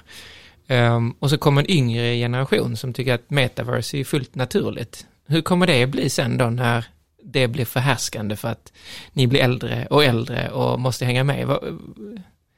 Ehm, 0.68 1.12
och 1.20 1.30
så 1.30 1.38
kommer 1.38 1.62
en 1.62 1.72
yngre 1.72 2.16
generation 2.16 2.78
som 2.78 2.94
tycker 2.94 3.14
att 3.14 3.30
metaverse 3.30 3.98
är 3.98 4.04
fullt 4.04 4.36
naturligt. 4.36 5.06
Hur 5.28 5.42
kommer 5.42 5.68
det 5.68 5.88
bli 5.88 6.10
sen 6.10 6.38
då 6.38 6.46
när 6.46 6.86
det 7.24 7.48
blir 7.48 7.66
förhärskande 7.66 8.36
för 8.36 8.48
att 8.48 8.74
ni 9.14 9.28
blir 9.28 9.40
äldre 9.40 9.88
och 9.90 10.04
äldre 10.04 10.50
och 10.50 10.80
måste 10.80 11.06
hänga 11.06 11.24
med? 11.24 11.48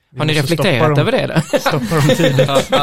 Vi 0.10 0.20
Har 0.20 0.26
ni 0.26 0.34
reflekterat 0.34 0.98
över 0.98 1.12
det 1.12 1.28
då? 1.28 1.60
Stoppa 1.60 1.96
dem 1.96 2.10
tidigt. 2.16 2.50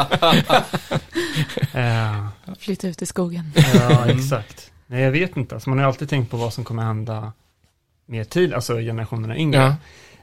Eh, 1.73 2.27
Flytta 2.59 2.87
ut 2.87 3.01
i 3.01 3.05
skogen. 3.05 3.51
Ja, 3.73 4.09
exakt. 4.09 4.71
Nej, 4.87 5.01
jag 5.01 5.11
vet 5.11 5.37
inte. 5.37 5.55
Alltså, 5.55 5.69
man 5.69 5.79
har 5.79 5.85
alltid 5.85 6.09
tänkt 6.09 6.31
på 6.31 6.37
vad 6.37 6.53
som 6.53 6.63
kommer 6.63 6.83
hända 6.83 7.31
med 8.05 8.29
tid, 8.29 8.53
alltså 8.53 8.77
generationerna 8.77 9.37
yngre. 9.37 9.59
Ja. 9.59 9.75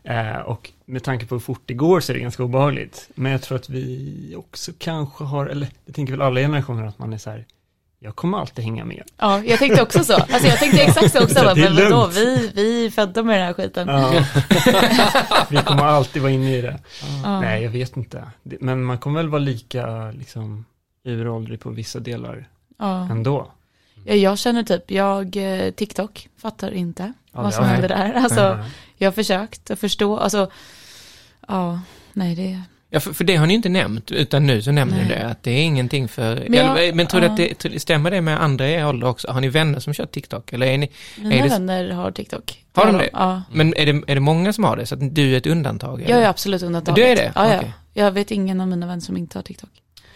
Eh, 0.04 0.36
och 0.40 0.70
med 0.84 1.02
tanke 1.02 1.26
på 1.26 1.34
hur 1.34 1.40
fort 1.40 1.62
det 1.66 1.74
går 1.74 2.00
så 2.00 2.12
är 2.12 2.14
det 2.14 2.20
ganska 2.20 2.42
obehagligt. 2.42 3.08
Men 3.14 3.32
jag 3.32 3.42
tror 3.42 3.58
att 3.58 3.68
vi 3.68 4.34
också 4.38 4.72
kanske 4.78 5.24
har, 5.24 5.46
eller 5.46 5.68
det 5.86 5.92
tänker 5.92 6.12
väl 6.12 6.22
alla 6.22 6.40
generationer 6.40 6.86
att 6.86 6.98
man 6.98 7.12
är 7.12 7.18
så 7.18 7.30
här, 7.30 7.46
jag 7.98 8.16
kommer 8.16 8.38
alltid 8.38 8.64
hänga 8.64 8.84
med. 8.84 9.02
Ja, 9.18 9.42
jag 9.44 9.58
tänkte 9.58 9.82
också 9.82 10.04
så. 10.04 10.14
Alltså 10.14 10.48
jag 10.48 10.58
tänkte 10.58 10.82
exakt 10.82 11.12
så 11.12 11.22
också. 11.22 11.34
Så 11.38 11.54
Men 11.56 11.76
vadå, 11.76 12.06
vi, 12.06 12.52
vi 12.54 12.86
är 12.86 12.90
födda 12.90 13.22
med 13.22 13.38
den 13.38 13.46
här 13.46 13.52
skiten. 13.52 13.88
Ja. 13.88 14.24
vi 15.50 15.56
kommer 15.56 15.84
alltid 15.84 16.22
vara 16.22 16.32
inne 16.32 16.56
i 16.56 16.60
det. 16.60 16.78
Ja. 17.24 17.40
Nej, 17.40 17.62
jag 17.62 17.70
vet 17.70 17.96
inte. 17.96 18.30
Men 18.42 18.84
man 18.84 18.98
kommer 18.98 19.20
väl 19.20 19.28
vara 19.28 19.38
lika 19.38 20.10
liksom 20.10 20.64
uråldrig 21.04 21.60
på 21.60 21.70
vissa 21.70 21.98
delar 22.00 22.48
Ja. 22.78 23.08
ändå. 23.10 23.50
Ja, 24.04 24.14
jag 24.14 24.38
känner 24.38 24.62
typ, 24.62 24.90
jag, 24.90 25.36
eh, 25.36 25.70
TikTok, 25.70 26.28
fattar 26.38 26.70
inte 26.70 27.12
Ja, 27.32 27.42
vad 27.42 27.54
som 27.54 27.64
händer 27.64 27.88
där. 27.88 28.12
Alltså, 28.14 28.40
Ja. 28.40 28.58
jag 28.96 29.06
har 29.06 29.12
försökt 29.12 29.70
att 29.70 29.78
förstå, 29.78 30.16
alltså, 30.18 30.50
ja, 31.48 31.80
nej 32.12 32.34
det, 32.34 32.60
Ja, 32.94 33.00
för, 33.00 33.12
för 33.12 33.24
det 33.24 33.36
har 33.36 33.46
ni 33.46 33.54
inte 33.54 33.68
nämnt, 33.68 34.10
utan 34.10 34.46
nu 34.46 34.62
så 34.62 34.72
nämner 34.72 35.02
ni 35.02 35.08
det, 35.08 35.26
att 35.28 35.42
det 35.42 35.50
är 35.50 35.62
ingenting 35.62 36.08
för... 36.08 36.46
Men 36.48 36.58
jag- 36.58 36.94
men 36.94 37.06
tror 37.06 37.20
du 37.20 37.26
ja. 37.26 37.32
att 37.32 37.58
det, 37.60 37.80
stämmer 37.82 38.10
det 38.10 38.20
med 38.20 38.42
andra 38.42 38.68
i 38.68 38.72
er 38.72 38.86
ålder 38.86 39.06
också? 39.08 39.30
Har 39.30 39.40
ni 39.40 39.48
vänner 39.48 39.80
som 39.80 39.94
kör 39.94 40.06
TikTok? 40.06 40.52
Eller 40.52 40.66
är 40.66 40.78
ni, 40.78 40.88
mina 41.16 41.34
Är 41.34 41.42
det- 41.42 41.48
vänner 41.48 41.90
har 41.90 42.10
TikTok. 42.10 42.64
Har 42.74 42.86
de 42.86 42.98
det? 42.98 43.08
Ja. 43.12 43.42
men 43.52 43.74
är 43.76 43.86
det, 43.86 44.02
är 44.06 44.14
det 44.14 44.20
många 44.20 44.52
som 44.52 44.64
har 44.64 44.76
det? 44.76 44.86
Så 44.86 44.94
att 44.94 45.14
du 45.14 45.32
är 45.34 45.38
ett 45.38 45.46
undantag? 45.46 46.00
Jag 46.00 46.10
eller? 46.10 46.22
är 46.22 46.28
absolut 46.28 46.62
undantaget. 46.62 46.96
Du 46.96 47.02
är 47.10 47.16
det? 47.16 47.32
Ja, 47.34 47.48
ja. 47.52 47.56
Okej. 47.58 47.72
Jag 47.94 48.10
vet 48.12 48.30
ingen 48.30 48.60
av 48.60 48.68
mina 48.68 48.86
vänner 48.86 49.00
som 49.00 49.16
inte 49.16 49.38
har 49.38 49.42
TikTok. 49.42 49.70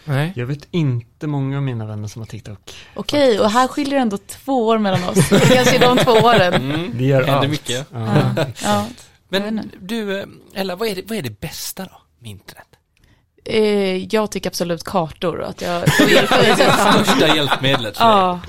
Nej. 0.07 0.33
Jag 0.35 0.45
vet 0.45 0.67
inte 0.71 1.27
många 1.27 1.57
av 1.57 1.63
mina 1.63 1.85
vänner 1.85 2.07
som 2.07 2.21
har 2.21 2.27
TikTok. 2.27 2.75
Okej, 2.95 3.39
och 3.39 3.51
här 3.51 3.67
skiljer 3.67 3.99
ändå 3.99 4.17
två 4.17 4.67
år 4.67 4.77
mellan 4.77 5.03
oss. 5.03 5.29
Det 5.29 5.39
kanske 5.39 5.75
är 5.75 5.79
de 5.79 5.97
två 5.97 6.11
åren. 6.11 6.53
Mm. 6.53 6.91
Det 6.97 7.03
gör 7.03 7.17
Händer 7.23 7.33
allt. 7.39 7.49
mycket. 7.49 7.87
Ja, 7.93 8.45
Ja. 8.63 8.87
Men 9.29 9.71
du, 9.81 10.19
eh, 10.19 10.25
Ella, 10.53 10.75
vad 10.75 10.87
är, 10.87 10.95
det, 10.95 11.01
vad 11.07 11.17
är 11.17 11.21
det 11.21 11.39
bästa 11.39 11.83
då 11.83 12.01
med 12.19 12.31
internet? 12.31 12.67
Eh, 13.45 14.05
jag 14.15 14.31
tycker 14.31 14.49
absolut 14.49 14.83
kartor. 14.83 15.43
Att 15.43 15.61
jag, 15.61 15.81
Det 15.97 16.03
är 16.17 16.55
det. 16.57 16.65
det 16.65 16.71
största 17.03 17.35
hjälpmedlet 17.35 17.97
för 17.97 18.05
dig. 18.05 18.13
Ja. 18.13 18.39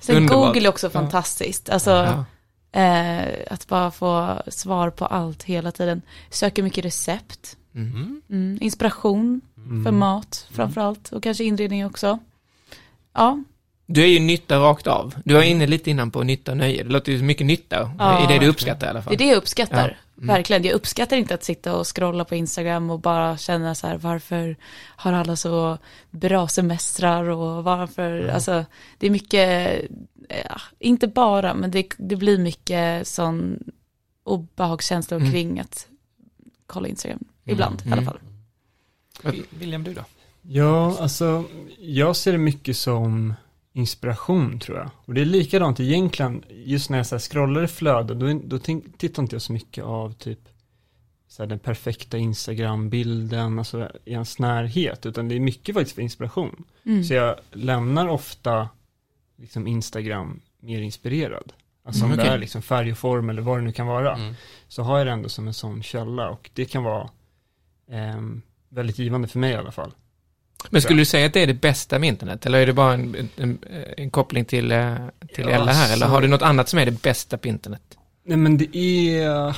Sen 0.00 0.16
Underbart. 0.16 0.46
Google 0.54 0.68
är 0.68 0.70
också 0.70 0.90
fantastiskt. 0.90 1.68
Alltså, 1.70 2.24
Ja. 2.72 2.80
eh, 2.80 3.28
att 3.50 3.66
bara 3.66 3.90
få 3.90 4.42
svar 4.48 4.90
på 4.90 5.06
allt 5.06 5.42
hela 5.42 5.72
tiden. 5.72 6.02
Söker 6.30 6.62
mycket 6.62 6.84
recept. 6.84 7.56
Mm. 7.74 8.22
Mm, 8.30 8.58
inspiration 8.60 9.40
Mm. 9.68 9.84
för 9.84 9.90
mat 9.92 10.46
framförallt. 10.50 11.12
Och 11.12 11.22
kanske 11.22 11.44
inredning 11.44 11.86
också. 11.86 12.18
Ja, 13.14 13.42
Du 13.86 14.02
är 14.02 14.06
ju 14.06 14.20
nytta 14.20 14.58
rakt 14.58 14.86
av. 14.86 15.14
Du 15.24 15.34
var 15.34 15.42
inne 15.42 15.66
lite 15.66 15.90
innan 15.90 16.10
på 16.10 16.22
nytta 16.22 16.50
och 16.50 16.56
nöje. 16.56 16.82
Det 16.82 16.88
låter 16.90 17.12
ju 17.12 17.22
mycket 17.22 17.46
nytta 17.46 17.90
Ja, 17.98 18.24
i 18.24 18.26
det 18.32 18.38
du 18.38 18.46
uppskattar 18.46 18.86
i 18.86 18.90
alla 18.90 18.98
det 18.98 19.04
fall. 19.04 19.12
är 19.14 19.18
det 19.18 19.24
jag 19.26 19.36
uppskattar. 19.36 19.88
Ja. 19.88 20.22
Mm. 20.22 20.34
Verkligen. 20.34 20.62
Jag 20.64 20.72
uppskattar 20.74 21.16
inte 21.16 21.34
att 21.34 21.44
sitta 21.44 21.76
och 21.76 21.96
scrolla 21.96 22.24
på 22.24 22.34
Instagram 22.34 22.90
och 22.90 23.00
bara 23.00 23.36
känna 23.36 23.74
så 23.74 23.86
här, 23.86 23.96
varför 23.98 24.56
har 24.96 25.12
alla 25.12 25.36
så 25.36 25.78
bra 26.10 26.48
semestrar 26.48 27.28
och 27.28 27.64
varför, 27.64 28.28
alltså, 28.28 28.64
det 28.98 29.06
är 29.06 29.10
mycket, 29.10 29.80
ja, 30.28 30.60
inte 30.78 31.06
bara, 31.08 31.54
men 31.54 31.70
det, 31.70 31.88
det 31.98 32.16
blir 32.16 32.38
mycket 32.38 33.06
sån 33.08 33.58
obehagskänsla 34.24 35.16
Mm. 35.16 35.32
kring 35.32 35.60
att 35.60 35.86
kolla 36.66 36.88
Instagram. 36.88 37.24
Ibland 37.44 37.80
i 37.80 37.86
alla 37.86 37.92
Mm. 37.92 38.04
fall. 38.04 38.18
William, 39.50 39.84
du 39.84 39.94
då? 39.94 40.04
Ja, 40.42 40.98
alltså 41.00 41.44
jag 41.78 42.16
ser 42.16 42.32
det 42.32 42.38
mycket 42.38 42.76
som 42.76 43.34
inspiration 43.72 44.58
tror 44.58 44.78
jag. 44.78 44.90
Och 45.04 45.14
det 45.14 45.20
är 45.20 45.24
likadant 45.24 45.80
egentligen, 45.80 46.44
just 46.48 46.90
när 46.90 46.98
jag 46.98 47.06
så 47.06 47.14
här 47.14 47.20
scrollar 47.20 47.64
i 47.64 47.68
flöden, 47.68 48.18
då, 48.18 48.40
då 48.44 48.58
tänk, 48.58 48.98
tittar 48.98 49.22
inte 49.22 49.34
jag 49.34 49.42
så 49.42 49.52
mycket 49.52 49.84
av 49.84 50.12
typ 50.12 50.40
så 51.28 51.42
här, 51.42 51.48
den 51.48 51.58
perfekta 51.58 52.18
Instagram-bilden, 52.18 53.58
alltså 53.58 53.90
i 54.04 54.12
ens 54.12 54.38
närhet, 54.38 55.06
utan 55.06 55.28
det 55.28 55.34
är 55.34 55.40
mycket 55.40 55.74
faktiskt 55.74 55.94
för 55.94 56.02
inspiration. 56.02 56.64
Mm. 56.84 57.04
Så 57.04 57.14
jag 57.14 57.36
lämnar 57.52 58.08
ofta 58.08 58.68
liksom 59.36 59.66
Instagram 59.66 60.40
mer 60.60 60.82
inspirerad. 60.82 61.52
Alltså 61.82 62.04
om 62.04 62.12
Mm, 62.12 62.24
det 62.24 62.32
är 62.32 62.38
liksom 62.38 62.62
färg 62.62 62.92
och 62.92 62.98
form 62.98 63.30
eller 63.30 63.42
vad 63.42 63.58
det 63.58 63.62
nu 63.62 63.72
kan 63.72 63.86
vara. 63.86 64.16
Mm. 64.16 64.34
Så 64.68 64.82
har 64.82 64.98
jag 64.98 65.06
det 65.06 65.12
ändå 65.12 65.28
som 65.28 65.46
en 65.46 65.54
sån 65.54 65.82
källa 65.82 66.30
och 66.30 66.50
det 66.54 66.64
kan 66.64 66.82
vara 66.82 67.10
ehm, 67.90 68.42
väldigt 68.68 68.98
givande 68.98 69.28
för 69.28 69.38
mig 69.38 69.52
i 69.52 69.56
alla 69.56 69.72
fall. 69.72 69.92
Men 70.70 70.82
skulle 70.82 71.00
du 71.00 71.04
säga 71.04 71.26
att 71.26 71.32
det 71.32 71.40
är 71.42 71.46
det 71.46 71.54
bästa 71.54 71.98
med 71.98 72.08
internet? 72.08 72.46
Eller 72.46 72.58
är 72.60 72.66
det 72.66 72.72
bara 72.72 72.94
en, 72.94 73.28
en, 73.36 73.58
en, 73.96 74.10
koppling 74.10 74.44
till, 74.44 74.72
eh, 74.72 74.96
till 75.34 75.44
Ja, 75.44 75.50
Ella 75.50 75.72
här? 75.72 75.92
Eller 75.92 76.06
har 76.06 76.20
du 76.22 76.28
något 76.28 76.42
annat 76.42 76.68
som 76.68 76.78
är 76.78 76.86
det 76.86 77.02
bästa 77.02 77.38
på 77.38 77.48
internet? 77.48 77.98
Nej 78.24 78.36
men 78.36 78.58
det 78.58 78.76
är, 78.76 79.56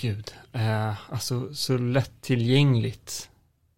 gud, 0.00 0.34
eh, 0.52 1.12
alltså 1.12 1.54
så 1.54 1.78
lättillgängligt 1.78 3.30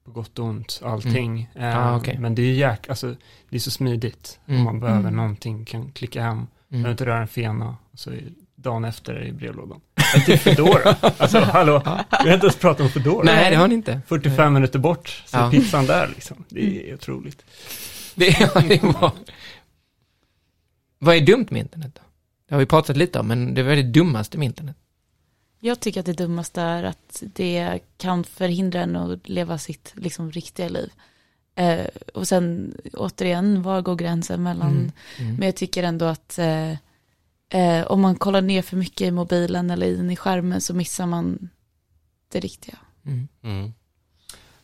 på 0.05 0.11
gott 0.11 0.39
och 0.39 0.45
ont, 0.45 0.81
allting. 0.85 1.51
Eh, 1.55 1.79
Ah, 1.79 1.97
okej. 1.97 2.19
Men 2.19 2.35
det 2.35 2.43
är 2.43 2.53
jäk, 2.53 2.89
alltså 2.89 3.15
det 3.51 3.57
är 3.57 3.61
så 3.61 3.71
smidigt. 3.71 4.41
Mm. 4.47 4.59
Om 4.61 4.65
man 4.65 4.81
behöver 4.81 5.01
Mm. 5.01 5.17
någonting, 5.17 5.65
kan 5.65 5.93
klicka 5.93 6.23
hem, 6.23 6.47
behöver 6.69 6.85
Mm. 6.85 6.91
inte 6.91 7.07
röra 7.07 7.21
en 7.21 7.29
fena, 7.29 7.77
så 7.95 8.11
är 8.11 8.23
dagen 8.62 8.85
efter 8.85 9.22
i 9.25 9.33
brevlådan. 9.33 9.81
Eller 10.14 10.25
typ 10.25 10.40
Foodora, 10.40 10.96
alltså 11.18 11.38
hallå, 11.38 11.83
vi 12.25 12.29
har 12.29 12.35
inte 12.35 12.46
ens 12.46 12.57
pratat 12.57 12.81
om 12.81 12.88
Foodora. 12.88 13.25
Nej, 13.25 13.51
det 13.51 13.57
har 13.57 13.68
ni 13.68 13.75
inte. 13.75 14.01
45 14.07 14.53
minuter 14.55 14.79
bort, 14.79 15.22
så 15.27 15.37
Ja. 15.37 15.51
pizzan 15.51 15.87
där 15.87 16.09
liksom. 16.09 16.44
Det 16.48 16.90
är 16.90 16.94
otroligt. 16.94 17.44
Det, 18.14 18.29
ja, 18.55 18.61
det 18.61 18.83
bra. 18.83 19.12
Vad 20.98 21.16
är 21.16 21.20
dumt 21.20 21.46
med 21.51 21.61
internet 21.61 21.90
då? 21.94 22.01
Det 22.48 22.55
har 22.55 22.61
vi 22.61 22.66
pratat 22.66 22.96
lite 22.96 23.18
om, 23.20 23.29
men 23.29 23.55
det 23.55 23.62
var 23.62 23.77
det 23.77 23.83
dummaste 23.83 24.38
med 24.38 24.46
internet. 24.46 24.77
Jag 25.61 25.81
tycker 25.81 26.01
att 26.01 26.07
det 26.07 26.12
dummaste 26.12 26.61
är 26.62 26.83
att 26.85 27.22
det 27.35 27.79
kan 27.98 28.25
förhindra 28.25 28.81
en 28.81 28.96
att 28.96 29.29
leva 29.29 29.59
sitt 29.59 29.92
liksom, 29.96 30.31
riktiga 30.33 30.68
liv. 30.68 30.90
Eh, 31.55 31.87
och 32.14 32.29
sen 32.29 32.75
återigen, 32.92 33.62
var 33.62 33.83
går 33.83 33.96
gränsen 33.96 34.42
mellan, 34.42 34.70
Mm. 34.70 34.92
Mm. 35.18 35.35
men 35.37 35.46
jag 35.46 35.57
tycker 35.57 35.83
ändå 35.83 36.05
att 36.05 36.38
eh, 36.38 36.72
eh, 37.53 37.87
om 37.87 38.01
man 38.01 38.15
kollar 38.17 38.43
ner 38.43 38.62
för 38.62 38.77
mycket 38.77 39.01
i 39.01 39.11
mobilen 39.11 39.71
eller 39.71 39.87
in 39.99 40.11
i 40.11 40.17
skärmen 40.17 40.61
så 40.61 40.75
missar 40.75 41.07
man 41.07 41.49
det 42.29 42.41
riktiga. 42.41 42.79
Mm. 43.07 43.29
Mm. 43.43 43.73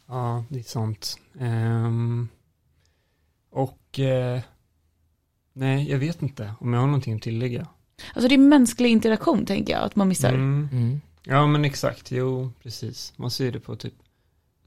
Ja, 0.07 0.44
det 0.48 0.59
är 0.59 0.62
sant. 0.62 1.16
Ehm, 1.40 2.29
och 3.51 3.98
eh, 3.98 4.40
nej, 5.53 5.90
jag 5.90 5.98
vet 5.98 6.22
inte 6.22 6.55
om 6.61 6.72
jag 6.72 6.81
har 6.81 6.87
någonting 6.87 7.14
att 7.16 7.22
tillägga. 7.22 7.66
Alltså 8.14 8.29
det 8.29 8.35
är 8.35 8.38
mänsklig 8.38 8.90
interaktion 8.90 9.46
tänker 9.46 9.72
jag 9.72 9.83
att 9.83 9.96
man 9.96 10.09
missar. 10.09 10.29
Mm. 10.29 10.68
Mm. 10.72 11.01
Ja, 11.24 11.46
men 11.46 11.64
exakt. 11.64 12.11
Jo, 12.11 12.53
precis. 12.62 13.12
Man 13.16 13.31
ser 13.31 13.53
det 13.53 13.61
på 13.61 13.77
typ 13.77 13.94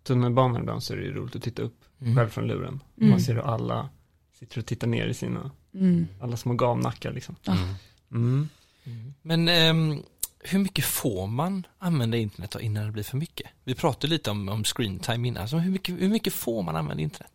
tunnelbanan 0.04 0.62
ibland 0.62 0.84
så 0.84 0.94
är 0.94 0.98
det 0.98 1.04
ju 1.04 1.14
roligt 1.14 1.36
att 1.36 1.42
titta 1.44 1.62
upp 1.62 1.78
Mm. 2.02 2.16
själv 2.16 2.30
från 2.30 2.48
luren. 2.48 2.80
Mm. 2.98 3.10
Man 3.10 3.22
ser 3.22 3.34
hur 3.34 3.42
alla 3.42 3.90
sitter 4.34 4.60
och 4.60 4.66
tittar 4.66 4.88
ner 4.88 5.08
i 5.08 5.14
sina, 5.14 5.52
Mm. 5.74 6.08
alla 6.22 6.38
små 6.38 6.54
gamnackar 6.54 7.12
liksom. 7.14 7.36
Ja. 7.44 7.54
Mm. 8.12 8.50
Mm. 8.84 9.14
Men 9.22 9.48
ehm, 9.48 10.04
hur 10.40 10.60
mycket 10.60 10.86
får 10.86 11.28
man 11.28 11.68
använda 11.80 12.18
internet 12.18 12.56
innan 12.62 12.86
det 12.86 12.92
blir 12.92 13.04
för 13.04 13.18
mycket? 13.18 13.48
Vi 13.64 13.76
pratade 13.76 14.08
lite 14.08 14.32
om, 14.32 14.50
om 14.50 14.64
screen 14.64 15.00
time 15.00 15.28
innan, 15.28 15.50
så 15.50 15.58
hur 15.58 15.72
mycket, 15.72 15.96
hur 16.02 16.10
mycket 16.10 16.34
får 16.34 16.64
man 16.64 16.76
använda 16.76 17.04
internet? 17.04 17.32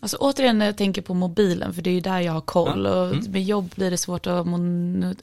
Alltså 0.00 0.16
återigen 0.16 0.58
när 0.58 0.66
jag 0.66 0.76
tänker 0.76 1.02
på 1.02 1.14
mobilen, 1.14 1.74
för 1.74 1.82
det 1.82 1.90
är 1.90 1.94
ju 1.94 2.00
där 2.00 2.20
jag 2.20 2.32
har 2.32 2.40
koll. 2.40 2.86
Och 2.86 3.06
Mm. 3.12 3.32
med 3.32 3.42
jobb 3.44 3.72
blir 3.76 3.90
det 3.90 3.98
svårt 3.98 4.26
att, 4.26 4.46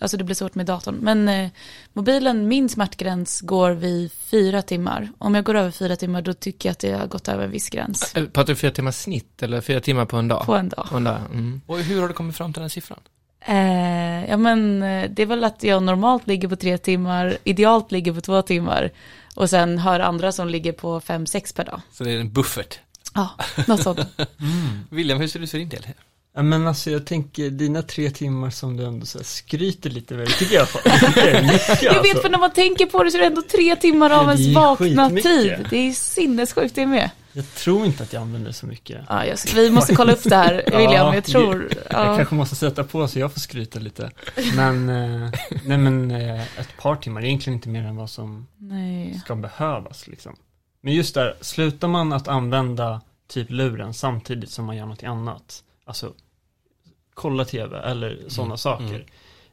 alltså 0.02 0.18
det 0.18 0.24
blir 0.24 0.36
svårt 0.36 0.56
med 0.56 0.66
datorn. 0.66 0.96
Men 0.96 1.30
eh, 1.30 1.50
mobilen, 1.94 2.48
min 2.48 2.70
smärtgräns 2.70 3.42
går 3.42 3.72
vid 3.72 4.12
fyra 4.12 4.62
timmar. 4.62 5.12
Om 5.18 5.36
jag 5.36 5.44
går 5.46 5.56
över 5.56 5.72
fyra 5.72 5.96
timmar 5.96 6.22
då 6.22 6.34
tycker 6.34 6.70
jag 6.70 6.72
att 6.72 6.80
det 6.80 6.92
har 6.92 7.08
gått 7.08 7.28
över 7.28 7.44
en 7.46 7.52
viss 7.52 7.70
gräns. 7.70 8.16
Äh, 8.16 8.26
Pratar 8.26 8.54
du 8.54 8.56
fyra 8.56 8.72
timmars 8.72 8.96
snitt 8.96 9.44
eller 9.44 9.62
fyra 9.62 9.80
timmar 9.80 10.06
på 10.06 10.18
en 10.18 10.28
dag? 10.28 10.46
På 10.46 10.56
en 10.56 10.70
dag. 10.70 10.86
På 10.90 10.98
en 10.98 11.04
dag. 11.04 11.20
Mm. 11.32 11.62
Och 11.68 11.80
hur 11.80 12.02
har 12.02 12.08
du 12.08 12.14
kommit 12.14 12.36
fram 12.36 12.54
till 12.54 12.62
den 12.62 12.70
siffran? 12.70 13.00
Eh, 13.46 14.30
ja 14.30 14.38
men 14.38 14.84
eh, 14.84 15.10
det 15.10 15.22
är 15.22 15.26
väl 15.26 15.44
att 15.44 15.64
jag 15.64 15.84
normalt 15.84 16.28
ligger 16.28 16.48
på 16.48 16.56
tre 16.56 16.78
timmar, 16.78 17.38
idealt 17.44 17.92
ligger 17.92 18.14
på 18.14 18.22
två 18.22 18.42
timmar. 18.42 18.92
Och 19.36 19.50
sen 19.50 19.80
har 19.80 20.00
andra 20.00 20.32
som 20.32 20.50
ligger 20.50 20.72
på 20.72 21.00
fem, 21.00 21.26
sex 21.26 21.54
per 21.54 21.66
dag. 21.66 21.82
Så 21.92 22.04
det 22.04 22.12
är 22.12 22.20
en 22.20 22.34
buffert. 22.34 22.80
Ja, 23.14 23.30
något 23.68 23.82
sånt. 23.82 24.00
William, 24.90 25.20
hur 25.20 25.28
ser 25.28 25.40
ut 25.40 25.52
för 25.52 25.58
din 25.58 25.70
del? 25.70 25.86
Ja, 26.36 26.42
men 26.42 26.68
alltså 26.68 26.92
jag 26.92 27.06
tänker, 27.06 27.50
dina 27.50 27.82
tre 27.82 28.12
timmar 28.12 28.50
som 28.50 28.78
du 28.78 28.86
ändå 28.86 29.06
så 29.06 29.18
här 29.18 29.26
skryter 29.26 29.90
lite 29.90 30.16
det 30.16 30.26
tycker 30.26 30.56
jag, 30.56 30.68
är 31.18 31.42
mycket 31.54 31.84
Jag 31.84 31.96
alltså. 31.96 32.14
vet 32.14 32.22
för 32.22 32.30
när 32.30 32.40
man 32.40 32.52
tänker 32.52 32.86
på 32.86 33.04
det 33.04 33.12
så 33.12 33.18
är 33.18 33.22
det 33.22 33.28
ändå 33.28 33.42
tre 33.42 33.76
timmar 33.76 34.10
av 34.10 34.30
är 34.30 34.34
ens 34.34 34.56
vakna 34.56 35.10
tid. 35.10 35.68
Det 35.70 35.78
är 35.78 35.92
sinnessjukt 35.94 36.76
det 36.76 36.86
med. 36.86 37.10
Jag 37.34 37.54
tror 37.54 37.86
inte 37.86 38.04
att 38.04 38.14
jag 38.14 38.22
använder 38.22 38.52
så 38.52 38.66
mycket. 38.66 39.02
Ja, 39.10 39.26
jag, 39.26 39.38
vi 39.56 39.70
måste 39.72 39.96
kolla 39.96 40.14
upp 40.14 40.24
det 40.24 40.36
här, 40.36 40.64
Ja, 40.72 40.78
William. 40.78 41.14
Jag 41.14 41.24
tror... 41.24 41.70
Jag 41.72 42.06
Ja. 42.10 42.18
kanske 42.18 42.36
måste 42.36 42.56
sätta 42.56 42.84
på 42.84 43.08
så 43.08 43.20
jag 43.20 43.34
får 43.34 43.40
skryta 43.40 43.80
lite. 43.80 44.12
Men, 44.56 44.90
eh, 44.90 45.30
nej 45.66 45.78
men 45.78 46.12
eh, 46.12 46.42
ett 46.60 46.78
par 46.78 46.96
timmar, 46.96 47.24
egentligen 47.26 47.56
inte 47.58 47.70
mer 47.70 47.84
än 47.84 47.96
vad 47.96 48.10
som 48.10 48.48
Nej. 48.58 49.20
ska 49.24 49.36
behövas 49.36 50.08
liksom. 50.08 50.36
Men 50.82 50.94
just 50.94 51.16
där, 51.16 51.36
slutar 51.42 51.88
man 51.88 52.14
att 52.14 52.28
använda 52.28 53.02
typ 53.28 53.50
luren 53.50 53.94
samtidigt 53.94 54.50
som 54.52 54.66
man 54.66 54.78
gör 54.78 54.86
något 54.86 55.04
annat, 55.04 55.64
alltså 55.86 56.14
kolla 57.14 57.46
tv 57.46 57.80
eller 57.80 58.20
sådana 58.28 58.48
Mm, 58.48 58.58
saker, 58.58 58.86
mm. 58.96 59.06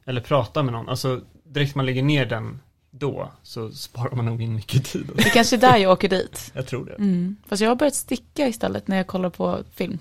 eller 0.05 0.21
prata 0.21 0.63
med 0.63 0.73
någon, 0.73 0.89
alltså 0.89 1.21
direkt 1.43 1.75
man 1.75 1.85
lägger 1.85 2.03
ner 2.03 2.25
den 2.25 2.59
då 2.91 3.31
så 3.43 3.71
sparar 3.71 4.15
man 4.15 4.25
nog 4.25 4.41
in 4.41 4.55
mycket 4.55 4.85
tid. 4.85 5.09
Det 5.15 5.23
kanske 5.23 5.55
är 5.55 5.59
där 5.59 5.77
jag 5.77 5.91
åker 5.91 6.09
dit. 6.09 6.51
Jag 6.53 6.67
tror 6.67 6.85
det. 6.85 6.93
Mm. 6.93 7.35
Fast 7.47 7.61
jag 7.61 7.69
har 7.69 7.75
börjat 7.75 7.95
sticka 7.95 8.47
istället 8.47 8.87
när 8.87 8.97
jag 8.97 9.07
kollar 9.07 9.29
på 9.29 9.63
film. 9.75 9.99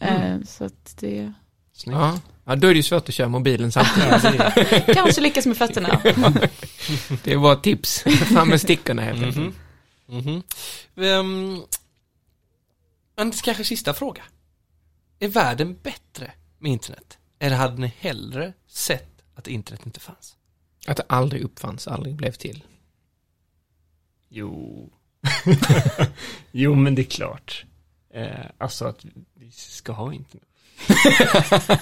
Mm. 0.00 0.22
Eh, 0.22 0.46
så 0.46 0.64
att 0.64 0.96
det 1.00 1.32
Snyggt. 1.78 1.98
Ja. 1.98 2.20
ja, 2.44 2.56
då 2.56 2.66
är 2.66 2.70
det 2.70 2.76
ju 2.76 2.82
svårt 2.82 3.08
att 3.08 3.14
köra 3.14 3.28
mobilen 3.28 3.72
samtidigt. 3.72 4.24
Är, 4.24 4.94
kanske 4.94 5.20
lyckas 5.20 5.46
med 5.46 5.56
fötterna. 5.56 6.00
Det 7.24 7.32
är 7.32 7.38
bara 7.38 7.52
ett 7.52 7.62
tips. 7.62 8.02
Fram 8.02 8.48
med 8.48 8.60
stickorna 8.60 9.02
helt 9.02 9.22
enkelt. 9.22 9.36
Mhm. 9.36 9.54
Mhm. 10.06 10.42
Ehm, 10.96 11.62
en 13.16 13.32
kanske 13.32 13.64
sista 13.64 13.94
fråga. 13.94 14.22
Är 15.18 15.28
världen 15.28 15.78
bättre 15.82 16.32
med 16.58 16.72
internet? 16.72 17.18
Eller 17.38 17.56
hade 17.56 17.80
ni 17.80 17.92
hellre 17.98 18.52
sett 18.66 19.22
att 19.34 19.48
internet 19.48 19.86
inte 19.86 20.00
fanns? 20.00 20.36
Att 20.88 20.96
det 20.96 21.04
aldrig 21.08 21.42
uppfanns, 21.42 21.88
aldrig 21.88 22.14
blev 22.14 22.32
till. 22.32 22.64
jo. 24.28 24.90
jo, 26.52 26.74
men 26.74 26.94
det 26.94 27.02
är 27.02 27.10
klart. 27.10 27.64
Eh, 28.14 28.46
alltså 28.58 28.84
att 28.84 29.04
vi 29.34 29.50
ska 29.50 29.92
ha 29.92 30.12
internet. 30.12 30.48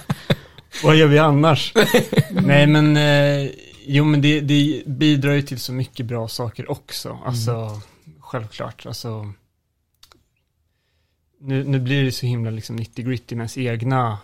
Vad 0.84 0.96
gör 0.96 1.07
vi 1.07 1.18
annars? 1.18 1.72
Nej, 2.30 2.66
men 2.66 2.96
eh, 2.96 3.50
jo, 3.86 4.04
men 4.04 4.20
det, 4.22 4.40
det 4.40 4.82
bidrar 4.86 5.32
ju 5.32 5.42
till 5.42 5.61
så 5.61 5.72
mycket 5.72 6.07
bra 6.07 6.28
saker 6.28 6.70
också. 6.70 7.18
Alltså, 7.24 7.80
självklart. 8.20 8.86
Alltså, 8.86 9.32
nu, 11.38 11.64
nu 11.64 11.80
blir 11.80 12.04
det 12.04 12.12
så 12.12 12.26
himla 12.26 12.50
liksom 12.50 12.76
90 12.76 13.04
gritty 13.04 13.34
med 13.34 13.42
ens 13.42 13.59
egna 13.59 14.18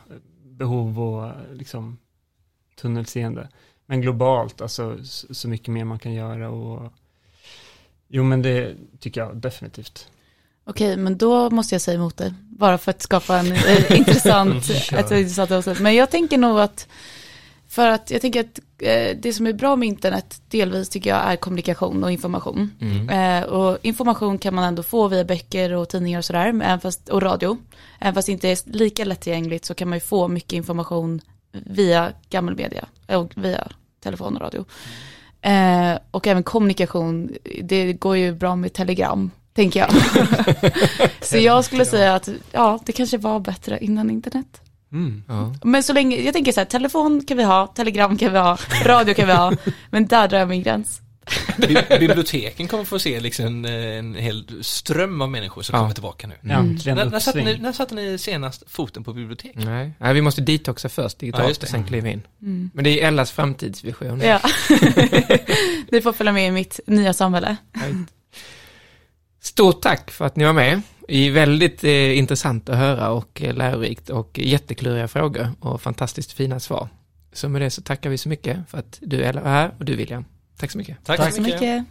behov 0.45 1.01
och 1.01 1.33
liksom 1.53 1.99
tunnelseende. 2.77 3.49
Men 3.93 4.01
globalt, 4.01 4.61
alltså 4.61 5.05
så, 5.05 5.35
så 5.35 5.49
mycket 5.49 5.69
mer 5.69 5.85
man 5.85 5.99
kan 5.99 6.13
göra 6.13 6.51
och 6.51 6.93
jo 8.09 8.25
men 8.25 8.43
det 8.43 8.75
tycker 9.01 9.21
jag 9.21 9.37
definitivt. 9.37 10.09
Okej, 10.65 10.97
men 10.97 11.19
då 11.19 11.51
måste 11.51 11.75
jag 11.75 11.83
säga 11.83 11.95
emot 11.95 12.17
dig. 12.17 12.35
Bara 12.49 12.79
för 12.79 12.91
att 12.91 13.03
skapa 13.03 13.39
en 13.39 13.53
eh, 13.53 13.93
intressant, 13.99 14.71
ett 14.93 15.11
intressant 15.11 15.51
avsnitt. 15.51 15.81
Men 15.81 15.95
jag 15.95 16.11
tänker 16.11 16.39
nog 16.39 16.61
att, 16.61 16.89
för 17.69 17.89
att 17.89 18.11
jag 18.11 18.21
tänker 18.21 18.41
att 18.41 18.59
eh, 18.79 19.17
det 19.23 19.33
som 19.33 19.47
är 19.47 19.53
bra 19.53 19.77
med 19.77 19.89
internet 19.89 20.43
delvis 20.49 20.89
tycker 20.89 21.11
jag 21.11 21.33
är 21.33 21.37
kommunikation 21.37 22.05
och 22.05 22.13
information. 22.13 22.71
Mm. 22.81 23.09
Eh, 23.09 23.49
och 23.49 23.79
information 23.83 24.39
kan 24.39 24.55
man 24.55 24.65
ändå 24.65 24.83
få 24.83 25.09
via 25.09 25.25
böcker 25.25 25.73
och 25.73 25.89
tidningar 25.89 26.19
och 26.19 26.25
sådär, 26.25 26.47
även 26.47 26.81
fast, 26.81 27.09
och 27.09 27.23
radio. 27.23 27.59
Även 27.99 28.15
fast 28.15 28.27
det 28.27 28.33
inte 28.33 28.49
är 28.49 28.59
lika 28.65 29.05
lättillgängligt 29.05 29.65
så 29.65 29.75
kan 29.75 29.89
man 29.89 29.97
ju 29.97 30.01
få 30.01 30.29
mycket 30.29 30.53
information 30.53 31.21
via 31.53 32.13
gammal 32.31 32.57
media 32.57 32.87
och 33.09 33.33
via 33.35 33.69
telefon 34.03 34.37
och 34.37 34.43
radio. 34.43 34.65
Eh, 35.43 35.99
och 36.11 36.27
även 36.27 36.43
kommunikation, 36.43 37.31
det 37.63 37.93
går 37.93 38.17
ju 38.17 38.33
bra 38.33 38.57
med 38.57 38.73
telegram, 38.73 39.31
tänker 39.55 39.81
jag. 39.81 39.91
så 41.21 41.39
jag 41.39 41.65
skulle 41.65 41.85
säga 41.85 42.15
att, 42.15 42.29
ja, 42.53 42.79
det 42.85 42.93
kanske 42.93 43.19
var 43.19 43.41
bättre 43.41 43.79
innan 43.85 44.11
internet. 44.11 44.61
Mm. 44.93 45.23
Ja. 45.29 45.55
Men 45.63 45.83
så 45.83 45.93
länge, 45.93 46.17
jag 46.17 46.35
tänker 46.35 46.53
så 46.53 46.61
här, 46.61 46.65
telefon 46.65 47.25
kan 47.27 47.37
vi 47.37 47.43
ha, 47.43 47.67
telegram 47.67 48.19
kan 48.19 48.33
vi 48.33 48.39
ha, 48.39 48.59
radio 48.85 49.15
kan 49.15 49.27
vi 49.27 49.33
ha, 49.33 49.53
men 49.91 50.07
där 50.07 50.29
drar 50.29 50.39
jag 50.39 50.49
min 50.49 50.63
gräns. 50.63 51.01
Bi- 51.59 51.99
Biblioteken 51.99 52.69
kommer 52.69 52.85
få 52.85 52.99
se 52.99 53.21
liksom 53.21 53.47
en, 53.47 53.65
en 53.65 54.15
hel 54.15 54.65
ström 54.65 55.21
av 55.23 55.31
människor 55.31 55.63
som 55.63 55.75
Ja. 55.75 55.81
kommer 55.81 55.95
tillbaka 55.95 56.27
nu. 56.27 56.35
Äntligen 56.53 56.97
När, 56.99 57.05
när, 57.11 57.21
satte 57.21 57.43
ni, 57.45 57.59
när 57.59 57.73
satte 57.73 57.95
ni 57.95 58.19
senast 58.19 58.63
foten 58.67 59.05
på 59.05 59.13
bibliotek? 59.13 59.53
Nej. 59.55 59.93
Nej, 59.99 60.15
vi 60.15 60.21
måste 60.23 60.41
detoxa 60.41 60.89
först 60.89 61.17
Ja, 61.17 61.21
digitalt 61.21 61.49
just 61.49 61.61
det. 61.61 61.65
och 61.65 61.69
sen 61.71 61.85
kliva 61.85 62.09
in. 62.09 62.23
Mm. 62.43 62.71
Men 62.75 62.85
det 62.85 63.03
är 63.03 63.09
Ellas 63.09 63.31
framtidsvision. 63.33 64.21
Ja, 64.21 64.41
ni 65.91 66.01
får 66.03 66.13
följa 66.13 66.33
med 66.33 66.49
i 66.49 66.51
mitt 66.51 66.81
nya 66.87 67.13
samhälle. 67.13 67.57
Stort 69.41 69.81
tack 69.83 70.11
för 70.11 70.25
att 70.25 70.37
ni 70.37 70.45
var 70.45 70.53
med. 70.53 70.83
Det 71.09 71.17
är 71.29 71.31
väldigt 71.31 71.85
eh, 71.85 72.19
intressant 72.19 72.69
att 72.69 72.77
höra 72.77 73.11
och 73.11 73.43
eh, 73.43 73.55
lärorikt 73.55 74.11
och 74.11 74.39
jättekluriga 74.39 75.09
frågor 75.09 75.49
och 75.61 75.83
fantastiskt 75.83 76.33
fina 76.33 76.61
svar. 76.61 76.89
Så 77.33 77.49
med 77.49 77.63
det 77.63 77.71
så 77.71 77.83
tackar 77.83 78.11
vi 78.11 78.19
så 78.19 78.29
mycket 78.29 78.59
för 78.71 78.79
att 78.79 78.99
du 79.03 79.23
Ella 79.23 79.41
var 79.41 79.51
här 79.51 79.75
och 79.79 79.85
du 79.85 79.97
William. 79.97 80.25
Tack 80.59 80.71
så 80.71 80.79
mycket. 80.79 81.05
Tack, 81.05 81.21
Tack 81.21 81.35
så 81.35 81.43
mycket. 81.43 81.85